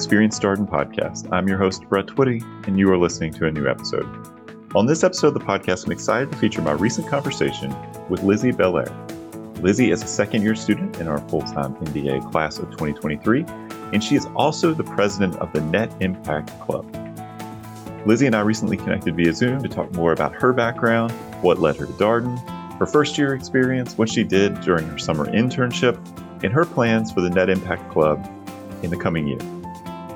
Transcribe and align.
Experience 0.00 0.38
Darden 0.38 0.66
podcast. 0.66 1.30
I'm 1.30 1.46
your 1.46 1.58
host, 1.58 1.86
Brett 1.86 2.06
Twitty, 2.06 2.42
and 2.66 2.78
you 2.78 2.90
are 2.90 2.96
listening 2.96 3.34
to 3.34 3.46
a 3.46 3.50
new 3.50 3.68
episode. 3.68 4.08
On 4.74 4.86
this 4.86 5.04
episode 5.04 5.26
of 5.26 5.34
the 5.34 5.40
podcast, 5.40 5.84
I'm 5.84 5.92
excited 5.92 6.32
to 6.32 6.38
feature 6.38 6.62
my 6.62 6.72
recent 6.72 7.06
conversation 7.06 7.76
with 8.08 8.22
Lizzie 8.22 8.50
Belair. 8.50 8.90
Lizzie 9.56 9.90
is 9.90 10.02
a 10.02 10.06
second 10.06 10.40
year 10.40 10.54
student 10.54 10.98
in 11.00 11.06
our 11.06 11.18
full 11.28 11.42
time 11.42 11.74
MBA 11.74 12.32
class 12.32 12.58
of 12.58 12.70
2023, 12.70 13.44
and 13.92 14.02
she 14.02 14.16
is 14.16 14.24
also 14.34 14.72
the 14.72 14.84
president 14.84 15.36
of 15.36 15.52
the 15.52 15.60
Net 15.60 15.94
Impact 16.00 16.58
Club. 16.60 16.86
Lizzie 18.06 18.24
and 18.24 18.34
I 18.34 18.40
recently 18.40 18.78
connected 18.78 19.14
via 19.14 19.34
Zoom 19.34 19.62
to 19.62 19.68
talk 19.68 19.92
more 19.92 20.12
about 20.12 20.32
her 20.32 20.54
background, 20.54 21.12
what 21.42 21.58
led 21.58 21.76
her 21.76 21.84
to 21.84 21.92
Darden, 21.92 22.38
her 22.78 22.86
first 22.86 23.18
year 23.18 23.34
experience, 23.34 23.98
what 23.98 24.08
she 24.08 24.24
did 24.24 24.62
during 24.62 24.88
her 24.88 24.98
summer 24.98 25.26
internship, 25.26 25.98
and 26.42 26.54
her 26.54 26.64
plans 26.64 27.12
for 27.12 27.20
the 27.20 27.28
Net 27.28 27.50
Impact 27.50 27.92
Club 27.92 28.26
in 28.82 28.88
the 28.88 28.96
coming 28.96 29.28
year. 29.28 29.59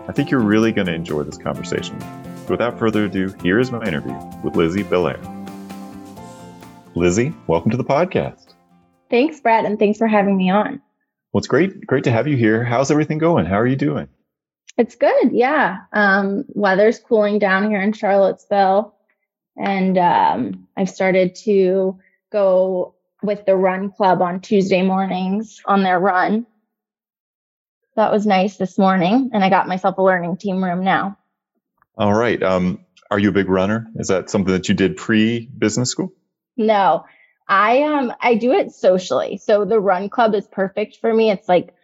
I 0.07 0.13
think 0.13 0.31
you're 0.31 0.41
really 0.41 0.71
going 0.71 0.87
to 0.87 0.95
enjoy 0.95 1.23
this 1.23 1.39
conversation. 1.39 1.99
So 2.01 2.51
without 2.51 2.79
further 2.79 3.05
ado, 3.05 3.35
here 3.43 3.59
is 3.59 3.73
my 3.73 3.83
interview 3.87 4.15
with 4.43 4.55
Lizzie 4.55 4.83
Belair. 4.83 5.19
Lizzie, 6.95 7.33
welcome 7.47 7.71
to 7.71 7.79
the 7.79 7.85
podcast. 7.85 8.53
Thanks, 9.09 9.41
Brad, 9.41 9.65
and 9.65 9.79
thanks 9.79 9.97
for 9.97 10.07
having 10.07 10.37
me 10.37 10.51
on. 10.51 10.83
Well, 11.33 11.39
it's 11.39 11.47
great, 11.47 11.87
great 11.87 12.05
to 12.05 12.11
have 12.11 12.29
you 12.29 12.37
here. 12.37 12.63
How's 12.63 12.91
everything 12.91 13.17
going? 13.17 13.47
How 13.47 13.59
are 13.59 13.67
you 13.67 13.77
doing? 13.77 14.09
It's 14.77 14.95
good, 14.95 15.33
yeah. 15.33 15.79
Um, 15.95 16.45
weather's 16.49 16.99
cooling 16.99 17.39
down 17.39 17.71
here 17.71 17.81
in 17.81 17.95
Charlottesville, 17.95 18.95
and 19.57 19.97
um, 19.97 20.69
I've 20.77 20.91
started 20.91 21.35
to 21.45 21.99
go 22.31 22.95
with 23.23 23.47
the 23.47 23.57
run 23.57 23.91
club 23.91 24.21
on 24.21 24.41
Tuesday 24.41 24.83
mornings 24.83 25.63
on 25.65 25.83
their 25.83 25.99
run. 25.99 26.47
That 27.97 28.11
was 28.11 28.27
nice 28.27 28.57
this 28.57 28.77
morning, 28.77 29.31
and 29.33 29.45
I 29.45 29.51
got 29.51 29.69
myself 29.69 29.99
a 29.99 30.03
learning 30.03 30.37
team 30.39 30.63
room 30.63 30.83
now. 30.83 31.17
All 31.97 32.15
right. 32.15 32.43
Um, 32.43 32.85
are 33.11 33.19
you 33.19 33.29
a 33.29 33.33
big 33.33 33.49
runner? 33.49 33.87
Is 33.97 34.09
that 34.09 34.31
something 34.31 34.53
that 34.53 34.69
you 34.69 34.75
did 34.75 34.97
pre 34.97 35.47
business 35.59 35.91
school? 35.91 36.13
No, 36.57 37.05
I 37.49 37.83
um 37.83 38.13
I 38.21 38.35
do 38.35 38.53
it 38.53 38.73
socially. 38.73 39.39
So 39.39 39.65
the 39.65 39.79
run 39.79 40.09
club 40.09 40.35
is 40.35 40.47
perfect 40.49 40.97
for 40.97 41.13
me. 41.13 41.31
It's 41.31 41.49
like, 41.49 41.75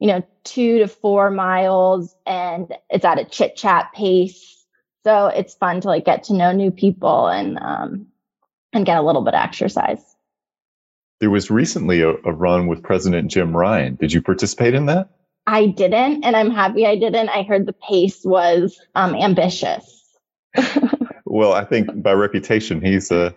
you 0.00 0.08
know, 0.08 0.22
two 0.42 0.78
to 0.78 0.88
four 0.88 1.30
miles, 1.30 2.14
and 2.26 2.74
it's 2.90 3.04
at 3.04 3.20
a 3.20 3.24
chit 3.24 3.56
chat 3.56 3.92
pace. 3.94 4.64
So 5.04 5.28
it's 5.28 5.54
fun 5.54 5.80
to 5.82 5.88
like 5.88 6.04
get 6.04 6.24
to 6.24 6.34
know 6.34 6.52
new 6.52 6.72
people 6.72 7.28
and 7.28 7.58
um 7.58 8.06
and 8.72 8.86
get 8.86 8.98
a 8.98 9.02
little 9.02 9.22
bit 9.22 9.34
of 9.34 9.44
exercise. 9.44 10.02
There 11.20 11.30
was 11.30 11.50
recently 11.50 12.00
a, 12.02 12.10
a 12.10 12.32
run 12.32 12.66
with 12.66 12.82
President 12.82 13.30
Jim 13.30 13.56
Ryan. 13.56 13.94
Did 13.94 14.12
you 14.12 14.22
participate 14.22 14.74
in 14.74 14.86
that? 14.86 15.08
I 15.46 15.66
didn't, 15.66 16.24
and 16.24 16.36
I'm 16.36 16.50
happy 16.50 16.86
I 16.86 16.96
didn't. 16.96 17.28
I 17.28 17.42
heard 17.42 17.66
the 17.66 17.72
pace 17.72 18.24
was 18.24 18.80
um, 18.94 19.14
ambitious. 19.14 20.04
well, 21.24 21.52
I 21.52 21.64
think 21.64 22.02
by 22.02 22.12
reputation, 22.12 22.80
he's 22.80 23.10
a 23.10 23.34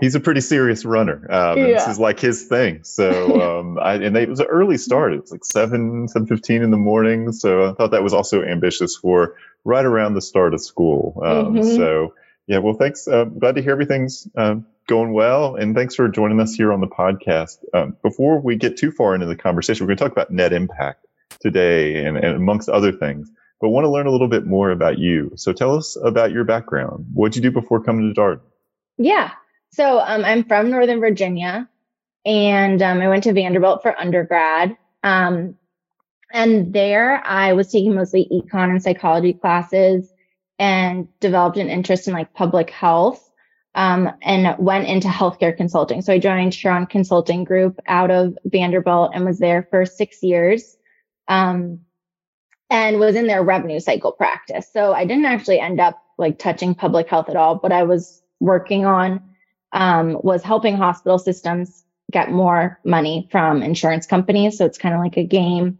he's 0.00 0.14
a 0.14 0.20
pretty 0.20 0.40
serious 0.40 0.84
runner. 0.84 1.26
Um, 1.30 1.58
yeah. 1.58 1.66
This 1.66 1.88
is 1.88 1.98
like 1.98 2.20
his 2.20 2.44
thing. 2.44 2.84
So, 2.84 3.60
um, 3.60 3.78
I, 3.78 3.94
and 3.94 4.14
they, 4.14 4.22
it 4.22 4.28
was 4.28 4.40
an 4.40 4.46
early 4.46 4.78
start. 4.78 5.12
It 5.12 5.20
was 5.20 5.32
like 5.32 5.44
seven 5.44 6.08
seven 6.08 6.26
fifteen 6.26 6.62
in 6.62 6.70
the 6.70 6.76
morning. 6.76 7.32
So 7.32 7.70
I 7.70 7.74
thought 7.74 7.90
that 7.90 8.02
was 8.02 8.14
also 8.14 8.42
ambitious 8.42 8.96
for 8.96 9.34
right 9.64 9.84
around 9.84 10.14
the 10.14 10.22
start 10.22 10.54
of 10.54 10.60
school. 10.60 11.20
Um, 11.24 11.54
mm-hmm. 11.54 11.76
So 11.76 12.14
yeah, 12.46 12.58
well, 12.58 12.74
thanks. 12.74 13.06
Uh, 13.08 13.24
glad 13.24 13.56
to 13.56 13.62
hear 13.62 13.72
everything's 13.72 14.28
uh, 14.36 14.56
going 14.86 15.12
well, 15.12 15.56
and 15.56 15.74
thanks 15.74 15.96
for 15.96 16.08
joining 16.08 16.40
us 16.40 16.54
here 16.54 16.72
on 16.72 16.80
the 16.80 16.86
podcast. 16.86 17.58
Um, 17.74 17.96
before 18.02 18.40
we 18.40 18.56
get 18.56 18.76
too 18.76 18.92
far 18.92 19.14
into 19.14 19.26
the 19.26 19.36
conversation, 19.36 19.84
we're 19.84 19.88
going 19.88 19.98
to 19.98 20.04
talk 20.04 20.12
about 20.12 20.30
net 20.30 20.52
impact 20.52 21.06
today, 21.46 22.04
and, 22.04 22.16
and 22.16 22.36
amongst 22.36 22.68
other 22.68 22.92
things. 22.92 23.30
But 23.60 23.70
want 23.70 23.84
to 23.84 23.90
learn 23.90 24.06
a 24.06 24.10
little 24.10 24.28
bit 24.28 24.46
more 24.46 24.70
about 24.70 24.98
you. 24.98 25.32
So 25.36 25.52
tell 25.52 25.76
us 25.76 25.96
about 26.02 26.30
your 26.30 26.44
background. 26.44 27.06
What 27.14 27.32
did 27.32 27.42
you 27.42 27.50
do 27.50 27.60
before 27.60 27.82
coming 27.82 28.08
to 28.08 28.14
Dart? 28.14 28.42
Yeah. 28.98 29.30
So 29.70 30.00
um, 30.00 30.24
I'm 30.24 30.44
from 30.44 30.70
Northern 30.70 31.00
Virginia, 31.00 31.68
and 32.24 32.82
um, 32.82 33.00
I 33.00 33.08
went 33.08 33.24
to 33.24 33.32
Vanderbilt 33.32 33.82
for 33.82 33.98
undergrad. 33.98 34.76
Um, 35.02 35.56
and 36.32 36.72
there, 36.72 37.24
I 37.24 37.52
was 37.52 37.70
taking 37.70 37.94
mostly 37.94 38.28
econ 38.30 38.70
and 38.70 38.82
psychology 38.82 39.32
classes 39.32 40.12
and 40.58 41.08
developed 41.20 41.56
an 41.56 41.68
interest 41.68 42.08
in 42.08 42.14
like 42.14 42.34
public 42.34 42.70
health 42.70 43.22
um, 43.74 44.10
and 44.22 44.56
went 44.58 44.88
into 44.88 45.08
healthcare 45.08 45.56
consulting. 45.56 46.02
So 46.02 46.12
I 46.12 46.18
joined 46.18 46.54
Huron 46.54 46.86
Consulting 46.86 47.44
Group 47.44 47.78
out 47.86 48.10
of 48.10 48.36
Vanderbilt 48.46 49.12
and 49.14 49.24
was 49.24 49.38
there 49.38 49.68
for 49.70 49.84
six 49.84 50.22
years 50.22 50.76
um, 51.28 51.80
and 52.70 52.98
was 52.98 53.14
in 53.14 53.26
their 53.26 53.42
revenue 53.42 53.80
cycle 53.80 54.12
practice. 54.12 54.66
So 54.72 54.92
I 54.92 55.04
didn't 55.04 55.26
actually 55.26 55.60
end 55.60 55.80
up 55.80 56.02
like 56.18 56.38
touching 56.38 56.74
public 56.74 57.08
health 57.08 57.28
at 57.28 57.36
all. 57.36 57.56
But 57.56 57.72
I 57.72 57.84
was 57.84 58.22
working 58.40 58.86
on 58.86 59.20
um, 59.72 60.18
was 60.22 60.42
helping 60.42 60.76
hospital 60.76 61.18
systems 61.18 61.84
get 62.10 62.30
more 62.30 62.78
money 62.84 63.28
from 63.30 63.62
insurance 63.62 64.06
companies. 64.06 64.58
So 64.58 64.64
it's 64.64 64.78
kind 64.78 64.94
of 64.94 65.00
like 65.00 65.16
a 65.16 65.24
game. 65.24 65.78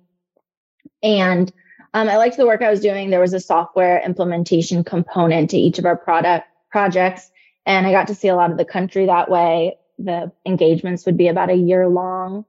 And 1.02 1.52
um, 1.94 2.08
I 2.08 2.16
liked 2.16 2.36
the 2.36 2.46
work 2.46 2.62
I 2.62 2.70
was 2.70 2.80
doing. 2.80 3.10
There 3.10 3.20
was 3.20 3.32
a 3.32 3.40
software 3.40 4.02
implementation 4.04 4.84
component 4.84 5.50
to 5.50 5.56
each 5.56 5.78
of 5.78 5.86
our 5.86 5.96
product 5.96 6.46
projects, 6.70 7.30
and 7.64 7.86
I 7.86 7.92
got 7.92 8.08
to 8.08 8.14
see 8.14 8.28
a 8.28 8.36
lot 8.36 8.50
of 8.50 8.58
the 8.58 8.64
country 8.64 9.06
that 9.06 9.30
way. 9.30 9.78
The 9.98 10.30
engagements 10.44 11.06
would 11.06 11.16
be 11.16 11.28
about 11.28 11.48
a 11.48 11.54
year 11.54 11.88
long. 11.88 12.44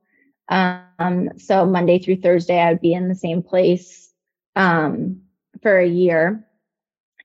Um, 0.50 1.31
so 1.38 1.66
Monday 1.66 2.00
through 2.00 2.18
Thursday, 2.18 2.59
I 2.59 2.72
would 2.72 2.81
be 2.81 2.94
in 2.94 3.09
the 3.09 3.16
same 3.16 3.44
place 3.44 4.12
um, 4.56 5.22
for 5.62 5.78
a 5.78 5.88
year, 5.88 6.46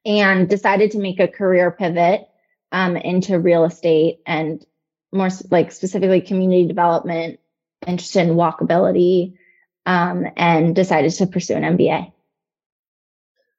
and 0.05 0.49
decided 0.49 0.93
to 0.93 0.99
make 0.99 1.21
a 1.21 1.28
career 1.28 1.71
pivot 1.71 2.28
um, 2.72 2.97
into 2.97 3.38
real 3.38 3.65
estate 3.65 4.21
and 4.27 4.65
more 5.12 5.28
like 5.50 5.72
specifically 5.72 6.21
community 6.21 6.66
development, 6.66 7.38
interested 7.87 8.27
in 8.27 8.34
walkability, 8.34 9.34
um, 9.87 10.27
and 10.37 10.75
decided 10.75 11.12
to 11.12 11.27
pursue 11.27 11.54
an 11.54 11.77
MBA. 11.77 12.12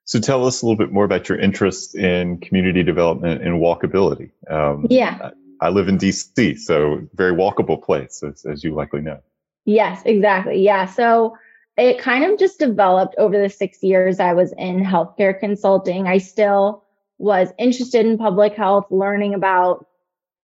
So 0.06 0.20
tell 0.20 0.46
us 0.46 0.62
a 0.62 0.66
little 0.66 0.78
bit 0.78 0.92
more 0.92 1.06
about 1.06 1.30
your 1.30 1.40
interest 1.40 1.96
in 1.96 2.40
community 2.40 2.84
development 2.84 3.42
and 3.42 3.62
walkability. 3.62 4.32
Um, 4.50 4.88
yeah. 4.90 5.32
I, 5.62 5.68
I, 5.68 5.70
live 5.70 5.88
in 5.88 5.98
DC, 5.98 6.60
so 6.60 7.08
very 7.14 7.32
walkable 7.32 7.82
place, 7.82 8.22
as, 8.22 8.46
as 8.46 8.64
you 8.64 8.74
likely 8.74 9.02
know. 9.02 9.22
Yes, 9.66 10.02
exactly. 10.06 10.62
Yeah. 10.62 10.86
So 10.86 11.38
it 11.78 12.00
kind 12.00 12.24
of 12.26 12.38
just 12.38 12.60
developed 12.60 13.16
over 13.18 13.42
the 13.42 13.50
six 13.50 13.82
years 13.82 14.20
I 14.20 14.34
was 14.34 14.54
in 14.58 14.84
healthcare 14.84 15.38
consulting. 15.38 16.08
I 16.08 16.18
still 16.18 16.84
was 17.18 17.50
interested 17.58 18.06
in 18.06 18.18
public 18.18 18.54
health, 18.54 18.86
learning 18.92 19.34
about, 19.34 19.88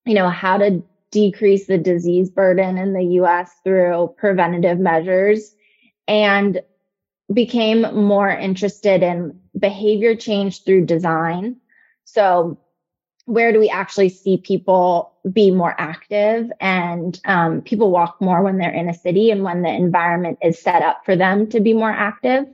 you 0.06 0.14
know, 0.14 0.28
how 0.28 0.58
to 0.58 0.82
decrease 1.10 1.66
the 1.66 1.78
disease 1.78 2.30
burden 2.30 2.78
in 2.78 2.92
the 2.92 3.04
US 3.20 3.50
through 3.64 4.14
preventative 4.16 4.78
measures 4.78 5.54
and 6.06 6.60
became 7.32 7.82
more 7.94 8.30
interested 8.30 9.02
in 9.02 9.38
behavior 9.58 10.14
change 10.14 10.64
through 10.64 10.86
design. 10.86 11.56
So, 12.04 12.58
where 13.26 13.52
do 13.52 13.58
we 13.58 13.68
actually 13.68 14.08
see 14.08 14.38
people 14.38 15.12
be 15.32 15.50
more 15.50 15.74
active 15.78 16.50
and 16.60 17.20
um, 17.24 17.62
people 17.62 17.90
walk 17.90 18.20
more 18.20 18.42
when 18.42 18.58
they're 18.58 18.72
in 18.72 18.88
a 18.88 18.94
city 18.94 19.30
and 19.30 19.42
when 19.42 19.62
the 19.62 19.68
environment 19.68 20.38
is 20.42 20.60
set 20.60 20.82
up 20.82 21.04
for 21.04 21.16
them 21.16 21.48
to 21.50 21.60
be 21.60 21.74
more 21.74 21.90
active? 21.90 22.46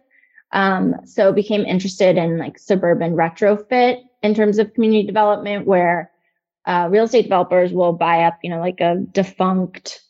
Um, 0.53 0.95
so, 1.05 1.33
became 1.33 1.65
interested 1.65 2.17
in 2.17 2.39
like 2.39 2.59
suburban 2.59 3.15
retrofit 3.17 4.03
in 4.23 4.35
terms 4.35 4.59
of 4.59 4.73
community 4.75 5.05
development, 5.05 5.67
where 5.67 6.11
uh, 6.67 6.89
real 6.91 7.05
estate 7.05 7.23
developers 7.23 7.73
will 7.73 7.93
buy 7.93 8.23
up, 8.23 8.39
you 8.43 8.51
know, 8.51 8.61
like 8.61 8.81
a 8.81 8.97
defunct 9.13 10.01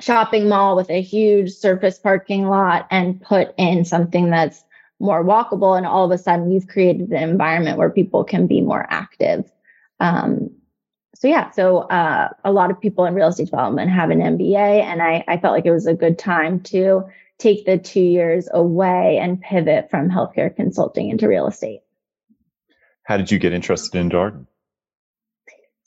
shopping 0.00 0.48
mall 0.48 0.76
with 0.76 0.90
a 0.90 1.00
huge 1.00 1.52
surface 1.52 1.98
parking 1.98 2.48
lot 2.48 2.86
and 2.90 3.20
put 3.20 3.54
in 3.56 3.84
something 3.84 4.30
that's 4.30 4.64
more 4.98 5.24
walkable 5.24 5.76
and 5.76 5.86
all 5.86 6.04
of 6.04 6.10
a 6.10 6.18
sudden 6.18 6.50
you've 6.50 6.68
created 6.68 7.10
an 7.10 7.22
environment 7.22 7.78
where 7.78 7.90
people 7.90 8.24
can 8.24 8.46
be 8.46 8.60
more 8.60 8.86
active 8.90 9.50
um, 10.00 10.50
so 11.20 11.28
yeah 11.28 11.50
so 11.50 11.78
uh, 11.78 12.28
a 12.44 12.52
lot 12.52 12.70
of 12.70 12.80
people 12.80 13.04
in 13.04 13.14
real 13.14 13.28
estate 13.28 13.46
development 13.46 13.90
have 13.90 14.10
an 14.10 14.18
mba 14.18 14.82
and 14.82 15.00
I, 15.02 15.24
I 15.28 15.36
felt 15.38 15.54
like 15.54 15.66
it 15.66 15.72
was 15.72 15.86
a 15.86 15.94
good 15.94 16.18
time 16.18 16.60
to 16.64 17.04
take 17.38 17.64
the 17.64 17.78
two 17.78 18.02
years 18.02 18.48
away 18.52 19.18
and 19.18 19.40
pivot 19.40 19.88
from 19.90 20.10
healthcare 20.10 20.54
consulting 20.54 21.08
into 21.08 21.28
real 21.28 21.46
estate 21.46 21.80
how 23.04 23.16
did 23.16 23.30
you 23.30 23.38
get 23.38 23.52
interested 23.52 23.98
in 23.98 24.10
darden 24.10 24.46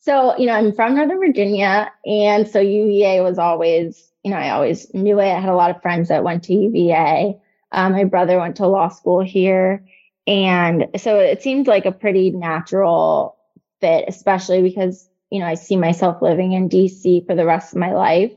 so, 0.03 0.37
you 0.37 0.47
know, 0.47 0.53
I'm 0.53 0.73
from 0.73 0.95
Northern 0.95 1.17
Virginia. 1.19 1.89
And 2.05 2.45
so 2.45 2.59
UVA 2.59 3.21
was 3.21 3.39
always, 3.39 4.11
you 4.21 4.31
know, 4.31 4.37
I 4.37 4.49
always 4.49 4.93
knew 4.93 5.17
it. 5.17 5.31
I 5.31 5.39
had 5.39 5.49
a 5.49 5.55
lot 5.55 5.71
of 5.73 5.81
friends 5.81 6.09
that 6.09 6.25
went 6.25 6.43
to 6.43 6.53
UVA. 6.53 7.39
Um, 7.71 7.93
my 7.93 8.03
brother 8.03 8.37
went 8.37 8.57
to 8.57 8.67
law 8.67 8.89
school 8.89 9.21
here. 9.23 9.85
And 10.27 10.87
so 10.97 11.19
it 11.19 11.41
seemed 11.41 11.67
like 11.67 11.85
a 11.85 11.93
pretty 11.93 12.31
natural 12.31 13.37
fit, 13.79 14.03
especially 14.09 14.61
because, 14.61 15.07
you 15.33 15.39
know, 15.39 15.47
I 15.47 15.55
see 15.55 15.77
myself 15.77 16.21
living 16.21 16.51
in 16.51 16.69
DC 16.69 17.25
for 17.25 17.33
the 17.33 17.45
rest 17.45 17.73
of 17.73 17.79
my 17.79 17.91
life. 17.91 18.31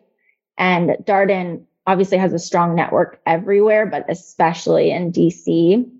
And 0.56 0.96
Darden 1.04 1.66
obviously 1.86 2.16
has 2.16 2.32
a 2.32 2.38
strong 2.38 2.74
network 2.74 3.20
everywhere, 3.26 3.84
but 3.84 4.06
especially 4.08 4.90
in 4.90 5.12
DC. 5.12 5.90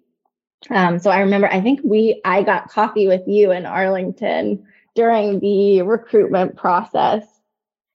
Um, 0.71 0.99
so 0.99 1.11
I 1.11 1.21
remember, 1.21 1.49
I 1.49 1.61
think 1.61 1.81
we, 1.85 2.23
I 2.25 2.43
got 2.43 2.71
coffee 2.71 3.07
with 3.07 3.21
you 3.27 3.53
in 3.53 3.67
Arlington 3.67 4.67
during 4.95 5.39
the 5.41 5.83
recruitment 5.83 6.57
process. 6.57 7.27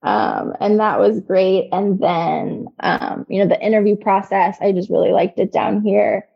Um, 0.03 0.53
and 0.59 0.79
that 0.79 0.99
was 0.99 1.21
great. 1.21 1.69
And 1.71 1.99
then, 1.99 2.67
um, 2.81 3.25
you 3.29 3.39
know, 3.39 3.47
the 3.47 3.65
interview 3.65 3.95
process, 3.95 4.57
I 4.61 4.73
just 4.73 4.91
really 4.91 5.11
liked 5.11 5.39
it 5.39 5.51
down 5.51 5.81
here 5.81 6.27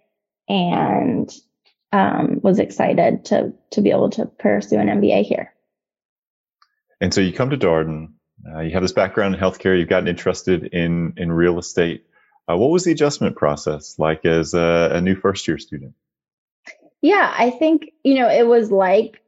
and 0.49 1.31
um, 1.91 2.39
was 2.41 2.57
excited 2.57 3.25
to 3.25 3.53
to 3.71 3.81
be 3.81 3.91
able 3.91 4.09
to 4.11 4.25
pursue 4.25 4.77
an 4.79 4.87
MBA 4.87 5.23
here. 5.23 5.54
And 7.01 7.13
so 7.13 7.21
you 7.21 7.33
come 7.33 7.49
to 7.49 7.57
Darden. 7.57 8.13
Uh, 8.47 8.61
you 8.61 8.71
have 8.71 8.81
this 8.81 8.91
background 8.91 9.35
in 9.35 9.41
healthcare. 9.41 9.77
You've 9.77 9.89
gotten 9.89 10.07
interested 10.07 10.65
in 10.65 11.13
in 11.17 11.31
real 11.31 11.59
estate. 11.59 12.05
Uh, 12.47 12.57
what 12.57 12.69
was 12.69 12.83
the 12.83 12.91
adjustment 12.91 13.35
process 13.35 13.97
like 13.97 14.25
as 14.25 14.53
a, 14.53 14.91
a 14.93 15.01
new 15.01 15.15
first 15.15 15.47
year 15.47 15.57
student? 15.57 15.93
Yeah, 17.01 17.33
I 17.35 17.49
think 17.49 17.91
you 18.03 18.15
know 18.15 18.29
it 18.29 18.45
was 18.45 18.71
like 18.71 19.21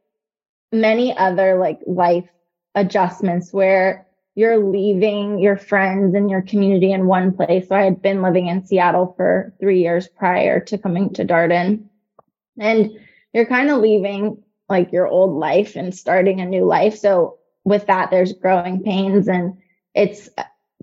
many 0.72 1.16
other 1.16 1.58
like 1.58 1.80
life 1.86 2.28
adjustments 2.74 3.52
where 3.52 4.06
you're 4.34 4.58
leaving 4.58 5.40
your 5.40 5.56
friends 5.56 6.14
and 6.14 6.30
your 6.30 6.42
community 6.42 6.92
in 6.92 7.08
one 7.08 7.32
place. 7.32 7.68
So 7.68 7.74
I 7.74 7.82
had 7.82 8.00
been 8.00 8.22
living 8.22 8.46
in 8.46 8.64
Seattle 8.64 9.14
for 9.16 9.52
three 9.58 9.82
years 9.82 10.06
prior 10.06 10.60
to 10.60 10.78
coming 10.78 11.12
to 11.14 11.24
Darden. 11.24 11.86
And 12.56 12.98
you're 13.32 13.46
kind 13.46 13.68
of 13.68 13.80
leaving 13.80 14.44
like 14.68 14.92
your 14.92 15.08
old 15.08 15.36
life 15.36 15.74
and 15.74 15.92
starting 15.92 16.40
a 16.40 16.46
new 16.46 16.64
life. 16.64 16.98
So 16.98 17.38
with 17.64 17.86
that, 17.86 18.10
there's 18.10 18.32
growing 18.32 18.82
pains 18.82 19.28
and 19.28 19.58
it's 19.94 20.28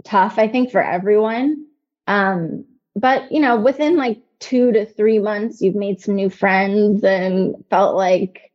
tough, 0.03 0.37
I 0.37 0.47
think, 0.47 0.71
for 0.71 0.81
everyone. 0.81 1.65
Um, 2.07 2.65
but 2.95 3.31
you 3.31 3.39
know, 3.39 3.59
within 3.59 3.97
like 3.97 4.21
two 4.39 4.71
to 4.71 4.85
three 4.85 5.19
months, 5.19 5.61
you've 5.61 5.75
made 5.75 6.01
some 6.01 6.15
new 6.15 6.29
friends 6.29 7.03
and 7.03 7.55
felt 7.69 7.95
like 7.95 8.51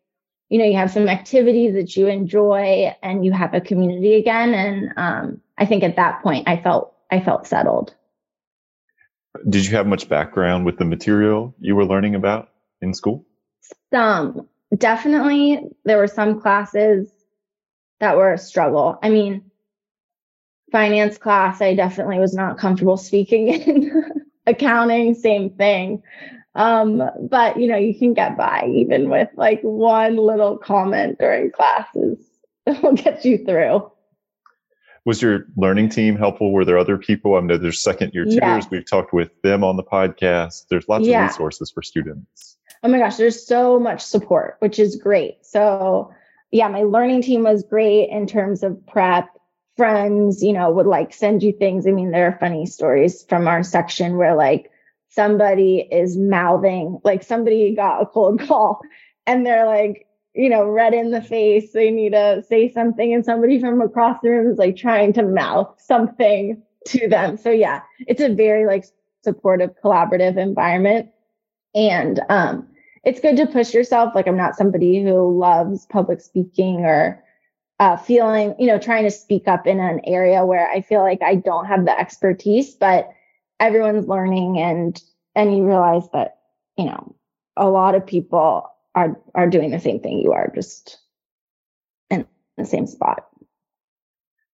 you 0.49 0.59
know 0.59 0.65
you 0.65 0.77
have 0.77 0.91
some 0.91 1.09
activities 1.09 1.75
that 1.75 1.97
you 1.97 2.07
enjoy 2.07 2.95
and 3.03 3.25
you 3.25 3.33
have 3.33 3.55
a 3.55 3.61
community 3.61 4.15
again. 4.15 4.55
And 4.55 4.93
um, 4.97 5.41
i 5.59 5.67
think 5.67 5.85
at 5.85 5.97
that 5.97 6.23
point 6.23 6.49
i 6.49 6.57
felt 6.57 6.95
i 7.11 7.21
felt 7.21 7.47
settled. 7.47 7.95
Did 9.49 9.65
you 9.65 9.77
have 9.77 9.87
much 9.87 10.09
background 10.09 10.67
with 10.67 10.79
the 10.79 10.85
material 10.85 11.55
you 11.61 11.77
were 11.77 11.85
learning 11.85 12.15
about 12.15 12.49
in 12.81 12.95
school? 12.95 13.25
Some 13.93 14.49
definitely. 14.77 15.61
There 15.85 15.99
were 15.99 16.09
some 16.09 16.41
classes 16.41 17.09
that 18.01 18.17
were 18.17 18.33
a 18.33 18.39
struggle 18.39 18.99
i 19.03 19.09
mean 19.09 19.43
finance 20.73 21.19
class 21.19 21.61
i 21.61 21.75
definitely 21.75 22.19
was 22.19 22.35
not 22.35 22.59
comfortable 22.59 22.97
speaking 22.97 23.49
in 23.49 24.25
accounting 24.47 25.15
same 25.15 25.51
thing 25.51 26.03
um, 26.55 27.03
but 27.29 27.59
you 27.59 27.67
know, 27.67 27.77
you 27.77 27.97
can 27.97 28.15
get 28.15 28.37
by 28.37 28.69
even 28.69 29.09
with 29.09 29.29
like 29.37 29.61
one 29.63 30.17
little 30.17 30.57
comment 30.59 31.19
during 31.19 31.51
classes. 31.53 32.19
It'll 32.67 32.93
get 32.93 33.25
you 33.25 33.45
through. 33.45 33.91
Was 35.07 35.23
your 35.23 35.47
learning 35.57 35.89
team 35.89 36.17
helpful? 36.17 36.53
Were 36.53 36.65
there 36.65 36.77
other 36.77 36.99
people? 36.99 37.37
I 37.37 37.41
know 37.41 37.57
there's 37.57 37.83
second 37.83 38.13
year 38.13 38.25
tutors. 38.27 38.71
We've 38.71 38.89
talked 38.89 39.15
with 39.15 39.31
them 39.43 39.65
on 39.65 39.77
the 39.77 39.83
podcast. 39.83 40.67
There's 40.69 40.89
lots 40.89 41.07
yeah. 41.07 41.25
of 41.25 41.31
resources 41.31 41.71
for 41.71 41.83
students. 41.83 42.59
Oh 42.83 42.89
my 42.89 42.99
gosh, 42.99 43.17
there's 43.17 43.47
so 43.47 43.81
much 43.81 44.03
support, 44.03 44.57
which 44.59 44.79
is 44.79 44.97
great. 44.97 45.39
So 45.43 46.13
yeah, 46.51 46.69
my 46.69 46.83
learning 46.83 47.23
team 47.23 47.45
was 47.45 47.63
great 47.63 48.11
in 48.11 48.27
terms 48.27 48.63
of 48.63 48.85
prep. 48.87 49.29
Friends, 49.77 50.43
you 50.43 50.53
know, 50.53 50.71
would 50.71 50.87
like 50.87 51.15
send 51.15 51.43
you 51.43 51.53
things. 51.53 51.87
I 51.87 51.93
mean, 51.93 52.11
there 52.11 52.27
are 52.27 52.39
funny 52.39 52.67
stories 52.67 53.25
from 53.29 53.49
our 53.49 53.63
section 53.63 54.17
where 54.17 54.35
like 54.35 54.71
somebody 55.09 55.89
is 55.91 56.19
mouthing, 56.19 57.01
like 57.03 57.23
somebody 57.23 57.75
got 57.75 58.03
a 58.03 58.07
cold 58.07 58.41
call 58.47 58.81
and 59.27 59.47
they're 59.47 59.67
like, 59.67 60.07
you 60.35 60.49
know, 60.49 60.65
red 60.65 60.93
in 60.95 61.11
the 61.11 61.23
face. 61.23 61.73
They 61.73 61.91
need 61.91 62.13
to 62.13 62.45
say 62.49 62.71
something, 62.73 63.13
and 63.13 63.25
somebody 63.25 63.61
from 63.61 63.81
across 63.81 64.19
the 64.23 64.31
room 64.31 64.53
is 64.53 64.59
like 64.59 64.77
trying 64.77 65.13
to 65.15 65.23
mouth 65.23 65.75
something 65.79 66.63
to 66.89 67.09
them. 67.09 67.37
So 67.37 67.51
yeah, 67.51 67.83
it's 68.07 68.21
a 68.21 68.33
very 68.33 68.67
like 68.67 68.85
supportive, 69.23 69.71
collaborative 69.83 70.37
environment. 70.37 71.11
And 71.75 72.21
um, 72.29 72.69
it's 73.05 73.21
good 73.21 73.37
to 73.37 73.47
push 73.47 73.73
yourself. 73.73 74.15
Like 74.15 74.27
I'm 74.27 74.37
not 74.37 74.57
somebody 74.57 75.03
who 75.03 75.39
loves 75.39 75.87
public 75.87 76.21
speaking 76.21 76.85
or 76.85 77.23
uh, 77.79 77.97
feeling, 77.97 78.55
you 78.59 78.67
know, 78.67 78.79
trying 78.79 79.05
to 79.05 79.11
speak 79.11 79.49
up 79.49 79.67
in 79.67 79.81
an 79.81 80.01
area 80.05 80.45
where 80.45 80.69
I 80.69 80.83
feel 80.83 81.01
like 81.01 81.23
I 81.23 81.35
don't 81.35 81.65
have 81.67 81.87
the 81.87 81.99
expertise, 81.99 82.75
but 82.75 83.11
everyone's 83.61 84.09
learning 84.09 84.59
and 84.59 85.01
and 85.35 85.57
you 85.57 85.65
realize 85.65 86.09
that 86.13 86.39
you 86.77 86.87
know 86.87 87.15
a 87.57 87.69
lot 87.69 87.95
of 87.95 88.07
people 88.07 88.67
are 88.95 89.21
are 89.35 89.49
doing 89.49 89.71
the 89.71 89.79
same 89.79 90.01
thing 90.01 90.19
you 90.19 90.33
are 90.33 90.51
just 90.55 90.99
in 92.09 92.27
the 92.57 92.65
same 92.65 92.87
spot 92.87 93.27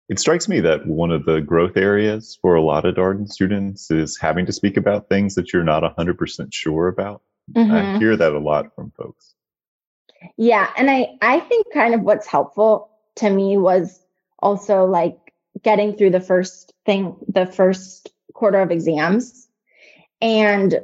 it 0.08 0.20
strikes 0.20 0.48
me 0.48 0.60
that 0.60 0.86
one 0.86 1.10
of 1.10 1.24
the 1.24 1.40
growth 1.40 1.76
areas 1.76 2.38
for 2.40 2.54
a 2.54 2.62
lot 2.62 2.84
of 2.84 2.94
Darden 2.94 3.28
students 3.28 3.90
is 3.90 4.16
having 4.16 4.46
to 4.46 4.52
speak 4.52 4.76
about 4.76 5.08
things 5.08 5.34
that 5.34 5.52
you're 5.52 5.64
not 5.64 5.82
100% 5.82 6.54
sure 6.54 6.86
about. 6.86 7.22
Mm-hmm. 7.54 7.72
I 7.72 7.98
hear 7.98 8.16
that 8.16 8.32
a 8.32 8.38
lot 8.38 8.74
from 8.74 8.90
folks. 8.92 9.34
Yeah, 10.36 10.68
and 10.76 10.90
I 10.90 11.16
I 11.22 11.40
think 11.40 11.66
kind 11.72 11.94
of 11.94 12.02
what's 12.02 12.26
helpful 12.26 12.90
to 13.16 13.30
me 13.30 13.56
was 13.56 14.00
also 14.38 14.84
like 14.84 15.34
getting 15.62 15.96
through 15.96 16.10
the 16.10 16.20
first 16.20 16.72
thing 16.84 17.16
the 17.28 17.46
first 17.46 18.10
quarter 18.34 18.60
of 18.60 18.70
exams. 18.70 19.48
And 20.20 20.80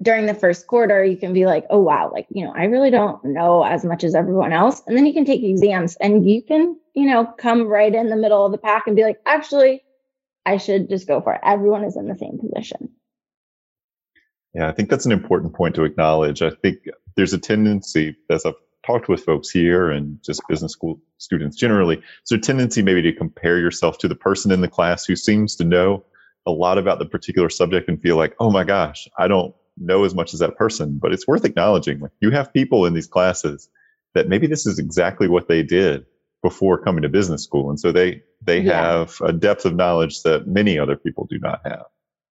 during 0.00 0.26
the 0.26 0.34
first 0.34 0.66
quarter, 0.66 1.04
you 1.04 1.16
can 1.16 1.32
be 1.32 1.46
like, 1.46 1.64
oh, 1.70 1.78
wow, 1.78 2.10
like, 2.12 2.26
you 2.30 2.44
know, 2.44 2.52
I 2.54 2.64
really 2.64 2.90
don't 2.90 3.24
know 3.24 3.62
as 3.62 3.84
much 3.84 4.02
as 4.02 4.14
everyone 4.14 4.52
else. 4.52 4.82
And 4.86 4.96
then 4.96 5.06
you 5.06 5.12
can 5.12 5.24
take 5.24 5.42
exams 5.42 5.96
and 5.96 6.28
you 6.28 6.42
can, 6.42 6.76
you 6.94 7.06
know, 7.06 7.24
come 7.24 7.66
right 7.66 7.94
in 7.94 8.08
the 8.08 8.16
middle 8.16 8.44
of 8.44 8.52
the 8.52 8.58
pack 8.58 8.86
and 8.86 8.96
be 8.96 9.04
like, 9.04 9.20
actually, 9.26 9.82
I 10.44 10.56
should 10.56 10.88
just 10.88 11.06
go 11.06 11.20
for 11.20 11.34
it. 11.34 11.40
Everyone 11.44 11.84
is 11.84 11.96
in 11.96 12.08
the 12.08 12.16
same 12.16 12.38
position. 12.38 12.90
Yeah, 14.54 14.68
I 14.68 14.72
think 14.72 14.90
that's 14.90 15.06
an 15.06 15.12
important 15.12 15.54
point 15.54 15.74
to 15.76 15.84
acknowledge. 15.84 16.42
I 16.42 16.50
think 16.50 16.78
there's 17.16 17.32
a 17.32 17.38
tendency, 17.38 18.16
as 18.30 18.44
I've 18.44 18.54
talked 18.84 19.08
with 19.08 19.24
folks 19.24 19.48
here 19.48 19.90
and 19.90 20.22
just 20.22 20.42
business 20.48 20.72
school 20.72 21.00
students 21.18 21.56
generally, 21.56 21.96
there's 21.96 22.38
a 22.38 22.42
tendency 22.42 22.82
maybe 22.82 23.02
to 23.02 23.12
compare 23.12 23.58
yourself 23.58 23.98
to 23.98 24.08
the 24.08 24.14
person 24.14 24.50
in 24.50 24.60
the 24.60 24.68
class 24.68 25.04
who 25.04 25.16
seems 25.16 25.56
to 25.56 25.64
know 25.64 26.04
a 26.46 26.50
lot 26.50 26.78
about 26.78 26.98
the 26.98 27.06
particular 27.06 27.48
subject 27.48 27.88
and 27.88 28.00
feel 28.02 28.16
like, 28.16 28.34
oh 28.40 28.50
my 28.50 28.64
gosh, 28.64 29.08
I 29.18 29.28
don't 29.28 29.54
know 29.78 30.04
as 30.04 30.14
much 30.14 30.34
as 30.34 30.40
that 30.40 30.56
person. 30.56 30.98
But 31.00 31.12
it's 31.12 31.26
worth 31.26 31.44
acknowledging 31.44 32.00
like 32.00 32.10
you 32.20 32.30
have 32.30 32.52
people 32.52 32.84
in 32.84 32.94
these 32.94 33.06
classes 33.06 33.68
that 34.14 34.28
maybe 34.28 34.46
this 34.46 34.66
is 34.66 34.78
exactly 34.78 35.28
what 35.28 35.48
they 35.48 35.62
did 35.62 36.04
before 36.42 36.76
coming 36.76 37.02
to 37.02 37.08
business 37.08 37.42
school. 37.42 37.70
And 37.70 37.78
so 37.78 37.92
they 37.92 38.22
they 38.42 38.60
yeah. 38.60 38.82
have 38.82 39.16
a 39.22 39.32
depth 39.32 39.64
of 39.64 39.76
knowledge 39.76 40.22
that 40.22 40.46
many 40.46 40.78
other 40.78 40.96
people 40.96 41.26
do 41.30 41.38
not 41.38 41.60
have. 41.64 41.84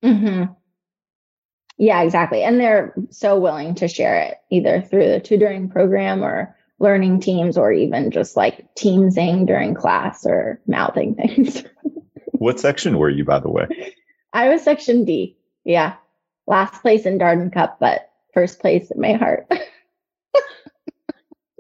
Mm-hmm. 0.04 0.51
Yeah, 1.78 2.01
exactly. 2.01 2.44
And 2.44 2.60
they're 2.60 2.94
so 3.10 3.40
willing 3.40 3.75
to 3.75 3.88
share 3.88 4.20
it 4.22 4.38
either 4.50 4.82
through 4.82 5.08
the 5.08 5.20
tutoring 5.20 5.70
program 5.70 6.24
or 6.24 6.56
learning 6.80 7.22
teams 7.22 7.58
or 7.58 7.72
even 7.72 8.12
just 8.12 8.36
like 8.36 8.74
teamsing 8.75 9.46
during 9.46 9.74
class 9.74 10.25
or 10.25 10.60
mouthing 10.68 11.16
things. 11.16 11.63
what 12.34 12.60
section 12.60 12.98
were 12.98 13.10
you, 13.10 13.24
by 13.24 13.40
the 13.40 13.50
way? 13.50 13.68
I 14.34 14.50
was 14.50 14.63
section 14.63 15.06
D. 15.06 15.38
Yeah. 15.63 15.96
Last 16.48 16.82
place 16.82 17.06
in 17.06 17.20
Darden 17.20 17.54
Cup, 17.54 17.78
but 17.80 18.10
first 18.34 18.60
place 18.60 18.92
in 18.92 19.00
my 19.00 19.13
heart. 19.13 19.48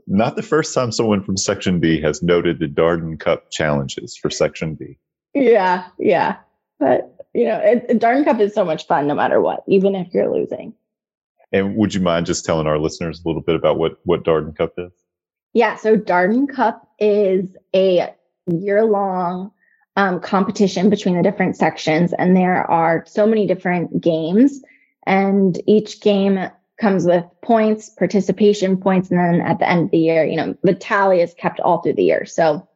Not 0.07 0.35
the 0.35 0.43
first 0.43 0.73
time 0.73 0.91
someone 0.91 1.23
from 1.23 1.37
section 1.37 1.79
B 1.79 2.01
has 2.01 2.21
noted 2.21 2.59
the 2.59 2.67
Darden 2.67 3.19
Cup 3.19 3.49
challenges 3.51 4.17
for 4.17 4.29
section 4.29 4.75
B. 4.75 4.97
Yeah, 5.33 5.87
yeah. 5.97 6.37
But, 6.79 7.10
you 7.33 7.45
know, 7.45 7.59
it, 7.59 7.87
Darden 7.99 8.25
Cup 8.25 8.39
is 8.39 8.53
so 8.53 8.65
much 8.65 8.87
fun 8.87 9.07
no 9.07 9.15
matter 9.15 9.41
what, 9.41 9.63
even 9.67 9.95
if 9.95 10.13
you're 10.13 10.31
losing. 10.31 10.73
And 11.51 11.75
would 11.75 11.93
you 11.93 12.01
mind 12.01 12.25
just 12.25 12.45
telling 12.45 12.67
our 12.67 12.79
listeners 12.79 13.21
a 13.23 13.27
little 13.27 13.41
bit 13.41 13.55
about 13.55 13.77
what, 13.77 13.99
what 14.03 14.23
Darden 14.23 14.55
Cup 14.55 14.73
is? 14.77 14.91
Yeah, 15.53 15.75
so 15.75 15.97
Darden 15.97 16.47
Cup 16.47 16.89
is 16.99 17.55
a 17.75 18.13
year 18.47 18.85
long 18.85 19.51
um, 19.97 20.19
competition 20.21 20.89
between 20.89 21.17
the 21.17 21.23
different 21.23 21.57
sections. 21.57 22.13
And 22.13 22.35
there 22.35 22.69
are 22.69 23.03
so 23.07 23.27
many 23.27 23.47
different 23.47 24.01
games, 24.01 24.61
and 25.05 25.59
each 25.67 26.01
game 26.01 26.49
comes 26.79 27.05
with 27.05 27.23
points, 27.41 27.89
participation 27.89 28.77
points, 28.77 29.11
and 29.11 29.19
then 29.19 29.41
at 29.41 29.59
the 29.59 29.69
end 29.69 29.85
of 29.85 29.91
the 29.91 29.99
year, 29.99 30.25
you 30.25 30.35
know, 30.35 30.55
the 30.63 30.73
tally 30.73 31.21
is 31.21 31.33
kept 31.35 31.59
all 31.59 31.81
through 31.81 31.93
the 31.93 32.03
year. 32.03 32.25
So, 32.25 32.67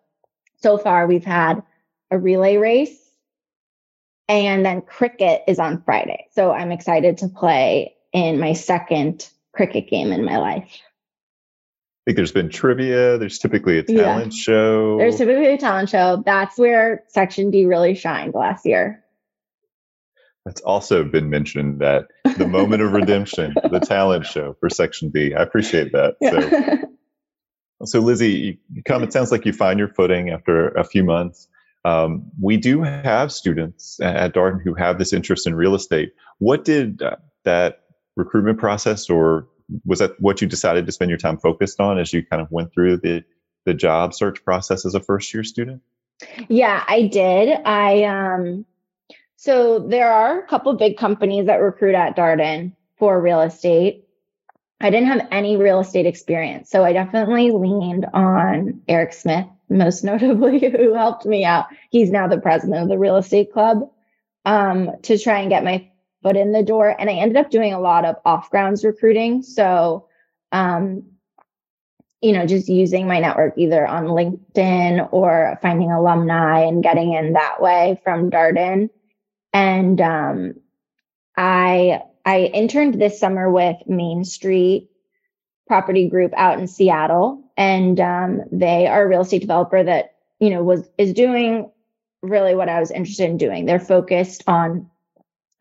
so 0.58 0.78
far 0.78 1.08
we've 1.08 1.26
had 1.26 1.64
a 2.12 2.20
relay 2.20 2.58
race, 2.58 3.05
and 4.27 4.65
then 4.65 4.82
cricket 4.82 5.44
is 5.48 5.60
on 5.60 5.82
Friday. 5.84 6.27
So 6.32 6.51
I'm 6.51 6.72
excited 6.72 7.20
to 7.20 7.27
play 7.27 7.96
in 8.13 8.39
my 8.39 8.53
second 8.53 9.29
cricket 9.53 9.89
game 9.89 10.12
in 10.12 10.25
my 10.25 10.38
life 10.38 10.82
I 12.05 12.12
think 12.12 12.17
there's 12.17 12.32
been 12.32 12.50
trivia. 12.50 13.17
There's 13.17 13.39
typically 13.39 13.79
a 13.79 13.84
talent 13.84 14.36
yeah. 14.36 14.39
show. 14.39 14.98
There's 15.00 15.17
typically 15.17 15.48
a 15.48 15.58
talent 15.58 15.89
show. 15.89 16.22
That's 16.24 16.55
where 16.55 17.03
Section 17.08 17.50
D 17.50 17.65
really 17.65 17.96
shined 17.96 18.36
last 18.36 18.63
year. 18.63 19.03
That's 20.46 20.62
also 20.62 21.03
been 21.03 21.32
mentioned 21.32 21.79
that 21.82 22.05
the 22.38 22.48
moment 22.48 22.84
of 22.84 22.91
redemption, 22.91 23.55
the 23.72 23.79
talent 23.79 24.27
show 24.27 24.55
for 24.60 24.70
Section 24.70 25.10
B. 25.10 25.34
I 25.34 25.41
appreciate 25.41 25.94
that. 25.94 26.17
Yeah. 26.22 26.84
So, 27.79 27.86
so 27.86 28.00
Lizzie, 28.01 28.60
you 28.72 28.84
come. 28.84 29.01
It 29.01 29.12
sounds 29.12 29.32
like 29.32 29.44
you 29.44 29.51
find 29.51 29.79
your 29.79 29.89
footing 29.89 30.29
after 30.29 30.67
a 30.70 30.84
few 30.84 31.03
months. 31.03 31.48
Um, 31.86 32.24
we 32.42 32.58
do 32.58 32.82
have 32.82 33.32
students 33.32 34.00
at 34.01 34.34
Darden 34.34 34.62
who 34.62 34.74
have 34.74 34.98
this 34.98 35.13
interest 35.13 35.46
in 35.46 35.54
real 35.54 35.75
estate. 35.75 36.13
What 36.39 36.65
did 36.65 37.04
uh, 37.04 37.18
that 37.44 37.84
recruitment 38.15 38.58
process, 38.58 39.08
or 39.08 39.48
was 39.86 40.00
that 40.00 40.20
what 40.20 40.42
you 40.42 40.48
decided 40.48 40.88
to 40.88 40.92
spend 40.92 41.10
your 41.10 41.20
time 41.20 41.38
focused 41.38 41.80
on 41.80 42.00
as 42.00 42.12
you 42.12 42.25
kind 42.25 42.42
of 42.42 42.51
went 42.51 42.74
through 42.74 42.98
the 42.98 43.24
the 43.65 43.74
job 43.74 44.13
search 44.13 44.44
process 44.44 44.86
as 44.86 44.96
a 44.96 45.00
first 45.00 45.32
year 45.34 45.44
student? 45.44 45.82
Yeah, 46.50 46.84
I 46.88 47.04
did. 47.04 47.56
I 47.65 48.04
um 48.04 48.65
so 49.36 49.80
there 49.80 50.12
are 50.12 50.39
a 50.39 50.48
couple 50.48 50.74
big 50.74 50.98
companies 50.98 51.46
that 51.46 51.58
recruit 51.58 51.94
at 51.94 52.18
Darden 52.18 52.74
for 52.98 53.22
real 53.22 53.42
estate. 53.42 54.08
I 54.82 54.89
didn't 54.89 55.08
have 55.08 55.27
any 55.32 55.56
real 55.56 55.80
estate 55.80 56.08
experience, 56.08 56.72
so 56.72 56.84
I 56.84 56.94
definitely 56.94 57.51
leaned 57.51 58.08
on 58.12 58.82
Eric 58.88 59.13
Smith, 59.13 59.46
most 59.69 60.03
notably, 60.05 60.60
who 60.60 60.93
helped 60.93 61.25
me 61.25 61.45
out. 61.45 61.65
He's 61.89 62.12
now 62.12 62.27
the 62.27 62.39
president 62.39 62.84
of 62.84 62.89
the 62.89 62.98
real 62.98 63.17
estate 63.17 63.51
club 63.51 63.89
um, 64.45 64.91
to 65.03 65.17
try 65.17 65.39
and 65.39 65.50
get 65.50 65.63
my 65.63 65.89
foot 66.24 66.38
in 66.38 66.51
the 66.51 66.63
door. 66.63 66.95
And 67.00 67.10
I 67.10 67.13
ended 67.13 67.38
up 67.38 67.50
doing 67.51 67.74
a 67.74 67.79
lot 67.79 68.05
of 68.05 68.15
off 68.25 68.50
grounds 68.50 68.84
recruiting. 68.84 69.43
So 69.43 70.07
um, 70.51 71.03
you 72.25 72.31
know, 72.31 72.48
just 72.48 72.67
using 72.69 73.07
my 73.07 73.19
network 73.19 73.53
either 73.55 73.86
on 73.86 74.05
LinkedIn 74.05 75.10
or 75.12 75.60
finding 75.62 75.91
alumni 75.91 76.62
and 76.62 76.81
getting 76.81 77.13
in 77.13 77.34
that 77.34 77.62
way 77.62 78.01
from 78.03 78.31
Darden. 78.31 78.89
And 79.53 80.01
um, 80.01 80.53
I 81.38 82.01
I 82.25 82.39
interned 82.39 83.00
this 83.00 83.19
summer 83.19 83.51
with 83.51 83.77
Main 83.86 84.24
Street 84.24 84.89
Property 85.67 86.07
Group 86.10 86.34
out 86.36 86.60
in 86.60 86.67
Seattle, 86.67 87.43
and 87.57 88.00
um, 88.00 88.41
they 88.51 88.88
are 88.88 89.03
a 89.03 89.07
real 89.07 89.22
estate 89.22 89.41
developer 89.41 89.84
that 89.84 90.15
you 90.39 90.50
know 90.50 90.63
was 90.63 90.88
is 90.98 91.13
doing 91.13 91.72
really 92.22 92.55
what 92.55 92.69
I 92.69 92.79
was 92.79 92.91
interested 92.91 93.29
in 93.29 93.38
doing. 93.38 93.65
They're 93.65 93.79
focused 93.79 94.43
on 94.48 94.89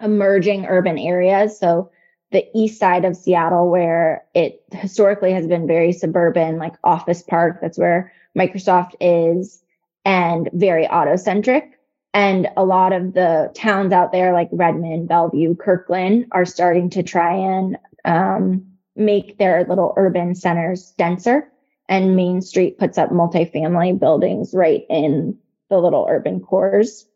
emerging 0.00 0.66
urban 0.66 0.98
areas, 0.98 1.58
so 1.58 1.90
the 2.32 2.46
east 2.54 2.78
side 2.78 3.04
of 3.04 3.16
Seattle, 3.16 3.70
where 3.70 4.24
it 4.34 4.62
historically 4.72 5.32
has 5.32 5.46
been 5.46 5.66
very 5.66 5.92
suburban, 5.92 6.58
like 6.58 6.74
Office 6.82 7.22
Park. 7.22 7.58
That's 7.62 7.78
where 7.78 8.12
Microsoft 8.36 8.94
is, 9.00 9.62
and 10.04 10.50
very 10.52 10.86
auto 10.86 11.16
centric. 11.16 11.78
And 12.12 12.48
a 12.56 12.64
lot 12.64 12.92
of 12.92 13.14
the 13.14 13.50
towns 13.54 13.92
out 13.92 14.12
there, 14.12 14.32
like 14.32 14.48
Redmond, 14.52 15.08
Bellevue, 15.08 15.56
Kirkland, 15.56 16.26
are 16.30 16.44
starting 16.44 16.90
to 16.90 17.02
try 17.02 17.34
and 17.34 17.76
um, 18.04 18.73
make 18.96 19.38
their 19.38 19.64
little 19.64 19.94
urban 19.96 20.34
centers 20.34 20.92
denser. 20.98 21.50
And 21.88 22.16
Main 22.16 22.40
Street 22.40 22.78
puts 22.78 22.96
up 22.96 23.10
multifamily 23.10 23.98
buildings 23.98 24.54
right 24.54 24.84
in 24.88 25.38
the 25.68 25.78
little 25.78 26.06
urban 26.08 26.40
cores 26.40 27.06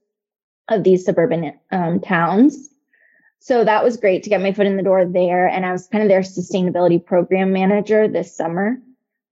of 0.68 0.84
these 0.84 1.04
suburban 1.04 1.54
um, 1.70 2.00
towns. 2.00 2.68
So 3.40 3.64
that 3.64 3.84
was 3.84 3.96
great 3.96 4.24
to 4.24 4.30
get 4.30 4.42
my 4.42 4.52
foot 4.52 4.66
in 4.66 4.76
the 4.76 4.82
door 4.82 5.06
there. 5.06 5.46
And 5.46 5.64
I 5.64 5.72
was 5.72 5.86
kind 5.86 6.02
of 6.02 6.08
their 6.08 6.20
sustainability 6.20 7.04
program 7.04 7.52
manager 7.52 8.08
this 8.08 8.36
summer, 8.36 8.76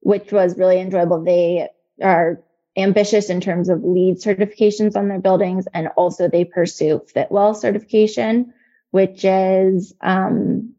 which 0.00 0.33
was 0.33 0.57
really 0.57 0.81
enjoyable. 0.81 1.23
They 1.23 1.69
are 2.03 2.43
ambitious 2.76 3.31
in 3.31 3.41
terms 3.41 3.69
of 3.69 3.83
LEED 3.83 4.19
certifications 4.19 4.97
on 4.97 5.09
their 5.09 5.19
buildings. 5.19 5.67
And 5.75 5.88
also 5.97 6.29
they 6.29 6.45
pursue 6.45 7.03
Fitwel 7.15 7.57
certification, 7.57 8.55
which 8.91 9.25
is 9.25 9.93
um, 10.00 10.75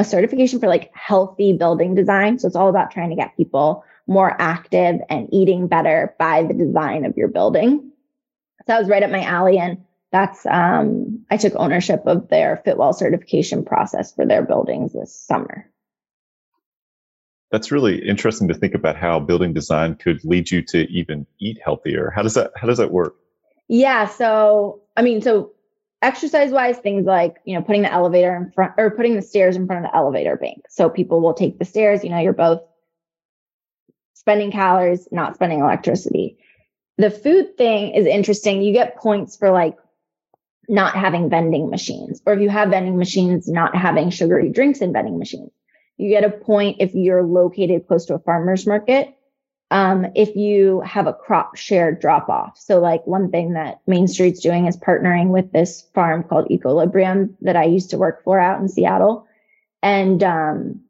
a 0.00 0.04
certification 0.04 0.60
for 0.60 0.66
like 0.66 0.90
healthy 0.94 1.52
building 1.52 1.94
design. 1.94 2.38
So 2.38 2.46
it's 2.46 2.56
all 2.56 2.70
about 2.70 2.90
trying 2.90 3.10
to 3.10 3.16
get 3.16 3.36
people 3.36 3.84
more 4.06 4.34
active 4.40 4.98
and 5.10 5.28
eating 5.30 5.68
better 5.68 6.14
by 6.18 6.42
the 6.42 6.54
design 6.54 7.04
of 7.04 7.18
your 7.18 7.28
building. 7.28 7.92
So 8.60 8.64
that 8.66 8.80
was 8.80 8.88
right 8.88 9.02
up 9.02 9.10
my 9.10 9.22
alley. 9.22 9.58
And 9.58 9.84
that's 10.10 10.46
um, 10.46 11.26
I 11.30 11.36
took 11.36 11.54
ownership 11.54 12.04
of 12.06 12.28
their 12.28 12.62
Fitwel 12.66 12.94
certification 12.94 13.62
process 13.62 14.14
for 14.14 14.24
their 14.24 14.40
buildings 14.42 14.94
this 14.94 15.14
summer. 15.14 15.70
That's 17.50 17.70
really 17.70 17.98
interesting 17.98 18.48
to 18.48 18.54
think 18.54 18.74
about 18.74 18.96
how 18.96 19.20
building 19.20 19.52
design 19.52 19.96
could 19.96 20.24
lead 20.24 20.50
you 20.50 20.62
to 20.62 20.90
even 20.90 21.26
eat 21.38 21.58
healthier. 21.62 22.10
How 22.10 22.22
does 22.22 22.34
that 22.34 22.52
how 22.56 22.66
does 22.68 22.78
that 22.78 22.90
work? 22.90 23.16
Yeah, 23.68 24.06
so 24.06 24.80
I 24.96 25.02
mean, 25.02 25.20
so 25.20 25.52
exercise 26.02 26.50
wise, 26.50 26.78
things 26.78 27.06
like 27.06 27.36
you 27.44 27.54
know 27.54 27.62
putting 27.62 27.82
the 27.82 27.92
elevator 27.92 28.34
in 28.36 28.50
front 28.52 28.72
or 28.78 28.90
putting 28.90 29.16
the 29.16 29.22
stairs 29.22 29.56
in 29.56 29.66
front 29.66 29.84
of 29.84 29.90
the 29.90 29.96
elevator 29.96 30.36
bank, 30.36 30.64
so 30.68 30.88
people 30.88 31.20
will 31.20 31.34
take 31.34 31.58
the 31.58 31.64
stairs. 31.64 32.04
You 32.04 32.10
know, 32.10 32.18
you're 32.18 32.32
both 32.32 32.62
spending 34.14 34.50
calories, 34.50 35.08
not 35.10 35.34
spending 35.34 35.60
electricity. 35.60 36.38
The 36.98 37.10
food 37.10 37.56
thing 37.56 37.94
is 37.94 38.06
interesting. 38.06 38.62
You 38.62 38.72
get 38.72 38.96
points 38.96 39.36
for 39.36 39.50
like 39.50 39.76
not 40.68 40.94
having 40.94 41.30
vending 41.30 41.70
machines, 41.70 42.22
or 42.26 42.34
if 42.34 42.40
you 42.40 42.48
have 42.48 42.70
vending 42.70 42.96
machines, 42.98 43.48
not 43.48 43.74
having 43.74 44.10
sugary 44.10 44.50
drinks 44.50 44.80
in 44.80 44.92
vending 44.92 45.18
machines. 45.18 45.50
You 45.96 46.08
get 46.08 46.24
a 46.24 46.30
point 46.30 46.76
if 46.80 46.94
you're 46.94 47.22
located 47.22 47.86
close 47.86 48.06
to 48.06 48.14
a 48.14 48.18
farmer's 48.18 48.66
market. 48.66 49.14
Um, 49.72 50.06
if 50.16 50.34
you 50.34 50.80
have 50.80 51.06
a 51.06 51.12
crop 51.12 51.56
share 51.56 51.92
drop 51.92 52.28
off. 52.28 52.58
So 52.58 52.80
like 52.80 53.06
one 53.06 53.30
thing 53.30 53.52
that 53.52 53.80
Main 53.86 54.08
Street's 54.08 54.40
doing 54.40 54.66
is 54.66 54.76
partnering 54.76 55.28
with 55.28 55.52
this 55.52 55.82
farm 55.94 56.24
called 56.24 56.50
Equilibrium 56.50 57.36
that 57.42 57.54
I 57.54 57.64
used 57.64 57.90
to 57.90 57.98
work 57.98 58.24
for 58.24 58.40
out 58.40 58.60
in 58.60 58.68
Seattle. 58.68 59.26
And, 59.82 60.22
um, 60.24 60.80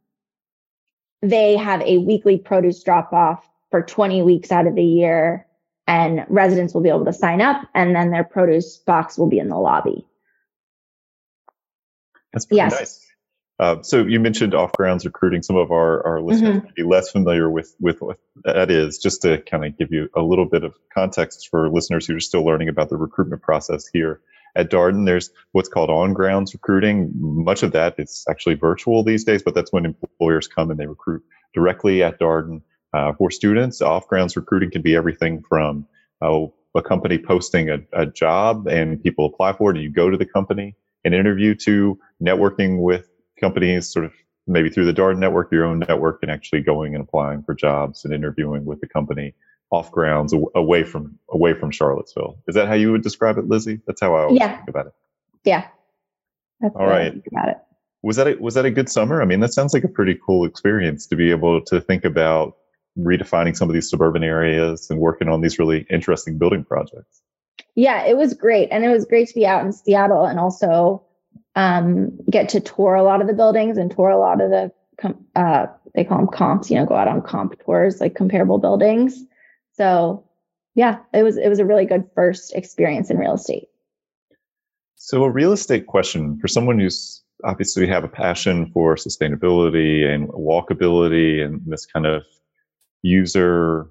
they 1.23 1.57
have 1.57 1.83
a 1.83 1.99
weekly 1.99 2.39
produce 2.39 2.83
drop 2.83 3.13
off 3.13 3.47
for 3.71 3.83
20 3.83 4.23
weeks 4.23 4.51
out 4.51 4.67
of 4.67 4.75
the 4.75 4.83
year 4.83 5.47
and 5.87 6.25
residents 6.29 6.73
will 6.73 6.81
be 6.81 6.89
able 6.89 7.05
to 7.05 7.13
sign 7.13 7.41
up 7.41 7.69
and 7.75 7.95
then 7.95 8.11
their 8.11 8.25
produce 8.25 8.79
box 8.79 9.19
will 9.19 9.29
be 9.29 9.39
in 9.39 9.49
the 9.49 9.59
lobby. 9.59 10.07
That's 12.33 12.47
pretty 12.47 12.59
yes. 12.59 12.73
nice. 12.73 13.07
Uh, 13.61 13.83
so 13.83 14.07
you 14.07 14.19
mentioned 14.19 14.55
off 14.55 14.73
grounds 14.73 15.05
recruiting. 15.05 15.43
Some 15.43 15.57
of 15.57 15.71
our, 15.71 16.05
our 16.07 16.23
listeners 16.23 16.57
mm-hmm. 16.57 16.65
may 16.65 16.73
be 16.77 16.83
less 16.83 17.11
familiar 17.11 17.51
with, 17.51 17.77
with 17.79 18.01
what 18.01 18.19
that 18.45 18.71
is, 18.71 18.97
just 18.97 19.21
to 19.21 19.39
kind 19.43 19.67
of 19.67 19.77
give 19.77 19.93
you 19.93 20.09
a 20.17 20.23
little 20.23 20.47
bit 20.47 20.65
of 20.65 20.75
context 20.95 21.49
for 21.51 21.69
listeners 21.69 22.07
who 22.07 22.17
are 22.17 22.21
still 22.21 22.43
learning 22.43 22.71
about 22.71 22.89
the 22.89 22.97
recruitment 22.97 23.43
process 23.43 23.87
here. 23.87 24.23
At 24.57 24.71
Darden, 24.71 25.05
there's 25.05 25.31
what's 25.53 25.69
called 25.69 25.91
on 25.91 26.15
grounds 26.15 26.55
recruiting. 26.55 27.13
Much 27.15 27.63
of 27.63 27.73
that 27.73 27.97
is 27.99 28.25
actually 28.31 28.55
virtual 28.55 29.05
these 29.05 29.25
days, 29.25 29.43
but 29.43 29.55
that's 29.55 29.73
when 29.75 29.85
employers 29.85 30.49
come 30.49 30.71
and 30.71 30.81
they 30.81 30.87
recruit 30.87 31.23
directly 31.55 32.03
at 32.03 32.19
Darden. 32.19 32.63
Uh, 32.95 33.13
for 33.13 33.31
students, 33.31 33.83
off 33.83 34.09
grounds 34.09 34.37
recruiting 34.37 34.71
can 34.71 34.83
be 34.83 34.97
everything 34.97 35.45
from 35.49 35.87
uh, 36.23 36.47
a 36.75 36.83
company 36.83 37.19
posting 37.19 37.69
a, 37.69 37.79
a, 37.93 38.07
job 38.07 38.67
and 38.67 39.01
people 39.01 39.27
apply 39.27 39.53
for 39.53 39.71
it, 39.71 39.77
and 39.77 39.85
you 39.85 39.93
go 39.93 40.11
to 40.11 40.17
the 40.17 40.27
company 40.27 40.75
and 41.05 41.15
interview 41.15 41.55
to 41.55 41.97
networking 42.21 42.81
with 42.81 43.10
companies, 43.41 43.91
sort 43.91 44.05
of 44.05 44.13
maybe 44.47 44.69
through 44.69 44.87
the 44.87 44.95
Darden 44.95 45.19
network, 45.19 45.51
your 45.53 45.65
own 45.65 45.81
network, 45.81 46.19
and 46.23 46.31
actually 46.31 46.61
going 46.61 46.95
and 46.95 47.03
applying 47.03 47.43
for 47.43 47.55
jobs 47.55 48.05
and 48.05 48.13
interviewing 48.13 48.65
with 48.65 48.81
the 48.81 48.87
company 48.87 49.35
off 49.71 49.91
grounds 49.93 50.35
away 50.55 50.83
from 50.83 51.19
away 51.31 51.55
from 51.55 51.71
Charlottesville. 51.71 52.37
Is 52.49 52.55
that 52.55 52.67
how 52.67 52.75
you 52.75 52.93
would 52.93 53.03
describe 53.03 53.39
it, 53.39 53.49
Lizzie? 53.49 53.81
That's 53.87 54.01
how 54.01 54.15
I 54.15 54.23
always 54.23 54.39
yeah. 54.39 54.57
think 54.57 54.69
about 54.69 54.87
it. 54.87 54.93
Yeah. 55.45 55.69
That's 56.61 56.75
All 56.77 56.87
right. 56.87 57.15
About 57.33 57.49
it. 57.49 57.57
Was 58.03 58.17
that 58.17 58.27
a, 58.27 58.35
was 58.37 58.55
that 58.55 58.65
a 58.65 58.71
good 58.71 58.89
summer? 58.89 59.23
I 59.23 59.25
mean, 59.25 59.41
that 59.41 59.53
sounds 59.53 59.73
like 59.75 59.85
a 59.85 59.89
pretty 59.89 60.19
cool 60.27 60.45
experience 60.45 61.07
to 61.07 61.17
be 61.17 61.31
able 61.31 61.61
to 61.63 61.81
think 61.81 62.05
about 62.05 62.57
redefining 62.99 63.57
some 63.57 63.69
of 63.69 63.75
these 63.75 63.89
suburban 63.89 64.25
areas 64.25 64.91
and 64.91 64.99
working 64.99 65.29
on 65.29 65.41
these 65.41 65.59
really 65.59 65.87
interesting 65.91 66.39
building 66.39 66.65
projects. 66.65 67.23
Yeah, 67.75 68.05
it 68.05 68.17
was 68.17 68.35
great. 68.35 68.69
And 68.71 68.85
it 68.85 68.89
was 68.89 69.05
great 69.05 69.29
to 69.29 69.35
be 69.35 69.47
out 69.47 69.65
in 69.65 69.73
Seattle 69.73 70.25
and 70.25 70.39
also 70.39 71.03
um, 71.61 72.11
get 72.31 72.49
to 72.49 72.61
tour 72.61 72.95
a 72.95 73.03
lot 73.03 73.21
of 73.21 73.27
the 73.27 73.35
buildings 73.35 73.77
and 73.77 73.95
tour 73.95 74.09
a 74.09 74.19
lot 74.19 74.41
of 74.41 74.51
the, 74.51 74.73
uh, 75.37 75.67
they 75.95 76.05
call 76.05 76.19
them 76.19 76.29
comps, 76.29 76.71
you 76.71 76.77
know, 76.77 76.87
go 76.87 76.95
out 76.95 77.09
on 77.09 77.21
comp 77.21 77.63
tours, 77.63 78.01
like 78.01 78.15
comparable 78.15 78.59
buildings. 78.59 79.23
So 79.73 80.25
yeah, 80.75 80.99
it 81.13 81.23
was, 81.23 81.37
it 81.37 81.49
was 81.49 81.59
a 81.59 81.67
really 81.67 81.85
good 81.85 82.09
first 82.15 82.55
experience 82.55 83.11
in 83.11 83.19
real 83.19 83.35
estate. 83.35 83.69
So 84.97 85.23
a 85.25 85.31
real 85.31 85.53
estate 85.53 85.87
question 85.87 86.39
for 86.39 86.49
someone 86.49 86.79
who's 86.79 87.23
obviously 87.45 87.87
have 87.87 88.05
a 88.05 88.09
passion 88.09 88.71
for 88.73 88.95
sustainability 88.95 90.07
and 90.07 90.29
walkability 90.29 91.45
and 91.45 91.61
this 91.67 91.85
kind 91.85 92.07
of 92.07 92.23
user 93.03 93.91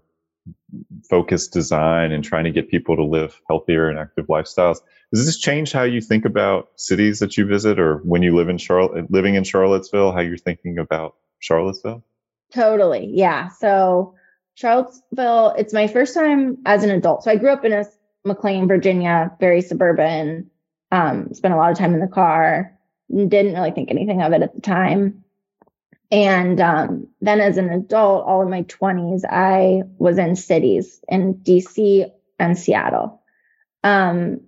focused 1.10 1.53
design 1.53 2.12
and 2.12 2.24
trying 2.24 2.44
to 2.44 2.51
get 2.51 2.70
people 2.70 2.96
to 2.96 3.03
live 3.03 3.39
healthier 3.50 3.89
and 3.89 3.98
active 3.98 4.27
lifestyles. 4.27 4.77
Does 5.13 5.25
this 5.25 5.38
change 5.38 5.72
how 5.72 5.84
you 5.84 6.01
think 6.01 6.25
about 6.25 6.70
cities 6.75 7.20
that 7.20 7.38
you 7.38 7.46
visit 7.46 7.79
or 7.79 7.98
when 8.00 8.22
you 8.22 8.36
live 8.36 8.50
in 8.50 8.58
Charlotte, 8.58 9.10
living 9.10 9.36
in 9.36 9.44
Charlottesville, 9.44 10.12
how 10.12 10.22
you're 10.22 10.38
thinking 10.38 10.77
about 10.77 11.15
Charlottesville? 11.39 12.03
Totally. 12.53 13.12
Yeah. 13.13 13.50
So 13.50 14.15
Charlottesville, 14.56 15.56
it's 15.58 15.74
my 15.74 15.88
first 15.88 16.13
time 16.13 16.58
as 16.65 16.84
an 16.84 16.91
adult. 16.91 17.24
So 17.24 17.32
I 17.32 17.38
grew 17.38 17.51
up 17.51 17.65
in 17.65 17.74
a 17.74 17.86
McLean, 18.25 18.68
Virginia, 18.68 19.32
very 19.39 19.62
suburban, 19.62 20.50
Um, 20.91 21.34
spent 21.34 21.53
a 21.53 21.58
lot 21.58 21.72
of 21.72 21.77
time 21.77 21.94
in 21.94 22.00
the 22.00 22.08
car. 22.08 22.75
Didn't 23.10 23.53
really 23.53 23.72
think 23.72 23.91
anything 23.91 24.22
of 24.22 24.34
it 24.34 24.41
at 24.41 24.53
the 24.53 24.62
time. 24.62 25.24
And 26.12 26.60
um, 26.60 27.08
then 27.22 27.39
as 27.39 27.58
an 27.58 27.70
adult, 27.70 28.25
all 28.25 28.42
of 28.42 28.50
my 28.50 28.63
20s, 28.63 29.24
I 29.30 29.84
was 29.98 30.18
in 30.18 30.36
cities 30.36 31.00
in 31.08 31.36
DC 31.36 32.10
and 32.39 32.58
Seattle. 32.58 33.22
Um, 33.84 34.42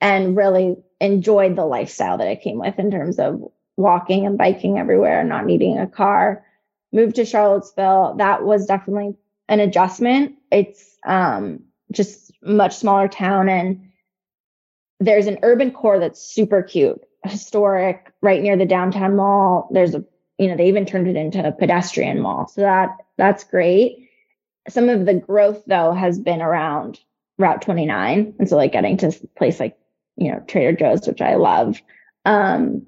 and 0.00 0.36
really 0.36 0.76
enjoyed 1.00 1.56
the 1.56 1.64
lifestyle 1.64 2.18
that 2.18 2.28
I 2.28 2.36
came 2.36 2.58
with 2.58 2.78
in 2.78 2.90
terms 2.90 3.18
of 3.18 3.42
walking 3.76 4.26
and 4.26 4.38
biking 4.38 4.78
everywhere, 4.78 5.20
and 5.20 5.28
not 5.28 5.44
needing 5.44 5.78
a 5.78 5.86
car. 5.86 6.44
Moved 6.92 7.16
to 7.16 7.24
Charlottesville. 7.24 8.14
That 8.18 8.44
was 8.44 8.66
definitely 8.66 9.16
an 9.48 9.60
adjustment. 9.60 10.36
It's 10.50 10.96
um, 11.06 11.64
just 11.92 12.32
much 12.42 12.76
smaller 12.76 13.08
town 13.08 13.48
and 13.48 13.88
there's 15.00 15.26
an 15.26 15.38
urban 15.42 15.70
core 15.70 15.98
that's 15.98 16.20
super 16.20 16.62
cute, 16.62 17.00
historic, 17.24 18.12
right 18.20 18.42
near 18.42 18.56
the 18.56 18.66
downtown 18.66 19.16
mall. 19.16 19.68
There's 19.72 19.94
a, 19.94 20.04
you 20.38 20.48
know, 20.48 20.56
they 20.56 20.68
even 20.68 20.86
turned 20.86 21.08
it 21.08 21.16
into 21.16 21.46
a 21.46 21.52
pedestrian 21.52 22.20
mall. 22.20 22.46
So 22.48 22.62
that 22.62 22.96
that's 23.16 23.44
great. 23.44 24.08
Some 24.68 24.88
of 24.88 25.04
the 25.04 25.14
growth 25.14 25.64
though 25.66 25.92
has 25.92 26.18
been 26.18 26.40
around 26.40 27.00
Route 27.38 27.62
29. 27.62 28.34
And 28.38 28.48
so 28.48 28.56
like 28.56 28.72
getting 28.72 28.96
to 28.98 29.12
place 29.36 29.60
like, 29.60 29.76
you 30.16 30.30
know, 30.30 30.40
Trader 30.46 30.76
Joe's, 30.76 31.06
which 31.06 31.20
I 31.20 31.34
love, 31.34 31.80
um, 32.24 32.86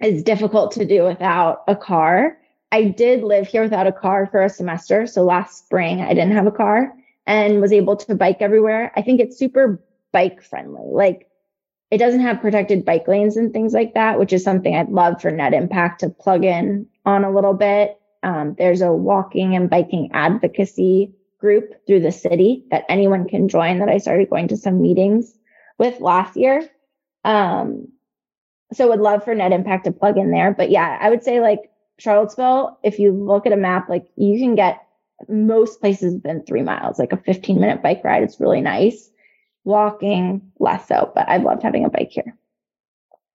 is 0.00 0.22
difficult 0.22 0.72
to 0.72 0.86
do 0.86 1.04
without 1.04 1.64
a 1.68 1.76
car. 1.76 2.38
I 2.70 2.84
did 2.84 3.22
live 3.22 3.48
here 3.48 3.62
without 3.62 3.86
a 3.86 3.92
car 3.92 4.26
for 4.26 4.42
a 4.42 4.48
semester. 4.48 5.06
So 5.06 5.24
last 5.24 5.66
spring 5.66 6.00
I 6.00 6.10
didn't 6.10 6.32
have 6.32 6.46
a 6.46 6.52
car 6.52 6.92
and 7.26 7.60
was 7.60 7.72
able 7.72 7.96
to 7.96 8.14
bike 8.14 8.38
everywhere. 8.40 8.92
I 8.96 9.02
think 9.02 9.20
it's 9.20 9.38
super 9.38 9.82
bike 10.12 10.42
friendly. 10.42 10.90
Like 10.90 11.27
it 11.90 11.98
doesn't 11.98 12.20
have 12.20 12.40
protected 12.40 12.84
bike 12.84 13.08
lanes 13.08 13.36
and 13.36 13.52
things 13.52 13.72
like 13.72 13.94
that, 13.94 14.18
which 14.18 14.32
is 14.32 14.44
something 14.44 14.74
I'd 14.74 14.90
love 14.90 15.20
for 15.20 15.30
Net 15.30 15.54
Impact 15.54 16.00
to 16.00 16.10
plug 16.10 16.44
in 16.44 16.86
on 17.06 17.24
a 17.24 17.32
little 17.32 17.54
bit. 17.54 17.98
Um, 18.22 18.54
there's 18.58 18.82
a 18.82 18.92
walking 18.92 19.54
and 19.54 19.70
biking 19.70 20.10
advocacy 20.12 21.12
group 21.38 21.86
through 21.86 22.00
the 22.00 22.12
city 22.12 22.64
that 22.70 22.84
anyone 22.88 23.28
can 23.28 23.48
join 23.48 23.78
that 23.78 23.88
I 23.88 23.98
started 23.98 24.28
going 24.28 24.48
to 24.48 24.56
some 24.56 24.82
meetings 24.82 25.32
with 25.78 26.00
last 26.00 26.36
year. 26.36 26.68
Um, 27.24 27.88
so 28.72 28.88
would 28.88 29.00
love 29.00 29.24
for 29.24 29.34
Net 29.34 29.52
Impact 29.52 29.84
to 29.84 29.92
plug 29.92 30.18
in 30.18 30.30
there. 30.30 30.52
But 30.52 30.70
yeah, 30.70 30.98
I 31.00 31.08
would 31.08 31.22
say 31.22 31.40
like 31.40 31.70
Charlottesville, 31.98 32.78
if 32.82 32.98
you 32.98 33.12
look 33.12 33.46
at 33.46 33.52
a 33.52 33.56
map, 33.56 33.88
like 33.88 34.06
you 34.16 34.38
can 34.38 34.56
get 34.56 34.86
most 35.28 35.80
places 35.80 36.14
within 36.14 36.44
three 36.44 36.62
miles, 36.62 36.98
like 36.98 37.12
a 37.12 37.16
15 37.16 37.58
minute 37.58 37.82
bike 37.82 38.02
ride. 38.04 38.22
It's 38.22 38.40
really 38.40 38.60
nice. 38.60 39.10
Walking, 39.68 40.50
less 40.58 40.88
so, 40.88 41.12
but 41.14 41.28
I've 41.28 41.42
loved 41.42 41.62
having 41.62 41.84
a 41.84 41.90
bike 41.90 42.10
here. 42.10 42.34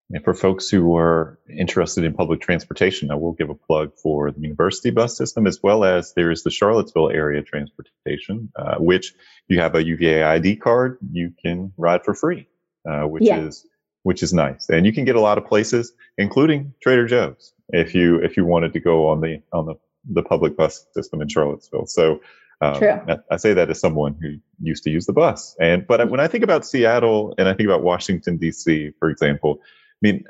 And 0.10 0.24
for 0.24 0.34
folks 0.34 0.68
who 0.68 0.96
are 0.98 1.38
interested 1.48 2.04
in 2.04 2.16
public 2.16 2.42
transportation, 2.42 3.12
I 3.12 3.16
will 3.16 3.34
give 3.34 3.52
a 3.52 3.54
plug 3.54 3.92
for 4.02 4.32
the 4.32 4.40
university 4.42 4.90
bus 4.90 5.16
system 5.16 5.46
as 5.46 5.60
well 5.62 5.84
as 5.84 6.16
there 6.16 6.32
is 6.32 6.42
the 6.42 6.50
Charlottesville 6.50 7.12
area 7.12 7.44
transportation, 7.44 8.52
uh, 8.56 8.78
which 8.80 9.14
you 9.48 9.60
have 9.60 9.76
a 9.76 9.84
UVA 9.84 10.24
ID 10.24 10.56
card, 10.56 10.98
you 11.12 11.32
can 11.40 11.72
ride 11.78 12.04
for 12.04 12.16
free, 12.16 12.48
uh, 12.90 13.04
which 13.04 13.26
yeah. 13.26 13.42
is 13.42 13.68
which 14.02 14.24
is 14.24 14.34
nice. 14.34 14.70
And 14.70 14.88
you 14.88 14.92
can 14.92 15.06
get 15.06 15.16
a 15.16 15.22
lot 15.22 15.38
of 15.38 15.46
places, 15.46 15.94
including 16.18 16.74
Trader 16.82 17.06
Joe's, 17.06 17.54
if 17.70 17.94
you 17.94 18.16
if 18.24 18.38
you 18.38 18.44
wanted 18.44 18.74
to 18.74 18.80
go 18.80 19.10
on 19.10 19.22
the 19.22 19.44
on 19.54 19.68
the 19.68 19.76
the 20.10 20.24
public 20.24 20.58
bus 20.58 20.84
system 20.94 21.22
in 21.22 21.28
Charlottesville. 21.28 21.86
So 21.86 22.22
um, 22.64 22.76
True. 22.76 23.02
I, 23.08 23.18
I, 23.32 23.38
say 23.38 23.54
that 23.54 23.70
as 23.70 23.80
someone 23.80 24.16
who 24.22 24.36
used 24.62 24.84
to 24.84 24.90
use 24.90 25.06
the 25.06 25.14
bus. 25.14 25.56
And 25.60 25.86
but 25.86 26.10
when 26.10 26.20
I 26.20 26.28
think 26.28 26.44
about 26.44 26.66
Seattle 26.66 27.34
and 27.38 27.48
I 27.48 27.54
think 27.54 27.68
about 27.68 27.84
Washington 27.84 28.38
D.C., 28.38 28.92
for 29.00 29.10
example, 29.10 29.60
I 29.62 30.00
mean 30.02 30.24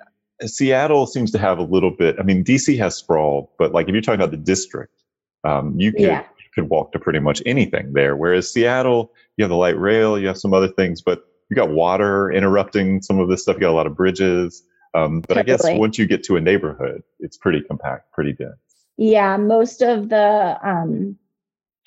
Seattle 0.45 1.05
seems 1.05 1.31
to 1.31 1.37
have 1.37 1.59
a 1.59 1.63
little 1.63 1.91
bit. 1.91 2.15
I 2.19 2.23
mean 2.23 2.43
D.C. 2.43 2.75
has 2.77 2.95
sprawl, 2.95 3.53
but 3.59 3.71
like 3.71 3.87
if 3.87 3.93
you're 3.93 4.01
talking 4.01 4.19
about 4.19 4.31
the 4.31 4.37
district, 4.37 5.03
um, 5.43 5.79
you 5.79 5.91
could 5.91 6.01
yeah. 6.01 6.21
you 6.21 6.45
could 6.55 6.69
walk 6.69 6.91
to 6.93 6.99
pretty 6.99 7.19
much 7.19 7.41
anything 7.45 7.93
there. 7.93 8.15
Whereas 8.15 8.51
Seattle, 8.51 9.11
you 9.37 9.43
have 9.43 9.49
the 9.49 9.55
light 9.55 9.77
rail, 9.77 10.17
you 10.17 10.27
have 10.27 10.37
some 10.37 10.53
other 10.53 10.69
things, 10.69 11.01
but 11.01 11.25
you 11.49 11.55
got 11.55 11.69
water 11.69 12.31
interrupting 12.31 13.01
some 13.01 13.19
of 13.19 13.29
this 13.29 13.43
stuff. 13.43 13.55
You 13.55 13.61
got 13.61 13.71
a 13.71 13.73
lot 13.73 13.87
of 13.87 13.95
bridges. 13.95 14.63
Um, 14.95 15.21
but 15.27 15.37
I 15.37 15.43
guess 15.43 15.63
once 15.63 15.97
you 15.97 16.05
get 16.05 16.23
to 16.25 16.35
a 16.35 16.41
neighborhood, 16.41 17.01
it's 17.19 17.35
pretty 17.35 17.61
compact, 17.61 18.11
pretty 18.11 18.33
dense. 18.33 18.53
Yeah, 18.97 19.37
most 19.37 19.81
of 19.81 20.09
the 20.09 20.59
um, 20.63 21.17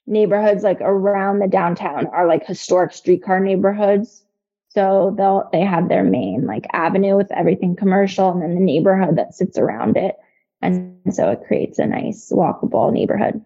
neighborhoods 0.06 0.62
like 0.62 0.80
around 0.80 1.38
the 1.38 1.48
downtown 1.48 2.06
are 2.08 2.26
like 2.26 2.46
historic 2.46 2.92
streetcar 2.92 3.40
neighborhoods. 3.40 4.24
So 4.68 5.14
they'll 5.16 5.48
they 5.52 5.62
have 5.62 5.88
their 5.88 6.04
main 6.04 6.46
like 6.46 6.66
avenue 6.72 7.16
with 7.16 7.32
everything 7.32 7.76
commercial 7.76 8.30
and 8.30 8.42
then 8.42 8.54
the 8.54 8.60
neighborhood 8.60 9.16
that 9.16 9.34
sits 9.34 9.58
around 9.58 9.96
it. 9.96 10.16
And 10.62 10.98
so 11.10 11.30
it 11.30 11.44
creates 11.46 11.78
a 11.78 11.86
nice 11.86 12.30
walkable 12.30 12.92
neighborhood. 12.92 13.42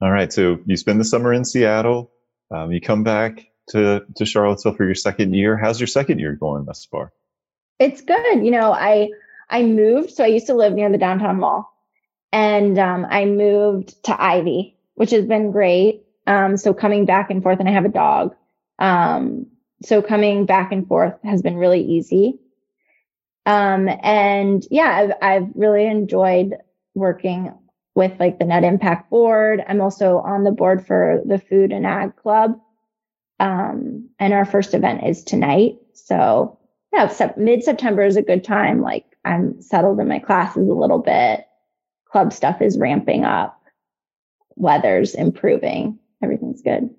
All 0.00 0.10
right. 0.10 0.32
So 0.32 0.58
you 0.66 0.76
spend 0.76 1.00
the 1.00 1.04
summer 1.04 1.32
in 1.32 1.44
Seattle. 1.44 2.10
Um, 2.50 2.70
you 2.70 2.80
come 2.80 3.02
back 3.02 3.46
to, 3.70 4.04
to 4.14 4.26
Charlottesville 4.26 4.74
for 4.74 4.84
your 4.84 4.94
second 4.94 5.34
year. 5.34 5.56
How's 5.56 5.80
your 5.80 5.86
second 5.86 6.18
year 6.18 6.34
going 6.34 6.64
thus 6.64 6.84
far? 6.84 7.12
It's 7.78 8.00
good. 8.00 8.44
You 8.44 8.50
know, 8.50 8.72
I 8.72 9.10
I 9.50 9.62
moved. 9.62 10.10
So 10.10 10.24
I 10.24 10.28
used 10.28 10.46
to 10.46 10.54
live 10.54 10.72
near 10.72 10.90
the 10.90 10.98
downtown 10.98 11.40
mall 11.40 11.72
and 12.32 12.78
um, 12.78 13.06
I 13.08 13.24
moved 13.24 14.02
to 14.04 14.22
Ivy, 14.22 14.75
which 14.96 15.12
has 15.12 15.24
been 15.24 15.52
great. 15.52 16.02
Um, 16.26 16.56
so 16.56 16.74
coming 16.74 17.04
back 17.06 17.30
and 17.30 17.42
forth, 17.42 17.60
and 17.60 17.68
I 17.68 17.72
have 17.72 17.84
a 17.84 17.90
dog. 17.90 18.34
Um, 18.78 19.46
so 19.82 20.02
coming 20.02 20.44
back 20.44 20.72
and 20.72 20.86
forth 20.86 21.14
has 21.22 21.40
been 21.40 21.56
really 21.56 21.82
easy. 21.82 22.40
Um, 23.46 23.88
and 24.02 24.66
yeah, 24.70 24.90
I've, 24.90 25.12
I've 25.22 25.48
really 25.54 25.86
enjoyed 25.86 26.56
working 26.94 27.54
with 27.94 28.18
like 28.18 28.38
the 28.38 28.44
Net 28.44 28.64
Impact 28.64 29.08
Board. 29.08 29.62
I'm 29.66 29.80
also 29.80 30.18
on 30.18 30.42
the 30.42 30.50
board 30.50 30.86
for 30.86 31.22
the 31.24 31.38
Food 31.38 31.72
and 31.72 31.86
Ag 31.86 32.16
Club. 32.16 32.58
Um, 33.38 34.10
and 34.18 34.32
our 34.32 34.44
first 34.44 34.74
event 34.74 35.06
is 35.06 35.22
tonight. 35.22 35.76
So 35.92 36.58
yeah, 36.92 37.12
mid 37.36 37.62
September 37.62 38.02
is 38.02 38.16
a 38.16 38.22
good 38.22 38.42
time. 38.42 38.80
Like 38.82 39.04
I'm 39.24 39.60
settled 39.62 40.00
in 40.00 40.08
my 40.08 40.18
classes 40.18 40.68
a 40.68 40.72
little 40.72 40.98
bit 40.98 41.46
club 42.16 42.32
stuff 42.32 42.62
is 42.62 42.78
ramping 42.78 43.24
up, 43.24 43.60
weather's 44.56 45.14
improving, 45.14 45.98
everything's 46.22 46.62
good. 46.62 46.90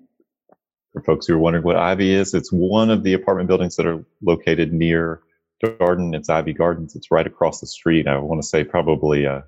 For 0.92 1.02
folks 1.02 1.26
who 1.26 1.34
are 1.34 1.38
wondering 1.38 1.64
what 1.64 1.76
Ivy 1.76 2.12
is, 2.12 2.32
it's 2.32 2.50
one 2.50 2.90
of 2.90 3.02
the 3.02 3.12
apartment 3.12 3.48
buildings 3.48 3.76
that 3.76 3.86
are 3.86 4.04
located 4.22 4.72
near 4.72 5.20
Darden. 5.62 6.14
It's 6.14 6.28
Ivy 6.28 6.54
Gardens. 6.54 6.96
It's 6.96 7.10
right 7.10 7.26
across 7.26 7.60
the 7.60 7.66
street. 7.66 8.06
I 8.06 8.16
want 8.18 8.40
to 8.40 8.48
say 8.48 8.64
probably 8.64 9.26
uh, 9.26 9.42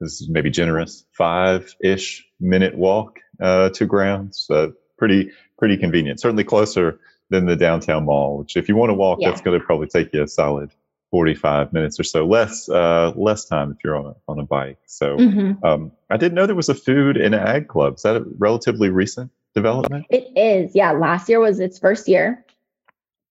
this 0.00 0.20
is 0.20 0.28
maybe 0.28 0.50
generous 0.50 1.04
five 1.16 1.74
ish 1.82 2.26
minute 2.40 2.76
walk 2.76 3.18
uh, 3.40 3.68
to 3.70 3.86
grounds. 3.86 4.46
Uh, 4.50 4.68
pretty 4.98 5.30
pretty 5.58 5.76
convenient. 5.76 6.20
Certainly 6.20 6.44
closer 6.44 6.98
than 7.28 7.46
the 7.46 7.56
downtown 7.56 8.06
mall. 8.06 8.38
Which 8.38 8.56
if 8.56 8.68
you 8.68 8.76
want 8.76 8.90
to 8.90 8.94
walk, 8.94 9.18
yeah. 9.20 9.30
that's 9.30 9.42
going 9.42 9.58
to 9.58 9.64
probably 9.64 9.86
take 9.86 10.12
you 10.12 10.22
a 10.22 10.28
solid 10.28 10.72
45 11.10 11.72
minutes 11.72 11.98
or 11.98 12.04
so 12.04 12.26
less 12.26 12.68
uh, 12.68 13.12
less 13.16 13.44
time 13.44 13.72
if 13.72 13.78
you're 13.82 13.96
on 13.96 14.06
a, 14.06 14.14
on 14.28 14.38
a 14.38 14.44
bike. 14.44 14.78
So 14.86 15.16
mm-hmm. 15.16 15.64
um, 15.64 15.92
i 16.08 16.16
didn't 16.16 16.34
know 16.34 16.46
there 16.46 16.54
was 16.54 16.68
a 16.68 16.74
food 16.74 17.16
and 17.16 17.34
ag 17.34 17.68
club. 17.68 17.94
Is 17.94 18.02
that 18.02 18.16
a 18.16 18.24
relatively 18.38 18.90
recent 18.90 19.30
development? 19.54 20.06
It 20.10 20.36
is. 20.36 20.74
Yeah 20.74 20.92
last 20.92 21.28
year 21.28 21.40
was 21.40 21.60
its 21.60 21.78
first 21.78 22.08
year. 22.08 22.44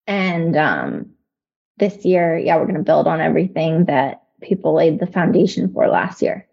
And 0.08 0.58
um, 0.58 1.12
this 1.78 2.04
year 2.06 2.38
yeah 2.38 2.58
we're 2.58 2.66
going 2.66 2.76
to 2.76 2.84
build 2.84 3.08
on 3.08 3.22
everything 3.22 3.86
that 3.86 4.24
people 4.42 4.74
laid 4.74 5.00
the 5.00 5.08
foundation 5.08 5.72
for 5.74 5.88
last 5.88 6.22
year. 6.22 6.46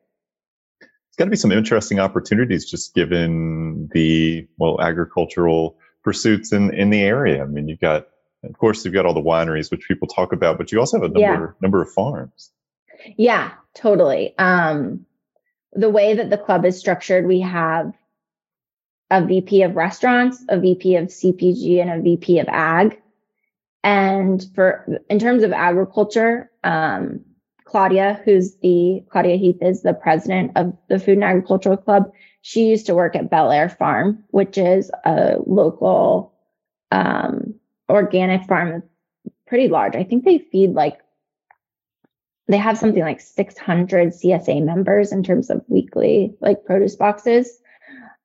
It's 0.80 1.16
got 1.16 1.24
to 1.24 1.30
be 1.30 1.36
some 1.36 1.52
interesting 1.52 1.98
opportunities 1.98 2.70
just 2.70 2.94
given 2.94 3.88
the 3.92 4.46
well 4.58 4.80
agricultural 4.80 5.76
pursuits 6.04 6.52
in 6.52 6.72
in 6.72 6.90
the 6.90 7.02
area. 7.02 7.42
I 7.42 7.46
mean 7.46 7.68
you've 7.68 7.80
got 7.80 8.06
of 8.42 8.58
course, 8.58 8.84
you've 8.84 8.94
got 8.94 9.06
all 9.06 9.14
the 9.14 9.20
wineries, 9.20 9.70
which 9.70 9.88
people 9.88 10.08
talk 10.08 10.32
about, 10.32 10.58
but 10.58 10.72
you 10.72 10.78
also 10.78 10.98
have 11.00 11.10
a 11.10 11.12
number 11.12 11.20
yeah. 11.20 11.60
number 11.60 11.82
of 11.82 11.90
farms. 11.90 12.50
Yeah, 13.16 13.52
totally. 13.74 14.36
Um, 14.38 15.06
the 15.72 15.90
way 15.90 16.14
that 16.14 16.30
the 16.30 16.38
club 16.38 16.64
is 16.64 16.78
structured, 16.78 17.26
we 17.26 17.40
have 17.40 17.92
a 19.10 19.24
VP 19.24 19.62
of 19.62 19.76
restaurants, 19.76 20.42
a 20.48 20.58
VP 20.58 20.96
of 20.96 21.06
CPG, 21.06 21.80
and 21.80 21.90
a 21.90 22.02
VP 22.02 22.38
of 22.40 22.48
ag. 22.48 23.00
And 23.84 24.44
for 24.54 25.00
in 25.08 25.18
terms 25.18 25.42
of 25.42 25.52
agriculture, 25.52 26.50
um, 26.64 27.24
Claudia, 27.64 28.20
who's 28.24 28.56
the 28.56 29.04
Claudia 29.10 29.36
Heath 29.36 29.58
is 29.60 29.82
the 29.82 29.94
president 29.94 30.52
of 30.56 30.76
the 30.88 30.98
Food 30.98 31.14
and 31.14 31.24
Agricultural 31.24 31.76
Club. 31.76 32.12
She 32.42 32.68
used 32.68 32.86
to 32.86 32.94
work 32.94 33.16
at 33.16 33.30
Bellair 33.30 33.76
Farm, 33.76 34.24
which 34.28 34.56
is 34.56 34.90
a 35.04 35.36
local 35.44 36.32
um, 36.90 37.54
organic 37.88 38.44
farm 38.44 38.74
is 38.74 38.82
pretty 39.46 39.68
large. 39.68 39.96
I 39.96 40.04
think 40.04 40.24
they 40.24 40.38
feed 40.38 40.72
like 40.72 40.98
they 42.48 42.56
have 42.56 42.78
something 42.78 43.02
like 43.02 43.20
600 43.20 44.12
CSA 44.12 44.62
members 44.62 45.12
in 45.12 45.22
terms 45.22 45.50
of 45.50 45.64
weekly 45.68 46.34
like 46.40 46.64
produce 46.64 46.94
boxes. 46.96 47.60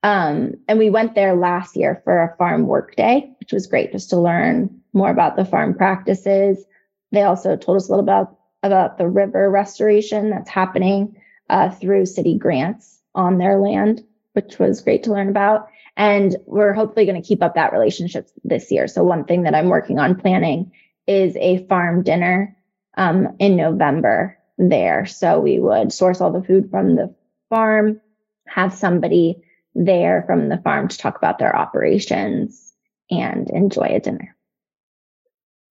Um, 0.04 0.56
and 0.67 0.80
we 0.80 0.89
went 0.89 1.15
there 1.15 1.36
last 1.36 1.76
year 1.76 2.02
for 2.04 2.24
a 2.24 2.36
farm 2.38 2.67
work 2.67 2.95
day, 2.95 3.32
which 3.39 3.52
was 3.52 3.67
great 3.67 3.91
just 3.91 4.10
to 4.12 4.17
learn 4.17 4.82
more 4.93 5.12
about 5.12 5.36
the 5.36 5.45
farm 5.45 5.76
practices. 5.76 6.63
they 7.12 7.24
also 7.24 7.56
told 7.56 7.78
us 7.78 7.88
a 7.88 7.91
little 7.91 8.04
about 8.04 8.38
about 8.63 8.97
the 8.97 9.08
river 9.08 9.50
restoration 9.50 10.30
that's 10.30 10.50
happening 10.50 11.15
uh, 11.50 11.69
through 11.69 12.06
city 12.06 12.38
grants 12.38 13.02
on 13.15 13.38
their 13.38 13.58
land, 13.58 14.04
which 14.34 14.60
was 14.60 14.82
great 14.82 15.04
to 15.04 15.12
learn 15.12 15.30
about. 15.30 15.67
And 16.01 16.35
we're 16.47 16.73
hopefully 16.73 17.05
going 17.05 17.21
to 17.21 17.27
keep 17.27 17.43
up 17.43 17.53
that 17.53 17.73
relationship 17.73 18.27
this 18.43 18.71
year. 18.71 18.87
So 18.87 19.03
one 19.03 19.23
thing 19.23 19.43
that 19.43 19.53
I'm 19.53 19.69
working 19.69 19.99
on 19.99 20.19
planning 20.19 20.71
is 21.05 21.35
a 21.35 21.63
farm 21.67 22.01
dinner 22.01 22.57
um, 22.97 23.35
in 23.37 23.55
November 23.55 24.35
there. 24.57 25.05
So 25.05 25.39
we 25.39 25.59
would 25.59 25.93
source 25.93 26.19
all 26.19 26.31
the 26.31 26.41
food 26.41 26.71
from 26.71 26.95
the 26.95 27.13
farm, 27.51 28.01
have 28.47 28.73
somebody 28.73 29.43
there 29.75 30.23
from 30.25 30.49
the 30.49 30.57
farm 30.57 30.87
to 30.87 30.97
talk 30.97 31.17
about 31.17 31.37
their 31.37 31.55
operations 31.55 32.73
and 33.11 33.47
enjoy 33.51 33.89
a 33.91 33.99
dinner. 33.99 34.35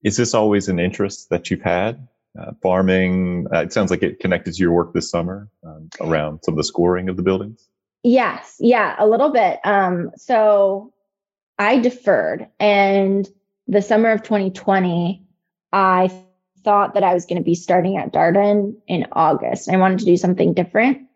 Is 0.05 0.17
this 0.17 0.33
always 0.33 0.69
an 0.69 0.79
interest 0.79 1.31
that 1.31 1.51
you've 1.51 1.63
had? 1.63 2.07
Uh, 2.39 2.53
farming, 2.63 3.49
uh, 3.53 3.63
it 3.63 3.73
sounds 3.73 3.91
like 3.91 4.05
it 4.05 4.21
connected 4.21 4.55
to 4.55 4.63
your 4.63 4.71
work 4.71 4.95
this 4.95 5.11
summer 5.11 5.49
um, 5.67 5.91
around 6.01 6.39
some 6.45 6.55
of 6.55 6.57
the 6.57 6.63
scoring 6.63 7.09
of 7.09 7.17
the 7.17 7.23
buildings. 7.25 7.69
Yes, 8.03 8.57
yeah, 8.61 8.97
a 8.99 9.07
little 9.07 9.31
bit. 9.31 9.61
Um, 9.65 10.11
so 10.17 10.93
I 11.59 11.79
deferred, 11.79 12.49
and 12.59 13.29
the 13.67 13.83
summer 13.83 14.11
of 14.11 14.23
2020, 14.23 15.23
I 15.73 16.11
thought 16.65 16.95
that 16.95 17.05
I 17.05 17.15
was 17.15 17.27
going 17.27 17.39
to 17.39 17.45
be 17.45 17.55
starting 17.55 17.97
at 17.97 18.13
Darden 18.13 18.75
in 18.87 19.07
August. 19.13 19.69
I 19.69 19.77
wanted 19.77 19.99
to 20.01 20.05
do 20.05 20.17
something 20.17 20.55
different. 20.55 21.07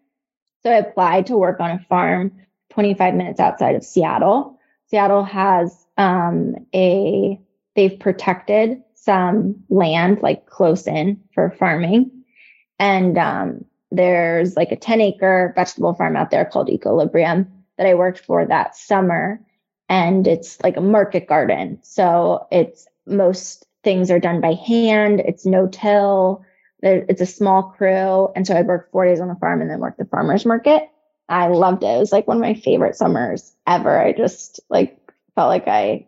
So 0.63 0.71
I 0.71 0.77
applied 0.77 1.27
to 1.27 1.37
work 1.37 1.61
on 1.61 1.71
a 1.71 1.79
farm 1.89 2.33
25 2.71 3.15
minutes 3.15 3.41
outside 3.41 3.77
of 3.77 3.85
Seattle. 3.85 4.59
Seattle 4.87 5.25
has 5.25 5.87
um, 5.97 6.55
a, 6.75 7.39
they've 7.77 7.99
protected 7.99 8.83
some 8.95 9.57
land 9.69 10.23
like 10.23 10.47
close 10.47 10.87
in 10.87 11.21
for 11.35 11.51
farming. 11.51 12.11
And 12.79 13.19
um, 13.19 13.65
there's 13.97 14.57
like 14.57 14.73
a 14.73 14.77
10 14.77 15.01
acre 15.01 15.53
vegetable 15.57 15.95
farm 15.95 16.17
out 16.17 16.31
there 16.31 16.45
called 16.45 16.69
Equilibrium 16.69 17.51
that 17.79 17.87
I 17.87 17.95
worked 17.95 18.21
for 18.21 18.47
that 18.47 18.77
summer. 18.77 19.41
And 19.89 20.27
it's 20.27 20.61
like 20.63 20.77
a 20.77 20.81
market 20.83 21.27
garden. 21.27 21.79
So 21.83 22.47
it's 22.51 22.87
most 23.07 23.67
things 23.83 24.11
are 24.11 24.19
done 24.19 24.41
by 24.41 24.55
hand. 24.55 25.21
It's 25.21 25.45
no 25.45 25.69
till. 25.69 26.45
It's 26.83 27.21
a 27.21 27.27
small 27.27 27.75
crew. 27.77 28.29
And 28.35 28.47
so 28.47 28.57
I'd 28.57 28.67
work 28.67 28.91
four 28.91 29.07
days 29.07 29.21
on 29.21 29.29
the 29.29 29.35
farm 29.37 29.61
and 29.61 29.71
then 29.71 29.81
work 29.81 29.97
the 29.97 30.05
farmer's 30.05 30.45
market. 30.45 30.91
I 31.29 31.49
loved 31.49 31.83
it. 31.83 31.87
It 31.87 31.99
was 31.99 32.13
like 32.13 32.29
one 32.29 32.37
of 32.37 32.43
my 32.43 32.55
favorite 32.55 32.97
summers 32.97 33.55
ever. 33.67 33.99
I 33.99 34.13
just 34.13 34.61
like 34.69 34.99
felt 35.35 35.49
like 35.49 35.69
I 35.69 36.07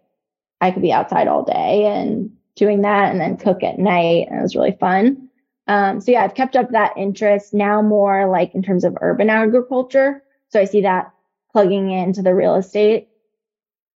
I 0.61 0.71
could 0.71 0.83
be 0.83 0.93
outside 0.93 1.29
all 1.29 1.45
day 1.45 1.87
and 1.87 2.31
doing 2.55 2.83
that 2.83 3.11
and 3.11 3.21
then 3.21 3.37
cook 3.37 3.63
at 3.63 3.79
night. 3.79 4.29
And 4.29 4.39
it 4.39 4.43
was 4.43 4.57
really 4.57 4.77
fun. 4.79 5.26
Um, 5.69 6.01
so 6.01 6.13
yeah, 6.13 6.23
I've 6.23 6.35
kept 6.35 6.57
up 6.57 6.71
that 6.71 6.97
interest 6.97 7.53
now 7.53 7.83
more 7.83 8.29
like 8.29 8.55
in 8.55 8.63
terms 8.63 8.85
of 8.85 8.97
urban 9.01 9.31
agriculture. 9.31 10.23
So 10.49 10.61
I 10.61 10.65
see 10.65 10.83
that 10.83 11.13
plugging 11.53 11.91
into 11.91 12.23
the 12.23 12.35
real 12.35 12.55
estate 12.55 13.09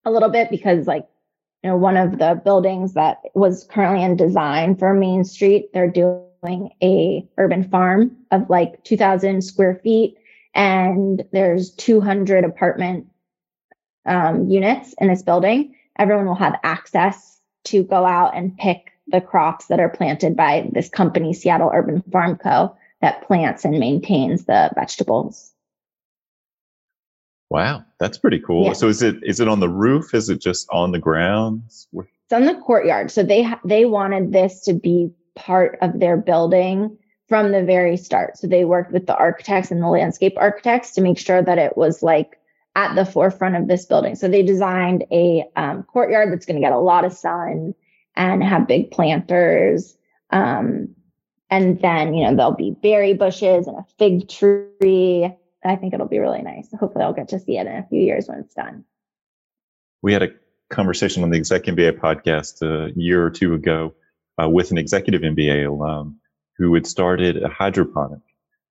a 0.04 0.10
little 0.10 0.30
bit 0.30 0.50
because 0.50 0.86
like 0.86 1.06
you 1.62 1.70
know, 1.70 1.76
one 1.76 1.96
of 1.96 2.18
the 2.18 2.40
buildings 2.44 2.94
that 2.94 3.20
was 3.34 3.64
currently 3.64 4.02
in 4.02 4.16
design 4.16 4.76
for 4.76 4.94
Main 4.94 5.24
Street, 5.24 5.70
they're 5.72 5.90
doing 5.90 6.70
a 6.82 7.28
urban 7.36 7.68
farm 7.68 8.16
of 8.30 8.48
like 8.48 8.82
2000 8.84 9.42
square 9.42 9.80
feet 9.82 10.16
and 10.54 11.24
there's 11.32 11.70
200 11.72 12.44
apartment 12.44 13.06
um, 14.06 14.48
units 14.48 14.94
in 14.98 15.08
this 15.08 15.22
building. 15.22 15.74
Everyone 15.98 16.26
will 16.26 16.34
have 16.36 16.60
access 16.62 17.40
to 17.64 17.82
go 17.82 18.06
out 18.06 18.36
and 18.36 18.56
pick 18.56 18.92
the 19.10 19.20
crops 19.20 19.66
that 19.66 19.80
are 19.80 19.88
planted 19.88 20.36
by 20.36 20.68
this 20.72 20.88
company, 20.88 21.32
Seattle 21.32 21.70
Urban 21.72 22.02
Farm 22.12 22.36
Co., 22.36 22.76
that 23.00 23.26
plants 23.26 23.64
and 23.64 23.78
maintains 23.78 24.44
the 24.44 24.70
vegetables. 24.74 25.52
Wow, 27.50 27.84
that's 27.98 28.18
pretty 28.18 28.40
cool. 28.40 28.66
Yeah. 28.66 28.72
So 28.74 28.88
is 28.88 29.02
it 29.02 29.16
is 29.22 29.40
it 29.40 29.48
on 29.48 29.60
the 29.60 29.68
roof? 29.68 30.14
Is 30.14 30.28
it 30.28 30.40
just 30.40 30.68
on 30.70 30.92
the 30.92 30.98
grounds? 30.98 31.88
It's 31.94 32.32
on 32.32 32.44
the 32.44 32.56
courtyard. 32.56 33.10
So 33.10 33.22
they 33.22 33.46
they 33.64 33.84
wanted 33.86 34.32
this 34.32 34.60
to 34.64 34.74
be 34.74 35.10
part 35.34 35.78
of 35.80 35.98
their 35.98 36.16
building 36.16 36.98
from 37.28 37.52
the 37.52 37.62
very 37.62 37.96
start. 37.96 38.36
So 38.36 38.46
they 38.46 38.64
worked 38.64 38.92
with 38.92 39.06
the 39.06 39.16
architects 39.16 39.70
and 39.70 39.82
the 39.82 39.88
landscape 39.88 40.34
architects 40.36 40.92
to 40.92 41.00
make 41.00 41.18
sure 41.18 41.42
that 41.42 41.58
it 41.58 41.76
was 41.76 42.02
like 42.02 42.38
at 42.74 42.94
the 42.94 43.04
forefront 43.04 43.56
of 43.56 43.68
this 43.68 43.86
building. 43.86 44.14
So 44.14 44.28
they 44.28 44.42
designed 44.42 45.04
a 45.10 45.44
um, 45.56 45.84
courtyard 45.84 46.32
that's 46.32 46.46
going 46.46 46.60
to 46.60 46.64
get 46.64 46.72
a 46.72 46.78
lot 46.78 47.04
of 47.04 47.12
sun 47.12 47.74
and 48.18 48.44
have 48.44 48.66
big 48.66 48.90
planters. 48.90 49.96
Um, 50.30 50.88
and 51.50 51.80
then, 51.80 52.12
you 52.12 52.24
know, 52.24 52.36
there'll 52.36 52.52
be 52.52 52.76
berry 52.82 53.14
bushes 53.14 53.66
and 53.66 53.78
a 53.78 53.86
fig 53.98 54.28
tree. 54.28 55.32
I 55.64 55.76
think 55.76 55.94
it'll 55.94 56.08
be 56.08 56.18
really 56.18 56.42
nice. 56.42 56.68
Hopefully, 56.78 57.04
I'll 57.04 57.14
get 57.14 57.28
to 57.28 57.38
see 57.38 57.56
it 57.56 57.66
in 57.66 57.76
a 57.76 57.86
few 57.88 58.00
years 58.00 58.28
when 58.28 58.40
it's 58.40 58.54
done. 58.54 58.84
We 60.02 60.12
had 60.12 60.22
a 60.22 60.28
conversation 60.68 61.22
on 61.22 61.30
the 61.30 61.38
Exec 61.38 61.62
MBA 61.64 61.98
podcast 61.98 62.60
a 62.60 62.92
year 62.94 63.24
or 63.24 63.30
two 63.30 63.54
ago 63.54 63.94
uh, 64.42 64.48
with 64.48 64.70
an 64.70 64.78
executive 64.78 65.22
MBA 65.22 65.66
alum 65.66 66.18
who 66.58 66.74
had 66.74 66.86
started 66.86 67.42
a 67.42 67.48
hydroponic 67.48 68.20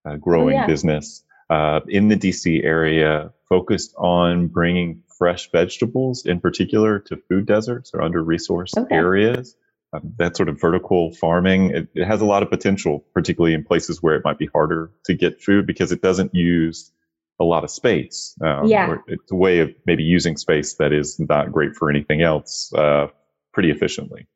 uh, 0.06 0.18
growing 0.18 0.58
oh, 0.58 0.62
yeah. 0.62 0.68
business 0.68 1.24
uh, 1.50 1.80
in 1.88 2.10
the 2.10 2.16
DC 2.18 2.64
area, 2.64 3.32
focused 3.50 3.96
on 3.98 4.48
bringing 4.48 5.02
fresh 5.18 5.50
vegetables, 5.52 6.26
in 6.26 6.40
particular, 6.40 7.00
to 7.00 7.18
food 7.30 7.46
deserts 7.46 7.92
or 7.94 8.02
under 8.02 8.24
resourced 8.24 8.78
okay. 8.78 8.96
areas. 8.96 9.56
Um, 9.94 10.14
that 10.18 10.36
sort 10.36 10.50
of 10.50 10.60
vertical 10.60 11.14
farming, 11.14 11.72
it, 11.72 11.88
it, 11.96 12.06
has 12.06 12.20
a 12.20 12.26
lot 12.26 12.44
of 12.44 12.50
potential, 12.50 13.06
particularly 13.14 13.54
in 13.54 13.64
places 13.64 14.04
where 14.04 14.16
it 14.16 14.26
might 14.26 14.38
be 14.38 14.48
harder 14.48 14.92
to 15.06 15.14
get 15.14 15.42
food 15.42 15.66
because 15.66 15.94
it 15.94 16.02
doesn't 16.02 16.36
use 16.36 16.92
a 17.40 17.46
lot 17.46 17.64
of 17.64 17.70
space. 17.70 18.36
Um, 18.42 18.68
yeah. 18.68 18.96
It's 19.08 19.32
a 19.32 19.36
way 19.36 19.60
of 19.60 19.74
maybe 19.86 20.04
using 20.04 20.36
space 20.36 20.74
that 20.76 20.92
is 20.92 21.20
not 21.20 21.52
great 21.52 21.76
for 21.76 21.90
anything 21.90 22.22
else 22.22 22.74
uh, 22.74 23.08
pretty 23.54 23.72
efficiently. 23.72 24.28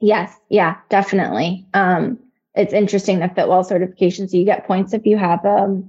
Yes. 0.00 0.34
Yeah, 0.48 0.76
definitely. 0.88 1.66
Um, 1.74 2.18
it's 2.54 2.72
interesting 2.72 3.18
the 3.18 3.26
Fitwel 3.26 3.64
certification. 3.64 4.28
So 4.28 4.38
you 4.38 4.44
get 4.44 4.66
points 4.66 4.94
if 4.94 5.04
you 5.04 5.18
have 5.18 5.44
um, 5.44 5.88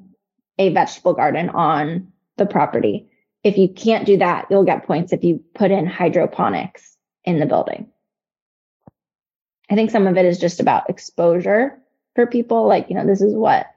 a 0.58 0.74
vegetable 0.74 1.14
garden 1.14 1.50
on 1.50 2.12
the 2.38 2.46
property. 2.46 3.08
If 3.48 3.58
you 3.58 3.70
can't 3.70 4.06
do 4.06 4.18
that, 4.18 4.48
you'll 4.50 4.66
get 4.66 4.86
points 4.86 5.14
if 5.14 5.24
you 5.24 5.42
put 5.56 5.72
in 5.72 5.86
hydroponics 5.86 6.98
in 7.24 7.40
the 7.40 7.46
building. 7.46 7.88
I 9.70 9.76
think 9.76 9.90
some 9.90 10.06
of 10.06 10.18
it 10.18 10.26
is 10.26 10.38
just 10.38 10.60
about 10.60 10.90
exposure 10.90 11.80
for 12.14 12.28
people. 12.28 12.68
Like, 12.68 12.90
you 12.90 12.96
know, 12.96 13.08
this 13.08 13.22
is 13.22 13.34
what 13.34 13.68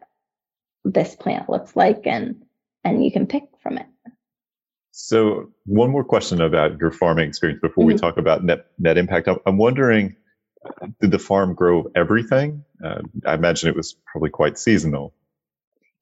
this 0.84 1.14
plant 1.14 1.48
looks 1.48 1.76
like 1.76 2.04
and 2.04 2.42
and 2.82 3.04
you 3.04 3.12
can 3.12 3.28
pick 3.28 3.44
from 3.62 3.78
it. 3.78 3.86
So 4.90 5.52
one 5.66 5.90
more 5.90 6.02
question 6.02 6.40
about 6.40 6.80
your 6.80 6.90
farming 6.90 7.28
experience 7.28 7.60
before 7.60 7.82
mm-hmm. 7.82 7.92
we 7.92 7.96
talk 7.96 8.16
about 8.16 8.42
net 8.42 8.66
net 8.80 8.98
impact. 8.98 9.28
I'm 9.46 9.56
wondering, 9.56 10.16
did 11.00 11.12
the 11.12 11.18
farm 11.20 11.54
grow 11.54 11.92
everything? 11.94 12.64
Uh, 12.84 13.02
I 13.24 13.34
imagine 13.34 13.68
it 13.68 13.76
was 13.76 13.94
probably 14.10 14.30
quite 14.30 14.58
seasonal. 14.58 15.14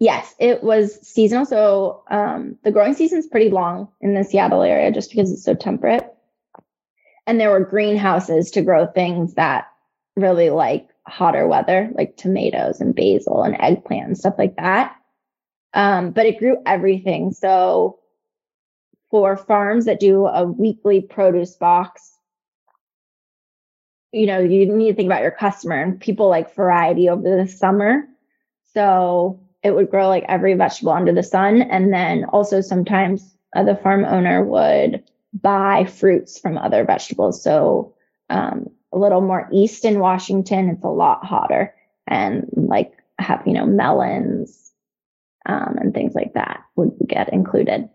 Yes, 0.01 0.35
it 0.39 0.63
was 0.63 1.01
seasonal. 1.07 1.45
So 1.45 2.05
um, 2.11 2.57
the 2.63 2.71
growing 2.71 2.95
season 2.95 3.19
is 3.19 3.27
pretty 3.27 3.51
long 3.51 3.89
in 4.01 4.15
the 4.15 4.23
Seattle 4.23 4.63
area 4.63 4.93
just 4.93 5.11
because 5.11 5.33
it's 5.33 5.45
so 5.45 5.55
temperate. 5.55 6.07
And 7.27 7.41
there 7.41 7.51
were 7.51 7.65
greenhouses 7.65 8.51
to 8.53 8.63
grow 8.63 8.87
things 8.87 9.35
that 9.35 9.67
really 10.17 10.51
like 10.51 10.89
hotter 11.07 11.49
weather, 11.49 11.91
like 11.95 12.17
tomatoes 12.17 12.81
and 12.81 12.95
basil 12.95 13.43
and 13.43 13.57
eggplant 13.59 14.07
and 14.07 14.19
stuff 14.19 14.35
like 14.39 14.57
that. 14.57 14.97
Um, 15.75 16.13
but 16.13 16.27
it 16.27 16.39
grew 16.39 16.63
everything. 16.65 17.33
So 17.33 17.99
for 19.11 19.37
farms 19.37 19.87
that 19.87 20.01
do 20.01 20.27
a 20.27 20.45
weekly 20.45 21.01
produce 21.01 21.57
box, 21.57 22.13
you 24.13 24.27
know, 24.27 24.39
you 24.39 24.67
need 24.67 24.91
to 24.91 24.95
think 24.95 25.07
about 25.07 25.23
your 25.23 25.31
customer 25.31 25.83
and 25.83 26.01
people 26.01 26.29
like 26.29 26.55
variety 26.55 27.09
over 27.09 27.37
the 27.37 27.49
summer. 27.49 28.05
So 28.75 29.41
it 29.69 29.75
would 29.75 29.91
grow 29.91 30.09
like 30.09 30.25
every 30.29 30.55
vegetable 30.55 30.93
under 30.93 31.13
the 31.13 31.23
sun. 31.23 31.63
And 31.63 31.93
then 31.93 32.25
also 32.25 32.61
sometimes 32.61 33.37
uh, 33.55 33.63
the 33.63 33.77
farm 33.77 34.05
owner 34.05 34.43
would 34.45 35.05
buy 35.33 35.85
fruits 35.85 36.39
from 36.39 36.59
other 36.59 36.85
vegetables. 36.85 37.43
So 37.43 37.95
um, 38.31 38.69
a 38.93 38.99
little 38.99 39.21
more 39.21 39.49
east 39.53 39.85
in 39.85 40.01
Washington, 40.01 40.71
it's 40.71 40.85
a 40.85 40.89
lot 40.89 41.25
hotter 41.25 41.75
and 42.07 42.49
like 42.55 42.93
have, 43.19 43.43
you 43.47 43.53
know, 43.53 43.67
melons 43.67 44.73
um, 45.47 45.77
and 45.79 45.95
things 45.95 46.15
like 46.15 46.35
that 46.35 46.61
would 46.77 46.93
get 47.07 47.33
included. 47.33 47.89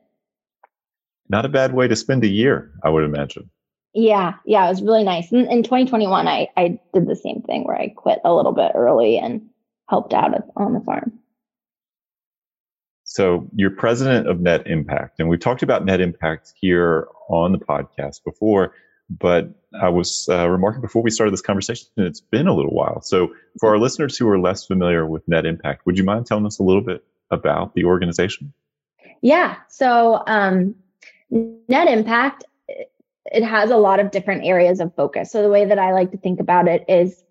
Not 1.30 1.46
a 1.46 1.50
bad 1.50 1.74
way 1.74 1.88
to 1.88 1.96
spend 1.96 2.24
a 2.24 2.28
year, 2.28 2.72
I 2.84 2.90
would 2.90 3.04
imagine. 3.04 3.50
Yeah, 3.96 4.34
yeah, 4.46 4.66
it 4.66 4.70
was 4.70 4.82
really 4.82 5.04
nice. 5.04 5.32
In, 5.32 5.50
in 5.52 5.64
2021, 5.64 6.28
I, 6.28 6.48
I 6.58 6.80
did 6.94 7.08
the 7.08 7.16
same 7.16 7.42
thing 7.42 7.64
where 7.64 7.78
I 7.78 7.90
quit 7.90 8.20
a 8.24 8.34
little 8.34 8.52
bit 8.52 8.72
early 8.76 9.18
and 9.18 9.50
helped 9.88 10.14
out 10.14 10.32
on 10.56 10.74
the 10.74 10.80
farm. 10.82 11.20
So 13.14 13.48
you're 13.56 13.70
president 13.70 14.28
of 14.28 14.40
Net 14.40 14.66
Impact, 14.66 15.20
and 15.20 15.30
we've 15.30 15.40
talked 15.40 15.62
about 15.62 15.86
Net 15.86 16.02
Impact 16.02 16.52
here 16.60 17.08
on 17.30 17.52
the 17.52 17.60
podcast 17.60 18.24
before. 18.24 18.74
but 19.08 19.52
I 19.80 19.90
was 19.90 20.28
uh, 20.32 20.50
remarking 20.50 20.82
before 20.82 21.04
we 21.04 21.12
started 21.12 21.32
this 21.32 21.42
conversation, 21.42 21.88
it's 21.98 22.22
been 22.22 22.48
a 22.48 22.56
little 22.56 22.74
while. 22.74 23.02
So, 23.04 23.32
for 23.60 23.70
our 23.70 23.78
listeners 23.78 24.18
who 24.18 24.28
are 24.30 24.40
less 24.40 24.66
familiar 24.66 25.06
with 25.06 25.28
Net 25.28 25.46
Impact, 25.46 25.86
would 25.86 25.96
you 25.96 26.04
mind 26.04 26.26
telling 26.26 26.48
us 26.48 26.58
a 26.58 26.64
little 26.64 26.82
bit 26.82 27.04
about 27.30 27.76
the 27.76 27.84
organization? 27.84 28.52
Yeah. 29.22 29.58
So, 29.70 30.24
um, 30.26 30.74
Net 31.30 31.88
Impact, 31.88 32.46
it 32.68 33.44
has 33.44 33.70
a 33.70 33.78
lot 33.78 34.00
of 34.00 34.10
different 34.10 34.44
areas 34.44 34.80
of 34.80 34.96
focus. 34.96 35.32
So, 35.32 35.44
the 35.44 35.50
way 35.50 35.66
that 35.66 35.78
I 35.78 35.94
like 35.94 36.10
to 36.14 36.18
think 36.18 36.40
about 36.40 36.68
it 36.68 36.84
is 36.88 37.24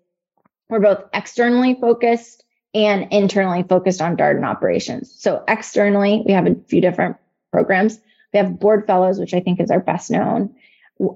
we're 0.69 0.79
both 0.79 1.03
externally 1.13 1.75
focused 1.75 2.42
and 2.73 3.11
internally 3.11 3.63
focused 3.63 4.01
on 4.01 4.17
Darden 4.17 4.45
operations. 4.45 5.13
So, 5.17 5.43
externally, 5.47 6.23
we 6.25 6.33
have 6.33 6.47
a 6.47 6.55
few 6.67 6.81
different 6.81 7.17
programs. 7.51 7.99
We 8.33 8.39
have 8.39 8.59
board 8.59 8.87
fellows, 8.87 9.19
which 9.19 9.33
I 9.33 9.39
think 9.39 9.59
is 9.59 9.71
our 9.71 9.79
best 9.79 10.09
known. 10.09 10.55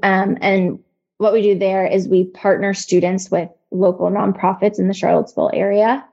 Um, 0.04 0.38
and 0.42 0.80
what 1.18 1.34
we 1.34 1.42
do 1.42 1.58
there 1.58 1.86
is 1.86 2.08
we 2.08 2.26
partner 2.26 2.74
students 2.74 3.32
with 3.32 3.50
local 3.72 4.10
nonprofits 4.10 4.80
in 4.80 4.88
the 4.88 4.94
Charlottesville 4.94 5.52
area. 5.54 6.06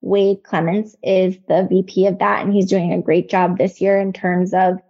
Wade 0.00 0.42
Clements 0.42 0.96
is 1.02 1.36
the 1.48 1.66
VP 1.68 2.06
of 2.06 2.18
that, 2.18 2.44
and 2.44 2.52
he's 2.52 2.68
doing 2.68 2.92
a 2.92 3.02
great 3.02 3.28
job 3.28 3.58
this 3.58 3.80
year 3.80 4.00
in 4.00 4.12
terms 4.12 4.52
of 4.52 4.80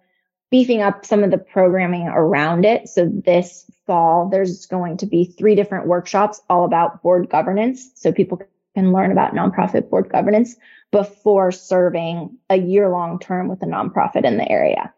beefing 0.50 0.82
up 0.82 1.06
some 1.06 1.24
of 1.24 1.30
the 1.30 1.38
programming 1.38 2.08
around 2.08 2.64
it. 2.64 2.88
So 2.88 3.06
this 3.06 3.70
fall, 3.86 4.28
there's 4.28 4.66
going 4.66 4.98
to 4.98 5.06
be 5.06 5.24
three 5.24 5.54
different 5.54 5.86
workshops 5.86 6.40
all 6.48 6.64
about 6.64 7.02
board 7.02 7.30
governance. 7.30 7.90
So 7.94 8.12
people 8.12 8.42
can 8.74 8.92
learn 8.92 9.12
about 9.12 9.34
nonprofit 9.34 9.90
board 9.90 10.08
governance 10.10 10.56
before 10.90 11.52
serving 11.52 12.36
a 12.50 12.56
year 12.56 12.88
long 12.88 13.18
term 13.18 13.48
with 13.48 13.62
a 13.62 13.66
nonprofit 13.66 14.24
in 14.24 14.36
the 14.36 14.50
area. 14.50 14.92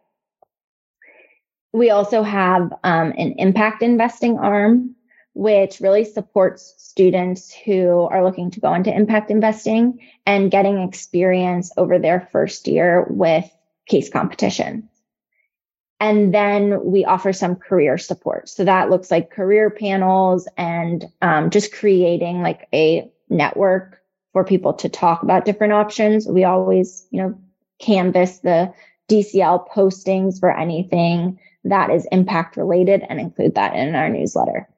We 1.72 1.90
also 1.90 2.22
have 2.22 2.72
um, 2.84 3.12
an 3.18 3.34
impact 3.38 3.82
investing 3.82 4.38
arm, 4.38 4.94
which 5.34 5.80
really 5.80 6.04
supports 6.04 6.74
students 6.78 7.52
who 7.52 8.02
are 8.10 8.24
looking 8.24 8.52
to 8.52 8.60
go 8.60 8.72
into 8.72 8.94
impact 8.94 9.30
investing 9.30 9.98
and 10.24 10.50
getting 10.50 10.78
experience 10.78 11.72
over 11.76 11.98
their 11.98 12.28
first 12.30 12.68
year 12.68 13.06
with 13.10 13.50
case 13.86 14.08
competition. 14.08 14.88
And 16.00 16.34
then 16.34 16.84
we 16.84 17.04
offer 17.04 17.32
some 17.32 17.56
career 17.56 17.98
support. 17.98 18.48
So 18.48 18.64
that 18.64 18.90
looks 18.90 19.10
like 19.10 19.30
career 19.30 19.70
panels 19.70 20.46
and 20.56 21.04
um, 21.22 21.50
just 21.50 21.72
creating 21.72 22.42
like 22.42 22.68
a 22.72 23.10
network 23.28 24.00
for 24.32 24.44
people 24.44 24.74
to 24.74 24.88
talk 24.88 25.22
about 25.22 25.44
different 25.44 25.72
options. 25.72 26.26
We 26.26 26.44
always, 26.44 27.06
you 27.10 27.22
know, 27.22 27.38
canvas 27.78 28.38
the 28.40 28.72
DCL 29.08 29.68
postings 29.68 30.40
for 30.40 30.50
anything 30.50 31.38
that 31.64 31.90
is 31.90 32.06
impact 32.12 32.56
related 32.56 33.02
and 33.08 33.20
include 33.20 33.54
that 33.54 33.74
in 33.74 33.94
our 33.94 34.08
newsletter. 34.08 34.68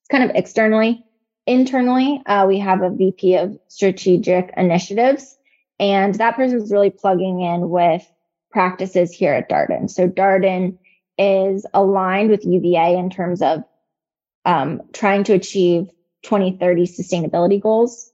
It's 0.00 0.08
kind 0.10 0.24
of 0.24 0.34
externally. 0.34 1.04
Internally, 1.46 2.22
uh, 2.26 2.46
we 2.46 2.58
have 2.58 2.82
a 2.82 2.90
VP 2.90 3.36
of 3.36 3.58
strategic 3.68 4.52
initiatives, 4.56 5.38
and 5.80 6.14
that 6.16 6.36
person 6.36 6.60
is 6.60 6.70
really 6.70 6.90
plugging 6.90 7.40
in 7.40 7.70
with 7.70 8.06
practices 8.50 9.12
here 9.12 9.32
at 9.32 9.48
Darden. 9.48 9.88
So 9.90 10.08
Darden 10.08 10.78
is 11.16 11.66
aligned 11.72 12.30
with 12.30 12.44
UVA 12.44 12.96
in 12.96 13.10
terms 13.10 13.42
of 13.42 13.64
um, 14.44 14.82
trying 14.92 15.24
to 15.24 15.34
achieve 15.34 15.90
2030 16.22 16.86
sustainability 16.86 17.60
goals. 17.60 18.12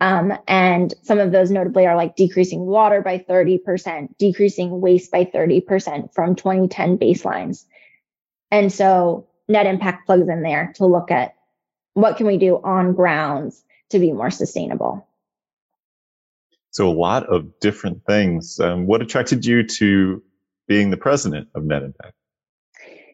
Um, 0.00 0.32
and 0.46 0.94
some 1.02 1.18
of 1.18 1.32
those 1.32 1.50
notably 1.50 1.86
are 1.86 1.96
like 1.96 2.14
decreasing 2.14 2.66
water 2.66 3.02
by 3.02 3.18
30%, 3.18 4.16
decreasing 4.16 4.80
waste 4.80 5.10
by 5.10 5.24
30% 5.24 6.14
from 6.14 6.36
2010 6.36 6.98
baselines. 6.98 7.64
And 8.50 8.72
so 8.72 9.26
net 9.48 9.66
impact 9.66 10.06
plugs 10.06 10.28
in 10.28 10.42
there 10.42 10.72
to 10.76 10.86
look 10.86 11.10
at 11.10 11.34
what 11.94 12.16
can 12.16 12.26
we 12.26 12.38
do 12.38 12.60
on 12.62 12.94
grounds 12.94 13.64
to 13.90 13.98
be 13.98 14.12
more 14.12 14.30
sustainable. 14.30 15.08
So 16.70 16.88
a 16.88 16.92
lot 16.92 17.26
of 17.26 17.58
different 17.60 18.04
things. 18.06 18.60
Um, 18.60 18.86
what 18.86 19.02
attracted 19.02 19.44
you 19.44 19.64
to 19.64 20.22
being 20.68 20.90
the 20.90 20.96
president 20.96 21.48
of 21.54 21.64
Net 21.64 21.82
Impact? 21.82 22.14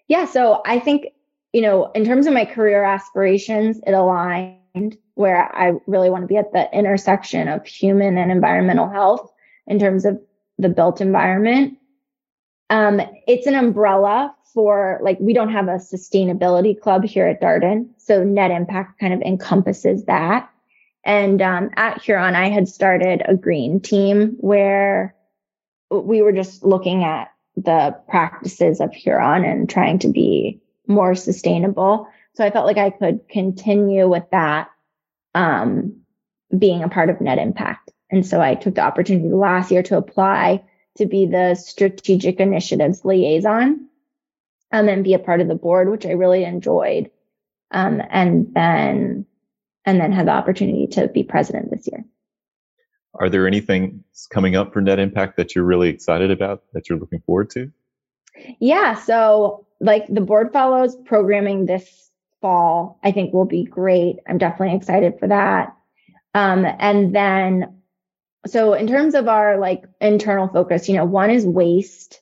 Yeah, 0.06 0.26
so 0.26 0.60
I 0.66 0.80
think 0.80 1.06
you 1.54 1.60
know, 1.60 1.92
in 1.94 2.04
terms 2.04 2.26
of 2.26 2.34
my 2.34 2.44
career 2.44 2.82
aspirations, 2.82 3.78
it 3.86 3.92
aligned 3.92 4.98
where 5.14 5.56
I 5.56 5.74
really 5.86 6.10
want 6.10 6.24
to 6.24 6.26
be 6.26 6.36
at 6.36 6.52
the 6.52 6.68
intersection 6.76 7.46
of 7.46 7.64
human 7.64 8.18
and 8.18 8.32
environmental 8.32 8.90
health 8.90 9.32
in 9.68 9.78
terms 9.78 10.04
of 10.04 10.20
the 10.58 10.68
built 10.68 11.00
environment. 11.00 11.78
Um, 12.70 13.00
it's 13.28 13.46
an 13.46 13.54
umbrella 13.54 14.34
for 14.52 14.98
like 15.00 15.16
we 15.20 15.32
don't 15.32 15.52
have 15.52 15.68
a 15.68 15.76
sustainability 15.76 16.78
club 16.78 17.04
here 17.04 17.28
at 17.28 17.40
Darden, 17.40 17.88
so 17.98 18.24
net 18.24 18.50
impact 18.50 18.98
kind 18.98 19.14
of 19.14 19.22
encompasses 19.22 20.06
that. 20.06 20.50
And 21.04 21.40
um, 21.40 21.70
at 21.76 22.02
Huron, 22.02 22.34
I 22.34 22.48
had 22.48 22.66
started 22.66 23.22
a 23.26 23.36
green 23.36 23.78
team 23.78 24.34
where 24.40 25.14
we 25.88 26.20
were 26.20 26.32
just 26.32 26.64
looking 26.64 27.04
at 27.04 27.30
the 27.56 27.96
practices 28.08 28.80
of 28.80 28.92
Huron 28.92 29.44
and 29.44 29.70
trying 29.70 30.00
to 30.00 30.08
be 30.08 30.60
more 30.86 31.14
sustainable. 31.14 32.08
So 32.34 32.44
I 32.44 32.50
felt 32.50 32.66
like 32.66 32.78
I 32.78 32.90
could 32.90 33.28
continue 33.28 34.08
with 34.08 34.24
that 34.32 34.70
um, 35.34 36.02
being 36.56 36.82
a 36.82 36.88
part 36.88 37.10
of 37.10 37.20
Net 37.20 37.38
Impact. 37.38 37.90
And 38.10 38.26
so 38.26 38.40
I 38.40 38.54
took 38.54 38.74
the 38.74 38.82
opportunity 38.82 39.28
last 39.28 39.70
year 39.70 39.82
to 39.84 39.96
apply 39.96 40.64
to 40.98 41.06
be 41.06 41.26
the 41.26 41.54
strategic 41.54 42.38
initiatives 42.38 43.04
liaison 43.04 43.88
um, 44.72 44.88
and 44.88 45.04
be 45.04 45.14
a 45.14 45.18
part 45.18 45.40
of 45.40 45.48
the 45.48 45.54
board, 45.54 45.90
which 45.90 46.06
I 46.06 46.10
really 46.10 46.44
enjoyed. 46.44 47.10
Um, 47.70 48.00
and 48.08 48.54
then 48.54 49.26
and 49.84 50.00
then 50.00 50.12
had 50.12 50.26
the 50.26 50.32
opportunity 50.32 50.86
to 50.88 51.08
be 51.08 51.24
president 51.24 51.70
this 51.70 51.86
year. 51.90 52.04
Are 53.14 53.28
there 53.28 53.46
anything 53.46 54.02
coming 54.30 54.56
up 54.56 54.72
for 54.72 54.80
Net 54.80 54.98
Impact 54.98 55.36
that 55.36 55.54
you're 55.54 55.64
really 55.64 55.88
excited 55.88 56.30
about 56.30 56.62
that 56.72 56.88
you're 56.88 56.98
looking 56.98 57.20
forward 57.20 57.50
to? 57.50 57.70
Yeah. 58.58 58.94
So, 58.94 59.66
like 59.80 60.06
the 60.08 60.20
board 60.20 60.52
fellows 60.52 60.96
programming 61.04 61.66
this 61.66 62.10
fall, 62.40 62.98
I 63.02 63.12
think 63.12 63.32
will 63.32 63.44
be 63.44 63.64
great. 63.64 64.16
I'm 64.28 64.38
definitely 64.38 64.76
excited 64.76 65.18
for 65.18 65.28
that. 65.28 65.74
Um, 66.34 66.66
and 66.78 67.14
then, 67.14 67.80
so 68.46 68.74
in 68.74 68.86
terms 68.86 69.14
of 69.14 69.28
our 69.28 69.58
like 69.58 69.84
internal 70.00 70.48
focus, 70.48 70.88
you 70.88 70.96
know, 70.96 71.04
one 71.04 71.30
is 71.30 71.46
waste 71.46 72.20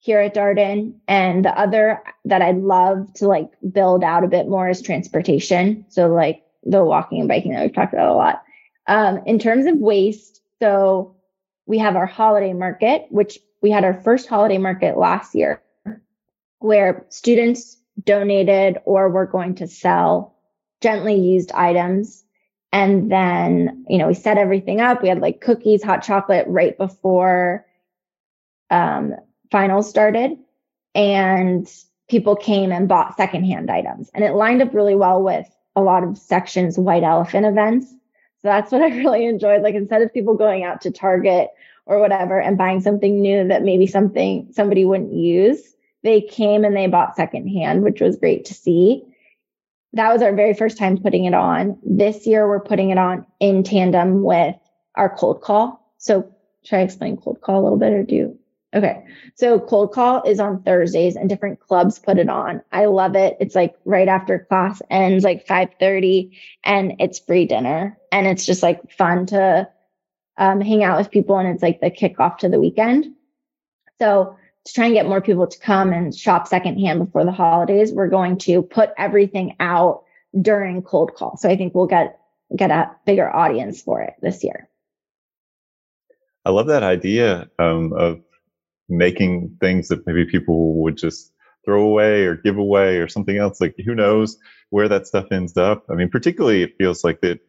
here 0.00 0.20
at 0.20 0.34
Darden, 0.34 0.94
and 1.08 1.44
the 1.44 1.58
other 1.58 2.02
that 2.24 2.42
I'd 2.42 2.58
love 2.58 3.12
to 3.14 3.26
like 3.26 3.50
build 3.72 4.04
out 4.04 4.24
a 4.24 4.28
bit 4.28 4.48
more 4.48 4.68
is 4.68 4.82
transportation. 4.82 5.84
So, 5.88 6.08
like 6.08 6.42
the 6.64 6.84
walking 6.84 7.20
and 7.20 7.28
biking 7.28 7.52
that 7.52 7.62
we've 7.62 7.74
talked 7.74 7.92
about 7.92 8.10
a 8.10 8.14
lot. 8.14 8.42
Um, 8.86 9.22
in 9.26 9.38
terms 9.38 9.66
of 9.66 9.76
waste, 9.76 10.40
so 10.60 11.16
we 11.66 11.78
have 11.78 11.96
our 11.96 12.06
holiday 12.06 12.52
market, 12.52 13.06
which 13.10 13.38
we 13.62 13.70
had 13.70 13.84
our 13.84 13.94
first 13.94 14.28
holiday 14.28 14.58
market 14.58 14.96
last 14.96 15.34
year 15.34 15.62
where 16.60 17.06
students 17.08 17.76
donated 18.04 18.78
or 18.84 19.08
were 19.08 19.26
going 19.26 19.54
to 19.56 19.66
sell 19.66 20.34
gently 20.80 21.14
used 21.14 21.52
items. 21.52 22.24
And 22.72 23.10
then, 23.10 23.84
you 23.88 23.98
know, 23.98 24.08
we 24.08 24.14
set 24.14 24.38
everything 24.38 24.80
up. 24.80 25.02
We 25.02 25.08
had 25.08 25.20
like 25.20 25.40
cookies, 25.40 25.82
hot 25.82 26.02
chocolate 26.02 26.46
right 26.48 26.76
before 26.76 27.66
um, 28.70 29.14
finals 29.50 29.88
started. 29.88 30.38
And 30.94 31.70
people 32.08 32.36
came 32.36 32.72
and 32.72 32.88
bought 32.88 33.16
secondhand 33.16 33.70
items. 33.70 34.10
And 34.14 34.24
it 34.24 34.34
lined 34.34 34.62
up 34.62 34.74
really 34.74 34.94
well 34.94 35.22
with 35.22 35.48
a 35.76 35.80
lot 35.80 36.04
of 36.04 36.18
sections 36.18 36.78
white 36.78 37.02
elephant 37.02 37.46
events. 37.46 37.86
So 38.40 38.48
that's 38.48 38.70
what 38.70 38.82
I 38.82 38.88
really 38.98 39.26
enjoyed. 39.26 39.62
Like 39.62 39.74
instead 39.74 40.02
of 40.02 40.12
people 40.12 40.34
going 40.34 40.64
out 40.64 40.80
to 40.82 40.90
Target 40.90 41.50
or 41.88 41.98
whatever 41.98 42.38
and 42.38 42.56
buying 42.56 42.80
something 42.80 43.20
new 43.20 43.48
that 43.48 43.62
maybe 43.62 43.86
something 43.86 44.46
somebody 44.52 44.84
wouldn't 44.84 45.14
use. 45.14 45.74
They 46.04 46.20
came 46.20 46.64
and 46.64 46.76
they 46.76 46.86
bought 46.86 47.16
secondhand, 47.16 47.82
which 47.82 48.00
was 48.00 48.16
great 48.16 48.44
to 48.44 48.54
see. 48.54 49.02
That 49.94 50.12
was 50.12 50.22
our 50.22 50.34
very 50.34 50.54
first 50.54 50.76
time 50.76 50.98
putting 50.98 51.24
it 51.24 51.34
on. 51.34 51.78
This 51.82 52.26
year, 52.26 52.46
we're 52.46 52.60
putting 52.60 52.90
it 52.90 52.98
on 52.98 53.26
in 53.40 53.64
tandem 53.64 54.22
with 54.22 54.54
our 54.94 55.08
cold 55.08 55.40
call. 55.40 55.92
So, 55.96 56.30
should 56.62 56.76
I 56.76 56.82
explain 56.82 57.16
cold 57.16 57.40
call 57.40 57.62
a 57.62 57.64
little 57.64 57.78
bit 57.78 57.92
or 57.94 58.04
do? 58.04 58.38
Okay. 58.74 59.02
So, 59.34 59.58
cold 59.58 59.92
call 59.92 60.22
is 60.24 60.38
on 60.38 60.62
Thursdays 60.62 61.16
and 61.16 61.28
different 61.28 61.58
clubs 61.58 61.98
put 61.98 62.18
it 62.18 62.28
on. 62.28 62.60
I 62.70 62.84
love 62.84 63.16
it. 63.16 63.38
It's 63.40 63.54
like 63.54 63.74
right 63.86 64.08
after 64.08 64.46
class 64.50 64.82
ends, 64.90 65.24
like 65.24 65.46
5 65.46 65.70
30, 65.80 66.38
and 66.64 66.92
it's 66.98 67.18
free 67.18 67.46
dinner. 67.46 67.98
And 68.12 68.26
it's 68.26 68.44
just 68.44 68.62
like 68.62 68.92
fun 68.92 69.24
to 69.26 69.68
um, 70.38 70.60
hang 70.60 70.84
out 70.84 70.98
with 70.98 71.10
people 71.10 71.36
and 71.38 71.48
it's 71.48 71.62
like 71.62 71.80
the 71.80 71.90
kickoff 71.90 72.38
to 72.38 72.48
the 72.48 72.60
weekend. 72.60 73.14
So 74.00 74.36
to 74.64 74.72
try 74.72 74.86
and 74.86 74.94
get 74.94 75.06
more 75.06 75.20
people 75.20 75.46
to 75.46 75.58
come 75.58 75.92
and 75.92 76.14
shop 76.14 76.46
secondhand 76.46 77.04
before 77.04 77.24
the 77.24 77.32
holidays, 77.32 77.92
we're 77.92 78.08
going 78.08 78.38
to 78.38 78.62
put 78.62 78.90
everything 78.96 79.56
out 79.60 80.04
during 80.40 80.82
cold 80.82 81.14
call. 81.14 81.36
So 81.36 81.48
I 81.48 81.56
think 81.56 81.74
we'll 81.74 81.86
get 81.86 82.18
get 82.54 82.70
a 82.70 82.90
bigger 83.04 83.28
audience 83.34 83.82
for 83.82 84.00
it 84.00 84.14
this 84.22 84.42
year. 84.42 84.68
I 86.44 86.50
love 86.50 86.68
that 86.68 86.82
idea 86.82 87.50
um, 87.58 87.92
of 87.92 88.20
making 88.88 89.58
things 89.60 89.88
that 89.88 90.06
maybe 90.06 90.24
people 90.24 90.74
would 90.82 90.96
just 90.96 91.32
throw 91.64 91.82
away 91.82 92.24
or 92.24 92.36
give 92.36 92.56
away 92.56 92.96
or 92.98 93.08
something 93.08 93.36
else. 93.36 93.60
Like 93.60 93.74
who 93.84 93.94
knows 93.94 94.38
where 94.70 94.88
that 94.88 95.06
stuff 95.06 95.26
ends 95.30 95.56
up? 95.56 95.84
I 95.90 95.94
mean, 95.94 96.08
particularly 96.08 96.62
it 96.62 96.76
feels 96.78 97.04
like 97.04 97.20
that 97.20 97.40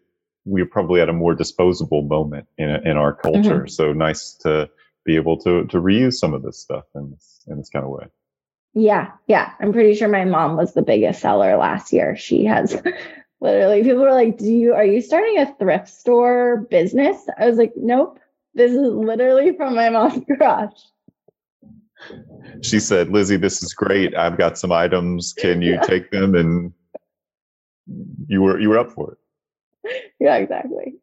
we're 0.45 0.65
probably 0.65 1.02
at 1.02 1.10
a 1.10 1.13
more 1.13 1.36
disposable 1.36 2.04
moment 2.04 2.47
in 2.58 2.69
in 2.86 2.97
our 2.97 3.13
culture. 3.13 3.60
Mm-hmm. 3.60 3.67
So 3.67 3.93
nice 3.93 4.34
to 4.41 4.69
be 5.06 5.15
able 5.15 5.38
to 5.41 5.65
to 5.65 5.78
reuse 5.78 6.15
some 6.15 6.34
of 6.34 6.43
this 6.43 6.60
stuff 6.60 6.86
in 6.95 7.12
this 7.12 7.41
in 7.47 7.58
this 7.58 7.69
kind 7.69 7.86
of 7.86 7.91
way. 7.91 8.06
Yeah, 8.73 9.12
yeah. 9.28 9.54
I'm 9.60 9.73
pretty 9.73 9.95
sure 9.95 10.08
my 10.08 10.25
mom 10.25 10.56
was 10.56 10.73
the 10.73 10.82
biggest 10.82 11.21
seller 11.21 11.58
last 11.58 11.91
year. 11.91 12.15
She 12.15 12.45
has 12.45 12.82
literally 13.41 13.84
people 13.84 14.02
were 14.02 14.12
like, 14.12 14.38
Do 14.38 14.52
you 14.52 14.73
are 14.73 14.86
you 14.86 15.02
starting 15.02 15.39
a 15.39 15.54
thrift 15.56 15.89
store 15.89 16.67
business? 16.69 17.17
I 17.38 17.47
was 17.47 17.58
like, 17.58 17.73
Nope. 17.75 18.19
This 18.56 18.71
is 18.71 18.78
literally 18.80 19.56
from 19.56 19.75
my 19.75 19.89
mom's 19.89 20.23
garage. 20.28 20.80
She 22.62 22.80
said, 22.80 23.10
Lizzie, 23.10 23.38
this 23.38 23.62
is 23.62 23.73
great. 23.73 24.15
I've 24.15 24.38
got 24.38 24.58
some 24.58 24.71
items. 24.71 25.34
Can 25.34 25.62
you 25.62 25.73
yeah. 25.73 25.82
take 25.82 26.12
them? 26.12 26.36
And 26.36 26.73
you 28.28 28.41
were 28.41 28.60
you 28.60 28.69
were 28.69 28.78
up 28.78 28.91
for 28.91 29.13
it. 29.13 29.17
Yeah, 30.19 30.36
exactly. 30.36 30.95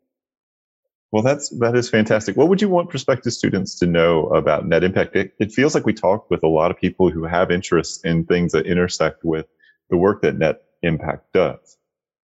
Well, 1.11 1.22
that's 1.22 1.49
that 1.61 1.75
is 1.77 1.88
fantastic. 1.88 2.37
What 2.37 2.49
would 2.49 2.61
you 2.61 2.68
want 2.68 2.90
prospective 2.90 3.33
students 3.33 3.79
to 3.79 3.87
know 3.87 4.27
about 4.27 4.66
net 4.66 4.85
impact? 4.85 5.16
It, 5.16 5.33
it 5.38 5.53
feels 5.53 5.75
like 5.75 5.87
we 5.87 5.94
talk 5.94 6.31
with 6.31 6.42
a 6.42 6.49
lot 6.49 6.70
of 6.70 6.79
people 6.79 7.11
who 7.11 7.25
have 7.25 7.51
interests 7.51 8.05
in 8.05 8.27
things 8.27 8.53
that 8.53 8.66
intersect 8.66 9.25
with 9.25 9.46
the 9.88 9.96
work 9.96 10.22
that 10.22 10.37
net 10.37 10.62
impact 10.83 11.33
does. 11.33 11.79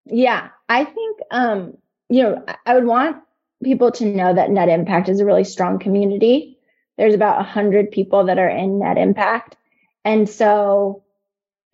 Yeah, 0.04 0.48
I 0.68 0.84
think 0.84 1.20
um, 1.30 1.78
you 2.10 2.22
know 2.22 2.44
I 2.66 2.74
would 2.74 2.84
want 2.84 3.16
people 3.62 3.92
to 3.92 4.04
know 4.04 4.34
that 4.34 4.50
net 4.50 4.68
impact 4.68 5.08
is 5.08 5.20
a 5.20 5.24
really 5.24 5.44
strong 5.44 5.78
community. 5.78 6.58
There's 6.98 7.14
about 7.14 7.40
a 7.40 7.44
hundred 7.44 7.92
people 7.92 8.24
that 8.26 8.38
are 8.38 8.50
in 8.50 8.80
net 8.80 8.98
impact, 8.98 9.56
and 10.04 10.28
so 10.28 11.02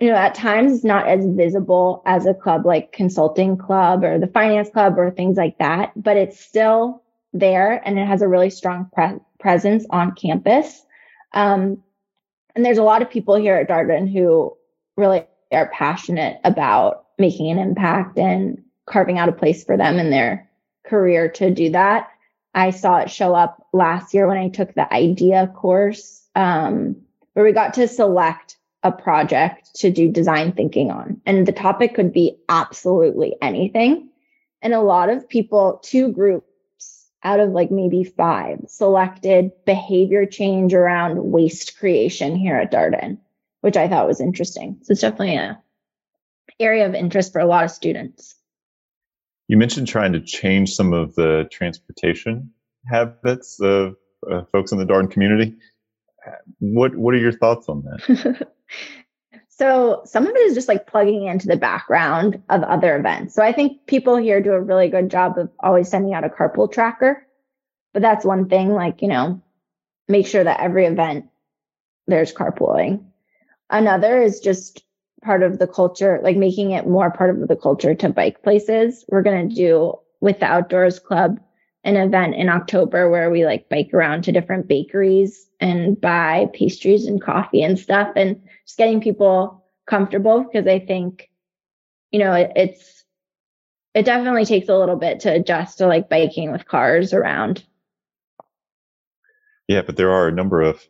you 0.00 0.08
know 0.08 0.16
at 0.16 0.34
times 0.34 0.72
it's 0.72 0.84
not 0.84 1.08
as 1.08 1.26
visible 1.26 2.02
as 2.06 2.26
a 2.26 2.34
club 2.34 2.64
like 2.64 2.92
consulting 2.92 3.56
club 3.56 4.04
or 4.04 4.18
the 4.18 4.26
finance 4.26 4.70
club 4.70 4.98
or 4.98 5.10
things 5.10 5.36
like 5.36 5.58
that 5.58 5.92
but 5.96 6.16
it's 6.16 6.38
still 6.38 7.02
there 7.32 7.80
and 7.84 7.98
it 7.98 8.06
has 8.06 8.22
a 8.22 8.28
really 8.28 8.50
strong 8.50 8.90
pre- 8.92 9.20
presence 9.38 9.84
on 9.90 10.14
campus. 10.14 10.84
Um, 11.32 11.82
and 12.54 12.64
there's 12.64 12.78
a 12.78 12.82
lot 12.82 13.02
of 13.02 13.10
people 13.10 13.36
here 13.36 13.56
at 13.56 13.68
darden 13.68 14.10
who 14.10 14.56
really 14.96 15.24
are 15.52 15.70
passionate 15.72 16.40
about 16.44 17.06
making 17.18 17.50
an 17.50 17.58
impact 17.58 18.18
and 18.18 18.62
carving 18.86 19.18
out 19.18 19.28
a 19.28 19.32
place 19.32 19.64
for 19.64 19.76
them 19.76 19.98
in 19.98 20.10
their 20.10 20.48
career 20.86 21.28
to 21.28 21.52
do 21.52 21.70
that. 21.70 22.08
I 22.54 22.70
saw 22.70 22.98
it 22.98 23.10
show 23.10 23.34
up 23.34 23.66
last 23.72 24.14
year 24.14 24.26
when 24.26 24.38
i 24.38 24.48
took 24.48 24.74
the 24.74 24.92
idea 24.92 25.52
course 25.54 26.26
um, 26.34 26.96
where 27.34 27.44
we 27.44 27.52
got 27.52 27.74
to 27.74 27.86
select 27.86 28.56
a 28.82 28.92
project 28.92 29.74
to 29.76 29.90
do 29.90 30.10
design 30.10 30.52
thinking 30.52 30.90
on. 30.90 31.20
And 31.26 31.46
the 31.46 31.52
topic 31.52 31.94
could 31.94 32.12
be 32.12 32.38
absolutely 32.48 33.34
anything. 33.42 34.08
And 34.62 34.72
a 34.72 34.80
lot 34.80 35.08
of 35.08 35.28
people, 35.28 35.80
two 35.82 36.12
groups 36.12 37.10
out 37.22 37.40
of 37.40 37.50
like 37.50 37.70
maybe 37.70 38.04
five, 38.04 38.60
selected 38.68 39.50
behavior 39.66 40.26
change 40.26 40.74
around 40.74 41.32
waste 41.32 41.78
creation 41.78 42.36
here 42.36 42.56
at 42.56 42.72
Darden, 42.72 43.18
which 43.60 43.76
I 43.76 43.88
thought 43.88 44.06
was 44.06 44.20
interesting. 44.20 44.78
So 44.82 44.92
it's 44.92 45.00
definitely 45.00 45.36
a 45.36 45.60
area 46.60 46.86
of 46.86 46.94
interest 46.94 47.32
for 47.32 47.40
a 47.40 47.46
lot 47.46 47.64
of 47.64 47.70
students. 47.70 48.34
You 49.48 49.56
mentioned 49.56 49.88
trying 49.88 50.12
to 50.12 50.20
change 50.20 50.74
some 50.74 50.92
of 50.92 51.14
the 51.14 51.48
transportation 51.50 52.52
habits 52.86 53.60
of 53.60 53.96
uh, 54.30 54.42
folks 54.52 54.72
in 54.72 54.78
the 54.78 54.84
Darden 54.84 55.10
community. 55.10 55.56
What 56.58 56.96
what 56.96 57.14
are 57.14 57.18
your 57.18 57.32
thoughts 57.32 57.68
on 57.68 57.84
that? 57.84 58.48
so 59.48 60.02
some 60.04 60.26
of 60.26 60.34
it 60.34 60.38
is 60.40 60.54
just 60.54 60.68
like 60.68 60.86
plugging 60.86 61.26
into 61.26 61.48
the 61.48 61.56
background 61.56 62.42
of 62.48 62.62
other 62.62 62.96
events. 62.96 63.34
So 63.34 63.42
I 63.42 63.52
think 63.52 63.86
people 63.86 64.16
here 64.16 64.40
do 64.40 64.52
a 64.52 64.60
really 64.60 64.88
good 64.88 65.10
job 65.10 65.36
of 65.36 65.50
always 65.58 65.88
sending 65.88 66.14
out 66.14 66.24
a 66.24 66.28
carpool 66.28 66.70
tracker. 66.70 67.26
But 67.92 68.02
that's 68.02 68.24
one 68.24 68.48
thing, 68.48 68.72
like, 68.72 69.02
you 69.02 69.08
know, 69.08 69.42
make 70.06 70.26
sure 70.26 70.44
that 70.44 70.60
every 70.60 70.86
event 70.86 71.26
there's 72.06 72.32
carpooling. 72.32 73.04
Another 73.70 74.22
is 74.22 74.40
just 74.40 74.84
part 75.22 75.42
of 75.42 75.58
the 75.58 75.66
culture, 75.66 76.20
like 76.22 76.36
making 76.36 76.70
it 76.70 76.86
more 76.86 77.10
part 77.10 77.30
of 77.30 77.48
the 77.48 77.56
culture 77.56 77.94
to 77.94 78.08
bike 78.08 78.42
places. 78.42 79.04
We're 79.08 79.22
going 79.22 79.48
to 79.48 79.54
do 79.54 79.94
with 80.20 80.38
the 80.38 80.46
Outdoors 80.46 80.98
Club 80.98 81.40
an 81.88 81.96
event 81.96 82.34
in 82.34 82.50
October 82.50 83.08
where 83.08 83.30
we 83.30 83.46
like 83.46 83.70
bike 83.70 83.94
around 83.94 84.22
to 84.22 84.32
different 84.32 84.68
bakeries 84.68 85.48
and 85.58 85.98
buy 85.98 86.46
pastries 86.52 87.06
and 87.06 87.22
coffee 87.22 87.62
and 87.62 87.78
stuff 87.78 88.12
and 88.14 88.42
just 88.66 88.76
getting 88.76 89.00
people 89.00 89.64
comfortable 89.86 90.44
because 90.44 90.66
I 90.66 90.80
think, 90.80 91.30
you 92.10 92.18
know, 92.18 92.34
it, 92.34 92.52
it's, 92.54 93.04
it 93.94 94.04
definitely 94.04 94.44
takes 94.44 94.68
a 94.68 94.76
little 94.76 94.96
bit 94.96 95.20
to 95.20 95.32
adjust 95.32 95.78
to 95.78 95.86
like 95.86 96.10
biking 96.10 96.52
with 96.52 96.68
cars 96.68 97.14
around. 97.14 97.64
Yeah, 99.66 99.80
but 99.80 99.96
there 99.96 100.12
are 100.12 100.28
a 100.28 100.32
number 100.32 100.60
of 100.60 100.86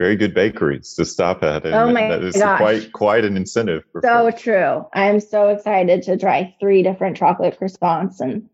very 0.00 0.16
good 0.16 0.34
bakeries 0.34 0.94
to 0.94 1.04
stop 1.04 1.44
at. 1.44 1.64
And 1.64 1.74
oh 1.74 1.92
my 1.92 2.08
that 2.08 2.24
is 2.24 2.36
gosh. 2.36 2.58
quite 2.58 2.92
quite 2.92 3.24
an 3.24 3.36
incentive. 3.36 3.84
so 3.94 4.00
folks. 4.02 4.42
true. 4.42 4.86
I'm 4.92 5.20
so 5.20 5.50
excited 5.50 6.02
to 6.02 6.16
try 6.16 6.54
three 6.58 6.82
different 6.82 7.16
chocolate 7.16 7.58
croissants 7.60 8.20
and 8.20 8.48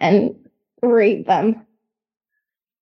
and 0.00 0.34
rate 0.82 1.26
them. 1.26 1.66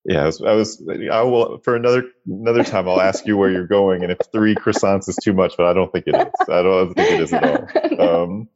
Yeah, 0.04 0.22
I 0.22 0.26
was, 0.26 0.40
I 0.40 0.52
was. 0.52 0.88
I 1.12 1.20
will 1.22 1.58
for 1.58 1.76
another 1.76 2.04
another 2.26 2.64
time. 2.64 2.88
I'll 2.88 3.00
ask 3.00 3.26
you 3.26 3.36
where 3.36 3.50
you're 3.50 3.66
going, 3.66 4.02
and 4.02 4.10
if 4.10 4.18
three 4.32 4.54
croissants 4.54 5.06
is 5.08 5.16
too 5.16 5.34
much, 5.34 5.54
but 5.58 5.66
I 5.66 5.74
don't 5.74 5.92
think 5.92 6.06
it 6.06 6.14
is. 6.14 6.48
I 6.48 6.62
don't 6.62 6.94
think 6.94 7.10
it 7.10 7.20
is 7.20 7.32
at 7.32 7.44
all. 7.44 7.68
Um, 7.98 8.48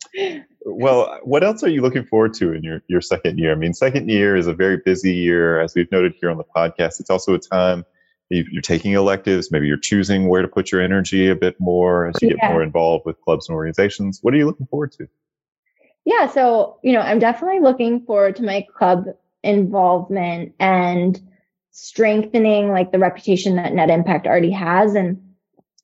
well, 0.65 1.19
what 1.25 1.43
else 1.43 1.65
are 1.65 1.69
you 1.69 1.83
looking 1.83 2.07
forward 2.07 2.33
to 2.35 2.53
in 2.53 2.63
your 2.63 2.81
your 2.87 3.01
second 3.01 3.39
year? 3.39 3.53
I 3.53 3.55
mean, 3.57 3.75
second 3.75 4.09
year 4.09 4.37
is 4.37 4.47
a 4.47 4.55
very 4.55 4.79
busy 4.79 5.13
year, 5.13 5.61
as 5.61 5.75
we've 5.75 5.91
noted 5.91 6.15
here 6.21 6.31
on 6.31 6.39
the 6.39 6.45
podcast. 6.45 7.01
It's 7.01 7.11
also 7.11 7.35
a 7.35 7.39
time 7.39 7.85
you're 8.31 8.63
taking 8.63 8.93
electives. 8.93 9.51
Maybe 9.51 9.67
you're 9.67 9.77
choosing 9.77 10.29
where 10.29 10.43
to 10.43 10.49
put 10.49 10.73
your 10.73 10.81
energy 10.81 11.29
a 11.29 11.37
bit 11.37 11.57
more 11.61 12.07
as 12.07 12.15
you 12.23 12.29
yeah. 12.29 12.35
get 12.37 12.53
more 12.53 12.63
involved 12.63 13.05
with 13.05 13.21
clubs 13.21 13.49
and 13.49 13.57
organizations. 13.57 14.21
What 14.23 14.33
are 14.33 14.37
you 14.37 14.47
looking 14.47 14.67
forward 14.67 14.93
to? 14.93 15.09
Yeah, 16.05 16.29
so 16.29 16.79
you 16.83 16.93
know, 16.93 17.01
I'm 17.01 17.19
definitely 17.19 17.61
looking 17.61 18.05
forward 18.07 18.37
to 18.37 18.43
my 18.43 18.67
club 18.77 19.07
involvement 19.43 20.55
and 20.59 21.21
strengthening 21.71 22.71
like 22.71 22.93
the 22.93 22.99
reputation 22.99 23.57
that 23.57 23.73
net 23.73 23.91
impact 23.91 24.27
already 24.27 24.53
has. 24.53 24.95
And 24.95 25.35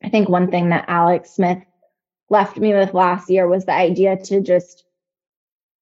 i 0.02 0.08
think 0.08 0.28
one 0.28 0.48
thing 0.48 0.68
that 0.68 0.84
alex 0.86 1.30
smith 1.30 1.58
left 2.30 2.56
me 2.56 2.72
with 2.72 2.94
last 2.94 3.28
year 3.30 3.48
was 3.48 3.64
the 3.64 3.72
idea 3.72 4.16
to 4.16 4.40
just 4.40 4.84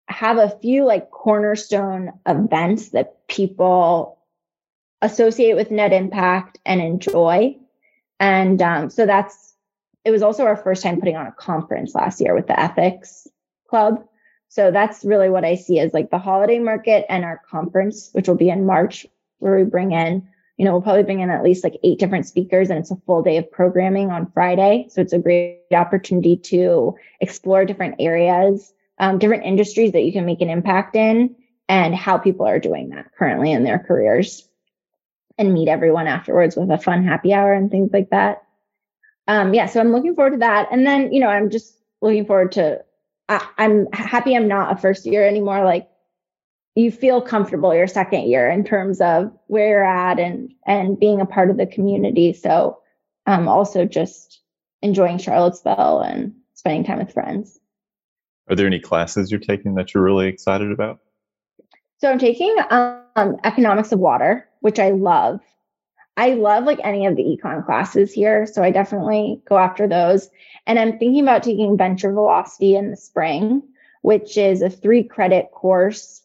have 0.09 0.39
a 0.39 0.57
few 0.61 0.85
like 0.85 1.11
cornerstone 1.11 2.13
events 2.27 2.91
that 2.91 3.27
people 3.29 4.19
associate 5.03 5.55
with 5.55 5.71
net 5.71 5.93
impact 5.93 6.59
and 6.65 6.81
enjoy. 6.81 7.57
And 8.19 8.63
um, 8.63 8.91
so 8.91 9.07
that's 9.07 9.55
it 10.05 10.11
was 10.11 10.23
also 10.23 10.45
our 10.45 10.57
first 10.57 10.83
time 10.83 11.01
putting 11.01 11.17
on 11.17 11.27
a 11.27 11.33
conference 11.33 11.95
last 11.95 12.21
year 12.21 12.35
with 12.35 12.47
the 12.47 12.59
ethics 12.59 13.27
club 13.69 14.05
so 14.49 14.71
that's 14.71 15.05
really 15.05 15.29
what 15.29 15.45
I 15.45 15.57
see 15.57 15.79
as 15.81 15.93
like 15.93 16.11
the 16.11 16.19
holiday 16.19 16.59
market 16.59 17.07
and 17.09 17.25
our 17.25 17.41
conference, 17.51 18.11
which 18.13 18.29
will 18.29 18.37
be 18.37 18.49
in 18.49 18.67
March, 18.67 19.07
where 19.39 19.57
we 19.57 19.65
bring 19.65 19.93
in, 19.93 20.27
you 20.57 20.65
know, 20.65 20.73
we'll 20.73 20.83
probably 20.83 21.03
bring 21.03 21.21
in 21.21 21.31
at 21.31 21.45
least 21.45 21.65
like 21.65 21.79
eight 21.83 21.99
different 21.99 22.27
speakers 22.27 22.71
and 22.71 22.79
it's 22.79 22.91
a 22.91 22.97
full 23.07 23.23
day 23.23 23.37
of 23.37 23.51
programming 23.51 24.11
on 24.11 24.31
Friday. 24.33 24.87
So 24.89 25.03
it's 25.03 25.13
a 25.13 25.19
great 25.19 25.61
opportunity 25.73 26.37
to 26.37 26.97
explore 27.21 27.65
different 27.65 27.97
areas, 27.99 28.73
um, 28.99 29.19
different 29.19 29.45
industries 29.45 29.93
that 29.93 30.05
you 30.05 30.13
can 30.13 30.25
make 30.25 30.41
an 30.41 30.49
impact 30.49 30.97
in 30.97 31.37
and 31.69 31.95
how 31.95 32.17
people 32.17 32.47
are 32.47 32.59
doing 32.59 32.91
that 32.91 33.13
currently 33.19 33.53
in 33.53 33.65
their 33.65 33.79
careers 33.79 34.49
and 35.37 35.53
meet 35.53 35.69
everyone 35.69 36.07
afterwards 36.07 36.57
with 36.57 36.71
a 36.71 36.79
fun 36.79 37.05
happy 37.05 37.35
hour 37.35 37.53
and 37.53 37.71
things 37.71 37.91
like 37.93 38.09
that. 38.11 38.43
Um, 39.29 39.53
yeah, 39.53 39.67
so 39.67 39.81
I'm 39.81 39.93
looking 39.93 40.15
forward 40.15 40.31
to 40.31 40.39
that. 40.39 40.69
And 40.71 40.87
then, 40.87 41.13
you 41.13 41.21
know, 41.21 41.29
I'm 41.29 41.51
just 41.51 41.77
looking 42.01 42.25
forward 42.25 42.53
to 42.53 42.83
I, 43.29 43.47
I'm 43.59 43.91
happy 43.93 44.37
I'm 44.37 44.49
not 44.49 44.73
a 44.73 44.81
first 44.81 45.07
year 45.07 45.27
anymore. 45.27 45.65
Like 45.65 45.89
you 46.75 46.91
feel 46.91 47.21
comfortable 47.21 47.75
your 47.75 47.87
second 47.87 48.29
year 48.29 48.49
in 48.51 48.65
terms 48.65 49.01
of 49.01 49.33
where 49.47 49.69
you're 49.69 49.85
at 49.85 50.19
and 50.19 50.53
and 50.67 50.99
being 50.99 51.21
a 51.21 51.27
part 51.27 51.51
of 51.51 51.57
the 51.57 51.67
community. 51.67 52.33
So 52.33 52.79
um 53.27 53.49
also 53.49 53.85
just 53.85 54.41
enjoying 54.83 55.19
Charlottesville 55.19 56.01
and 56.01 56.35
spending 56.55 56.85
time 56.85 56.99
with 56.99 57.13
friends. 57.13 57.59
Are 58.49 58.55
there 58.55 58.67
any 58.67 58.79
classes 58.79 59.31
you're 59.31 59.41
taking 59.41 59.75
that 59.75 59.93
you're 59.93 60.03
really 60.03 60.29
excited 60.29 60.71
about? 60.71 61.01
So 61.99 62.11
I'm 62.11 62.19
taking 62.19 62.55
um, 62.71 63.37
economics 63.45 63.91
of 63.93 63.99
water, 63.99 64.49
which 64.61 64.79
I 64.79 64.91
love. 64.91 65.41
I 66.17 66.31
love 66.31 66.65
like 66.65 66.81
any 66.83 67.07
of 67.07 67.17
the 67.17 67.23
econ 67.23 67.65
classes 67.65 68.13
here. 68.13 68.47
So 68.47 68.63
I 68.63 68.71
definitely 68.71 69.43
go 69.49 69.59
after 69.59 69.87
those. 69.87 70.31
And 70.67 70.79
I'm 70.79 70.99
thinking 70.99 71.23
about 71.23 71.43
taking 71.43 71.77
venture 71.77 72.13
velocity 72.13 72.75
in 72.75 72.91
the 72.91 72.97
spring, 72.97 73.63
which 74.03 74.37
is 74.39 74.63
a 74.63 74.71
three 74.71 75.05
credit 75.05 75.51
course. 75.53 76.23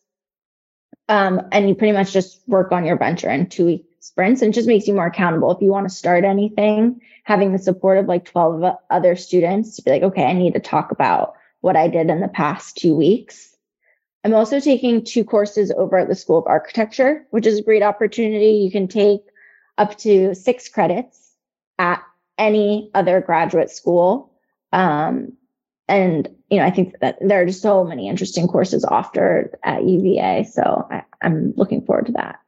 Um, 1.10 1.42
and 1.52 1.68
you 1.68 1.76
pretty 1.76 1.92
much 1.92 2.14
just 2.14 2.42
work 2.48 2.72
on 2.72 2.86
your 2.86 2.98
venture 2.98 3.30
in 3.30 3.50
two 3.50 3.66
weeks 3.66 3.86
sprints 4.02 4.42
and 4.42 4.54
just 4.54 4.68
makes 4.68 4.88
you 4.88 4.94
more 4.94 5.06
accountable. 5.06 5.52
If 5.52 5.62
you 5.62 5.72
want 5.72 5.88
to 5.88 5.96
start 5.96 6.24
anything, 6.24 7.02
having 7.24 7.52
the 7.52 7.60
support 7.60 8.00
of 8.00 8.08
like 8.08 8.26
12 8.26 8.76
other 8.89 9.16
students 9.16 9.76
to 9.76 9.84
be 9.84 9.92
like, 9.92 10.04
okay, 10.04 10.26
I 10.26 10.34
need 10.34 10.56
to 10.56 10.60
talk 10.60 10.92
about 10.92 11.36
what 11.62 11.76
I 11.76 11.88
did 11.88 12.10
in 12.10 12.20
the 12.20 12.28
past 12.28 12.78
two 12.78 12.96
weeks. 12.96 13.56
I'm 14.24 14.34
also 14.34 14.60
taking 14.60 15.04
two 15.04 15.24
courses 15.24 15.72
over 15.72 15.98
at 15.98 16.08
the 16.08 16.16
School 16.16 16.39
of 16.39 16.48
Architecture, 16.48 17.26
which 17.30 17.46
is 17.46 17.60
a 17.60 17.64
great 17.64 17.84
opportunity. 17.84 18.52
You 18.54 18.72
can 18.72 18.88
take 18.88 19.22
up 19.82 19.98
to 19.98 20.36
six 20.36 20.70
credits 20.70 21.32
at 21.80 22.04
any 22.38 22.92
other 22.94 23.20
graduate 23.20 23.72
school. 23.72 24.32
Um, 24.72 25.34
and 25.88 26.30
you 26.52 26.60
know, 26.60 26.66
I 26.66 26.70
think 26.70 27.00
that 27.00 27.18
there 27.20 27.42
are 27.42 27.46
just 27.48 27.64
so 27.64 27.84
many 27.84 28.08
interesting 28.08 28.48
courses 28.48 28.86
offered 28.86 29.58
at 29.64 29.84
UVA. 29.84 30.44
So 30.44 30.88
I, 30.92 31.04
I'm 31.24 31.54
looking 31.58 31.84
forward 31.84 32.06
to 32.06 32.12
that. 32.14 32.40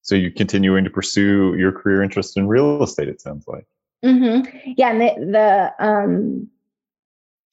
So 0.00 0.14
you're 0.14 0.30
continuing 0.30 0.84
to 0.84 0.90
pursue 0.90 1.54
your 1.58 1.72
career 1.72 2.02
interest 2.02 2.38
in 2.38 2.48
real 2.48 2.82
estate, 2.82 3.08
it 3.08 3.20
sounds 3.20 3.46
like. 3.46 3.66
Mm-hmm. 4.02 4.72
Yeah, 4.76 4.90
and 4.92 5.00
the, 5.00 5.32
the 5.78 5.84
um, 5.86 6.48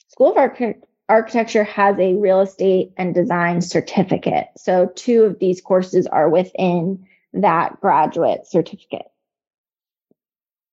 School 0.07 0.31
of 0.31 0.37
Arch- 0.37 0.77
Architecture 1.09 1.63
has 1.65 1.97
a 1.99 2.15
real 2.15 2.39
estate 2.39 2.93
and 2.97 3.13
design 3.13 3.61
certificate. 3.61 4.47
So 4.57 4.91
two 4.95 5.23
of 5.23 5.39
these 5.39 5.61
courses 5.61 6.07
are 6.07 6.29
within 6.29 7.05
that 7.33 7.79
graduate 7.81 8.47
certificate. 8.47 9.05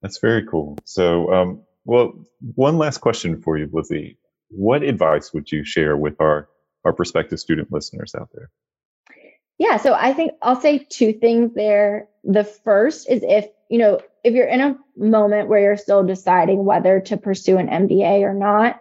That's 0.02 0.18
very 0.18 0.46
cool. 0.46 0.78
So, 0.84 1.32
um, 1.32 1.62
well, 1.84 2.12
one 2.54 2.78
last 2.78 2.98
question 2.98 3.40
for 3.40 3.56
you, 3.58 3.68
Lizzie. 3.72 4.18
What 4.50 4.82
advice 4.82 5.32
would 5.32 5.50
you 5.50 5.64
share 5.64 5.96
with 5.96 6.20
our, 6.20 6.48
our 6.84 6.92
prospective 6.92 7.40
student 7.40 7.72
listeners 7.72 8.14
out 8.14 8.28
there? 8.32 8.50
Yeah, 9.58 9.76
so 9.76 9.92
I 9.92 10.12
think 10.12 10.32
I'll 10.40 10.60
say 10.60 10.78
two 10.78 11.12
things 11.12 11.52
there. 11.54 12.08
The 12.22 12.44
first 12.44 13.10
is 13.10 13.24
if, 13.24 13.48
you 13.68 13.78
know, 13.78 14.00
if 14.22 14.34
you're 14.34 14.46
in 14.46 14.60
a 14.60 14.78
moment 14.96 15.48
where 15.48 15.60
you're 15.60 15.76
still 15.76 16.04
deciding 16.04 16.64
whether 16.64 17.00
to 17.00 17.16
pursue 17.16 17.58
an 17.58 17.68
MBA 17.68 18.22
or 18.22 18.34
not, 18.34 18.80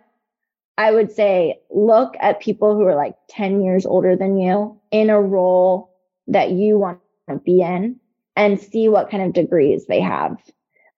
I 0.78 0.92
would 0.92 1.12
say 1.12 1.60
look 1.72 2.16
at 2.20 2.40
people 2.40 2.76
who 2.76 2.84
are 2.84 2.96
like 2.96 3.16
10 3.30 3.64
years 3.64 3.86
older 3.86 4.16
than 4.16 4.38
you 4.38 4.80
in 4.92 5.10
a 5.10 5.20
role 5.20 5.92
that 6.28 6.52
you 6.52 6.78
want 6.78 7.00
be 7.36 7.62
in 7.62 8.00
and 8.36 8.60
see 8.60 8.88
what 8.88 9.10
kind 9.10 9.24
of 9.24 9.34
degrees 9.34 9.86
they 9.86 10.00
have 10.00 10.38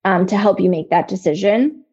um, 0.06 0.26
to 0.28 0.38
help 0.38 0.60
you 0.60 0.70
make 0.70 0.90
that 0.90 1.08
decision. 1.08 1.84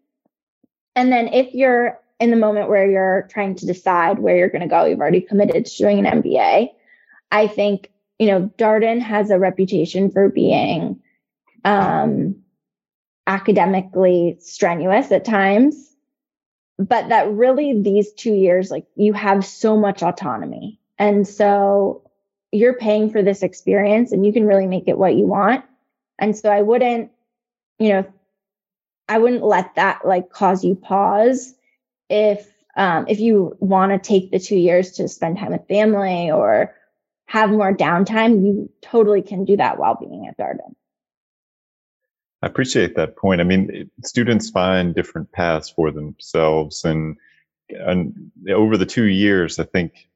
And 0.94 1.12
then 1.12 1.28
if 1.28 1.54
you're 1.54 2.00
in 2.18 2.30
the 2.30 2.36
moment 2.36 2.68
where 2.68 2.90
you're 2.90 3.28
trying 3.30 3.54
to 3.56 3.66
decide 3.66 4.18
where 4.18 4.36
you're 4.36 4.48
going 4.48 4.62
to 4.62 4.68
go, 4.68 4.84
you've 4.84 5.00
already 5.00 5.20
committed 5.20 5.66
to 5.66 5.76
doing 5.76 6.04
an 6.04 6.22
MBA. 6.22 6.70
I 7.30 7.46
think, 7.46 7.90
you 8.18 8.28
know, 8.28 8.50
Darden 8.58 9.00
has 9.00 9.30
a 9.30 9.38
reputation 9.38 10.10
for 10.10 10.28
being 10.28 11.00
um, 11.64 12.36
academically 13.26 14.36
strenuous 14.40 15.12
at 15.12 15.24
times, 15.24 15.94
but 16.78 17.08
that 17.10 17.30
really 17.30 17.82
these 17.82 18.12
two 18.12 18.32
years, 18.32 18.70
like 18.70 18.86
you 18.94 19.12
have 19.12 19.44
so 19.44 19.76
much 19.76 20.02
autonomy. 20.02 20.80
And 20.98 21.28
so 21.28 22.05
you're 22.56 22.74
paying 22.74 23.10
for 23.10 23.22
this 23.22 23.42
experience 23.42 24.12
and 24.12 24.24
you 24.24 24.32
can 24.32 24.46
really 24.46 24.66
make 24.66 24.88
it 24.88 24.98
what 24.98 25.14
you 25.14 25.26
want. 25.26 25.64
And 26.18 26.36
so 26.36 26.50
I 26.50 26.62
wouldn't, 26.62 27.10
you 27.78 27.90
know, 27.90 28.04
I 29.08 29.18
wouldn't 29.18 29.44
let 29.44 29.74
that 29.76 30.06
like 30.06 30.30
cause 30.30 30.64
you 30.64 30.74
pause 30.74 31.54
if 32.08 32.50
um, 32.76 33.06
if 33.08 33.20
you 33.20 33.56
want 33.60 33.92
to 33.92 33.98
take 33.98 34.30
the 34.30 34.38
two 34.38 34.56
years 34.56 34.92
to 34.92 35.08
spend 35.08 35.38
time 35.38 35.52
with 35.52 35.66
family 35.66 36.30
or 36.30 36.74
have 37.26 37.50
more 37.50 37.74
downtime, 37.74 38.44
you 38.44 38.70
totally 38.82 39.22
can 39.22 39.44
do 39.44 39.56
that 39.56 39.78
while 39.78 39.96
being 39.96 40.26
at 40.26 40.36
Darden. 40.38 40.74
I 42.42 42.46
appreciate 42.46 42.96
that 42.96 43.16
point. 43.16 43.40
I 43.40 43.44
mean, 43.44 43.90
students 44.04 44.50
find 44.50 44.94
different 44.94 45.32
paths 45.32 45.70
for 45.70 45.90
themselves, 45.90 46.84
and 46.84 47.16
and 47.70 48.30
over 48.50 48.76
the 48.76 48.86
two 48.86 49.04
years, 49.06 49.58
I 49.58 49.64
think 49.64 50.08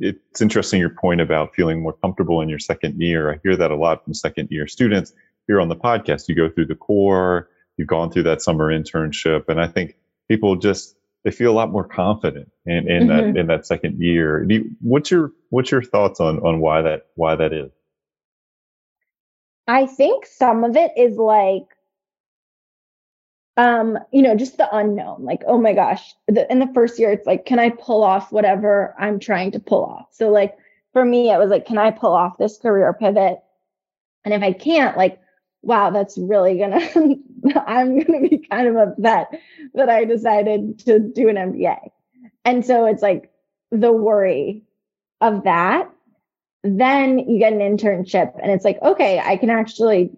it's 0.00 0.40
interesting 0.40 0.80
your 0.80 0.90
point 0.90 1.20
about 1.20 1.54
feeling 1.54 1.82
more 1.82 1.92
comfortable 1.92 2.40
in 2.40 2.48
your 2.48 2.58
second 2.58 3.00
year. 3.00 3.32
I 3.32 3.40
hear 3.42 3.56
that 3.56 3.70
a 3.70 3.76
lot 3.76 4.04
from 4.04 4.14
second 4.14 4.48
year 4.50 4.66
students 4.66 5.12
here 5.46 5.60
on 5.60 5.68
the 5.68 5.76
podcast. 5.76 6.28
You 6.28 6.34
go 6.34 6.48
through 6.48 6.66
the 6.66 6.74
core, 6.74 7.48
you've 7.76 7.88
gone 7.88 8.10
through 8.10 8.24
that 8.24 8.42
summer 8.42 8.72
internship, 8.72 9.48
and 9.48 9.60
I 9.60 9.66
think 9.66 9.96
people 10.28 10.56
just 10.56 10.96
they 11.24 11.30
feel 11.30 11.50
a 11.50 11.54
lot 11.54 11.72
more 11.72 11.84
confident 11.84 12.50
in, 12.66 12.88
in 12.88 13.08
mm-hmm. 13.08 13.32
that 13.32 13.40
in 13.40 13.46
that 13.48 13.66
second 13.66 14.00
year. 14.00 14.46
You, 14.48 14.70
what's 14.80 15.10
your 15.10 15.32
what's 15.50 15.70
your 15.70 15.82
thoughts 15.82 16.20
on 16.20 16.38
on 16.40 16.60
why 16.60 16.82
that 16.82 17.06
why 17.14 17.34
that 17.36 17.52
is? 17.52 17.72
I 19.66 19.86
think 19.86 20.26
some 20.26 20.62
of 20.62 20.76
it 20.76 20.92
is 20.96 21.16
like 21.16 21.66
um 23.56 23.98
you 24.12 24.22
know 24.22 24.36
just 24.36 24.58
the 24.58 24.76
unknown 24.76 25.24
like 25.24 25.42
oh 25.46 25.58
my 25.58 25.72
gosh 25.72 26.14
the, 26.28 26.50
in 26.50 26.58
the 26.58 26.70
first 26.74 26.98
year 26.98 27.10
it's 27.10 27.26
like 27.26 27.46
can 27.46 27.58
i 27.58 27.70
pull 27.70 28.02
off 28.02 28.32
whatever 28.32 28.94
i'm 28.98 29.18
trying 29.18 29.50
to 29.50 29.60
pull 29.60 29.84
off 29.84 30.06
so 30.10 30.30
like 30.30 30.56
for 30.92 31.04
me 31.04 31.30
it 31.30 31.38
was 31.38 31.50
like 31.50 31.66
can 31.66 31.78
i 31.78 31.90
pull 31.90 32.12
off 32.12 32.38
this 32.38 32.58
career 32.58 32.92
pivot 32.92 33.38
and 34.24 34.34
if 34.34 34.42
i 34.42 34.52
can't 34.52 34.96
like 34.96 35.20
wow, 35.66 35.90
that's 35.90 36.16
really 36.16 36.58
gonna, 36.58 36.76
I'm 37.66 37.98
gonna 37.98 38.28
be 38.28 38.46
kind 38.48 38.68
of 38.68 38.76
upset 38.76 39.28
that 39.74 39.90
I 39.90 40.04
decided 40.04 40.78
to 40.80 41.00
do 41.00 41.28
an 41.28 41.36
MBA. 41.36 41.90
And 42.44 42.64
so 42.64 42.86
it's 42.86 43.02
like 43.02 43.30
the 43.72 43.92
worry 43.92 44.62
of 45.20 45.44
that. 45.44 45.90
Then 46.62 47.18
you 47.18 47.38
get 47.38 47.52
an 47.52 47.58
internship 47.58 48.32
and 48.40 48.50
it's 48.50 48.64
like, 48.64 48.80
okay, 48.82 49.18
I 49.18 49.36
can 49.36 49.50
actually 49.50 50.12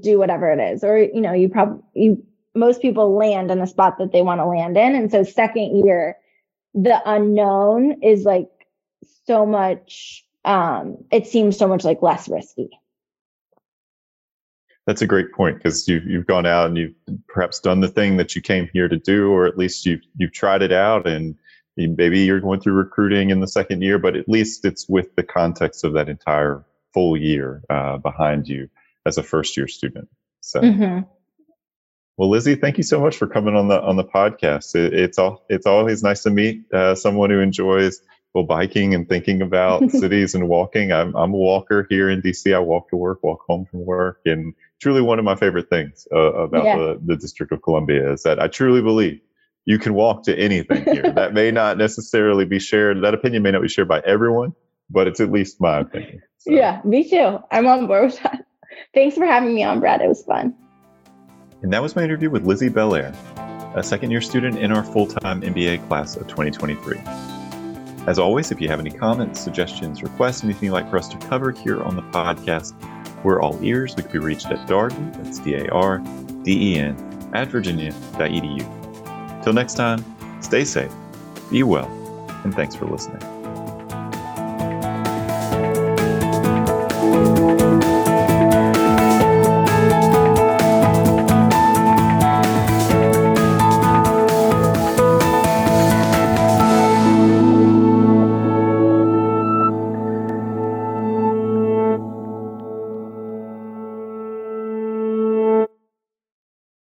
do 0.00 0.18
whatever 0.18 0.50
it 0.52 0.60
is. 0.60 0.84
Or, 0.84 0.96
you 0.96 1.20
know, 1.20 1.32
you 1.32 1.48
probably, 1.48 1.82
you, 1.94 2.24
most 2.54 2.82
people 2.82 3.16
land 3.16 3.50
in 3.50 3.58
the 3.58 3.66
spot 3.66 3.98
that 3.98 4.12
they 4.12 4.22
want 4.22 4.40
to 4.40 4.46
land 4.46 4.76
in. 4.76 4.94
And 4.94 5.10
so 5.10 5.22
second 5.24 5.84
year, 5.84 6.16
the 6.74 7.00
unknown 7.04 8.02
is 8.02 8.24
like 8.24 8.50
so 9.26 9.46
much, 9.46 10.24
um, 10.44 11.04
it 11.10 11.26
seems 11.26 11.56
so 11.56 11.68
much 11.68 11.84
like 11.84 12.02
less 12.02 12.28
risky 12.28 12.70
that's 14.86 15.02
a 15.02 15.06
great 15.06 15.32
point 15.32 15.56
because 15.56 15.86
you've 15.86 16.04
you've 16.04 16.26
gone 16.26 16.46
out 16.46 16.66
and 16.66 16.76
you've 16.76 16.94
perhaps 17.28 17.60
done 17.60 17.80
the 17.80 17.88
thing 17.88 18.16
that 18.16 18.34
you 18.34 18.42
came 18.42 18.68
here 18.72 18.88
to 18.88 18.98
do, 18.98 19.30
or 19.30 19.46
at 19.46 19.56
least 19.56 19.86
you've 19.86 20.02
you've 20.16 20.32
tried 20.32 20.62
it 20.62 20.72
out, 20.72 21.06
and 21.06 21.36
maybe 21.76 22.20
you're 22.20 22.40
going 22.40 22.60
through 22.60 22.74
recruiting 22.74 23.30
in 23.30 23.40
the 23.40 23.46
second 23.46 23.82
year, 23.82 23.98
but 23.98 24.16
at 24.16 24.28
least 24.28 24.64
it's 24.64 24.88
with 24.88 25.14
the 25.16 25.22
context 25.22 25.84
of 25.84 25.92
that 25.94 26.08
entire 26.08 26.64
full 26.92 27.16
year 27.16 27.62
uh, 27.70 27.96
behind 27.98 28.48
you 28.48 28.68
as 29.06 29.18
a 29.18 29.22
first 29.22 29.56
year 29.56 29.68
student. 29.68 30.08
So. 30.40 30.60
Mm-hmm. 30.60 31.00
Well, 32.16 32.28
Lizzie, 32.30 32.56
thank 32.56 32.76
you 32.76 32.84
so 32.84 33.00
much 33.00 33.16
for 33.16 33.26
coming 33.26 33.56
on 33.56 33.68
the 33.68 33.80
on 33.80 33.96
the 33.96 34.04
podcast. 34.04 34.74
It, 34.74 34.92
it's 34.92 35.18
all 35.18 35.44
it's 35.48 35.66
always 35.66 36.02
nice 36.02 36.22
to 36.24 36.30
meet 36.30 36.72
uh, 36.72 36.94
someone 36.94 37.30
who 37.30 37.40
enjoys 37.40 38.00
well 38.34 38.44
biking 38.44 38.94
and 38.94 39.08
thinking 39.08 39.40
about 39.40 39.90
cities 39.90 40.34
and 40.34 40.48
walking. 40.48 40.92
I'm 40.92 41.14
I'm 41.16 41.32
a 41.32 41.36
walker 41.36 41.86
here 41.88 42.10
in 42.10 42.20
DC. 42.20 42.54
I 42.54 42.58
walk 42.58 42.90
to 42.90 42.96
work, 42.96 43.22
walk 43.22 43.40
home 43.48 43.64
from 43.64 43.86
work, 43.86 44.20
and 44.26 44.54
truly 44.80 45.00
one 45.00 45.18
of 45.18 45.24
my 45.24 45.36
favorite 45.36 45.70
things 45.70 46.06
uh, 46.12 46.34
about 46.34 46.64
yeah. 46.64 46.76
the, 46.76 47.00
the 47.04 47.16
District 47.16 47.50
of 47.50 47.62
Columbia 47.62 48.12
is 48.12 48.24
that 48.24 48.40
I 48.40 48.48
truly 48.48 48.82
believe 48.82 49.20
you 49.64 49.78
can 49.78 49.94
walk 49.94 50.24
to 50.24 50.38
anything 50.38 50.84
here. 50.84 51.12
that 51.14 51.32
may 51.32 51.50
not 51.50 51.78
necessarily 51.78 52.44
be 52.44 52.58
shared. 52.58 53.02
That 53.02 53.14
opinion 53.14 53.42
may 53.42 53.52
not 53.52 53.62
be 53.62 53.68
shared 53.68 53.88
by 53.88 54.00
everyone, 54.00 54.54
but 54.90 55.06
it's 55.06 55.20
at 55.20 55.30
least 55.30 55.60
my 55.60 55.78
opinion. 55.80 56.22
So. 56.38 56.52
Yeah, 56.52 56.80
me 56.84 57.08
too. 57.08 57.38
I'm 57.50 57.66
on 57.66 57.86
board 57.86 58.06
with 58.06 58.22
that. 58.22 58.44
Thanks 58.92 59.16
for 59.16 59.24
having 59.24 59.54
me 59.54 59.62
on, 59.62 59.80
Brad. 59.80 60.02
It 60.02 60.08
was 60.08 60.24
fun. 60.24 60.54
And 61.62 61.72
that 61.72 61.80
was 61.80 61.94
my 61.94 62.02
interview 62.02 62.28
with 62.28 62.44
Lizzie 62.44 62.68
Belair, 62.68 63.14
a 63.76 63.82
second 63.82 64.10
year 64.10 64.20
student 64.20 64.58
in 64.58 64.72
our 64.72 64.82
full 64.82 65.06
time 65.06 65.42
MBA 65.42 65.86
class 65.86 66.16
of 66.16 66.26
2023. 66.26 66.98
As 68.08 68.18
always, 68.18 68.50
if 68.50 68.60
you 68.60 68.68
have 68.68 68.80
any 68.80 68.90
comments, 68.90 69.40
suggestions, 69.40 70.02
requests, 70.02 70.42
anything 70.42 70.66
you'd 70.66 70.72
like 70.72 70.90
for 70.90 70.98
us 70.98 71.06
to 71.08 71.16
cover 71.28 71.52
here 71.52 71.80
on 71.82 71.94
the 71.94 72.02
podcast, 72.02 72.74
we're 73.22 73.40
all 73.40 73.56
ears. 73.62 73.94
We 73.96 74.02
can 74.02 74.12
be 74.12 74.18
reached 74.18 74.46
at 74.46 74.66
Darden, 74.66 75.12
that's 75.22 75.38
D 75.38 75.54
A 75.54 75.70
R 75.70 75.98
D 76.42 76.74
E 76.74 76.78
N, 76.80 77.30
at 77.32 77.46
virginia.edu. 77.48 79.44
Till 79.44 79.52
next 79.52 79.74
time, 79.74 80.04
stay 80.42 80.64
safe, 80.64 80.92
be 81.48 81.62
well, 81.62 81.86
and 82.42 82.52
thanks 82.52 82.74
for 82.74 82.86
listening. 82.86 83.31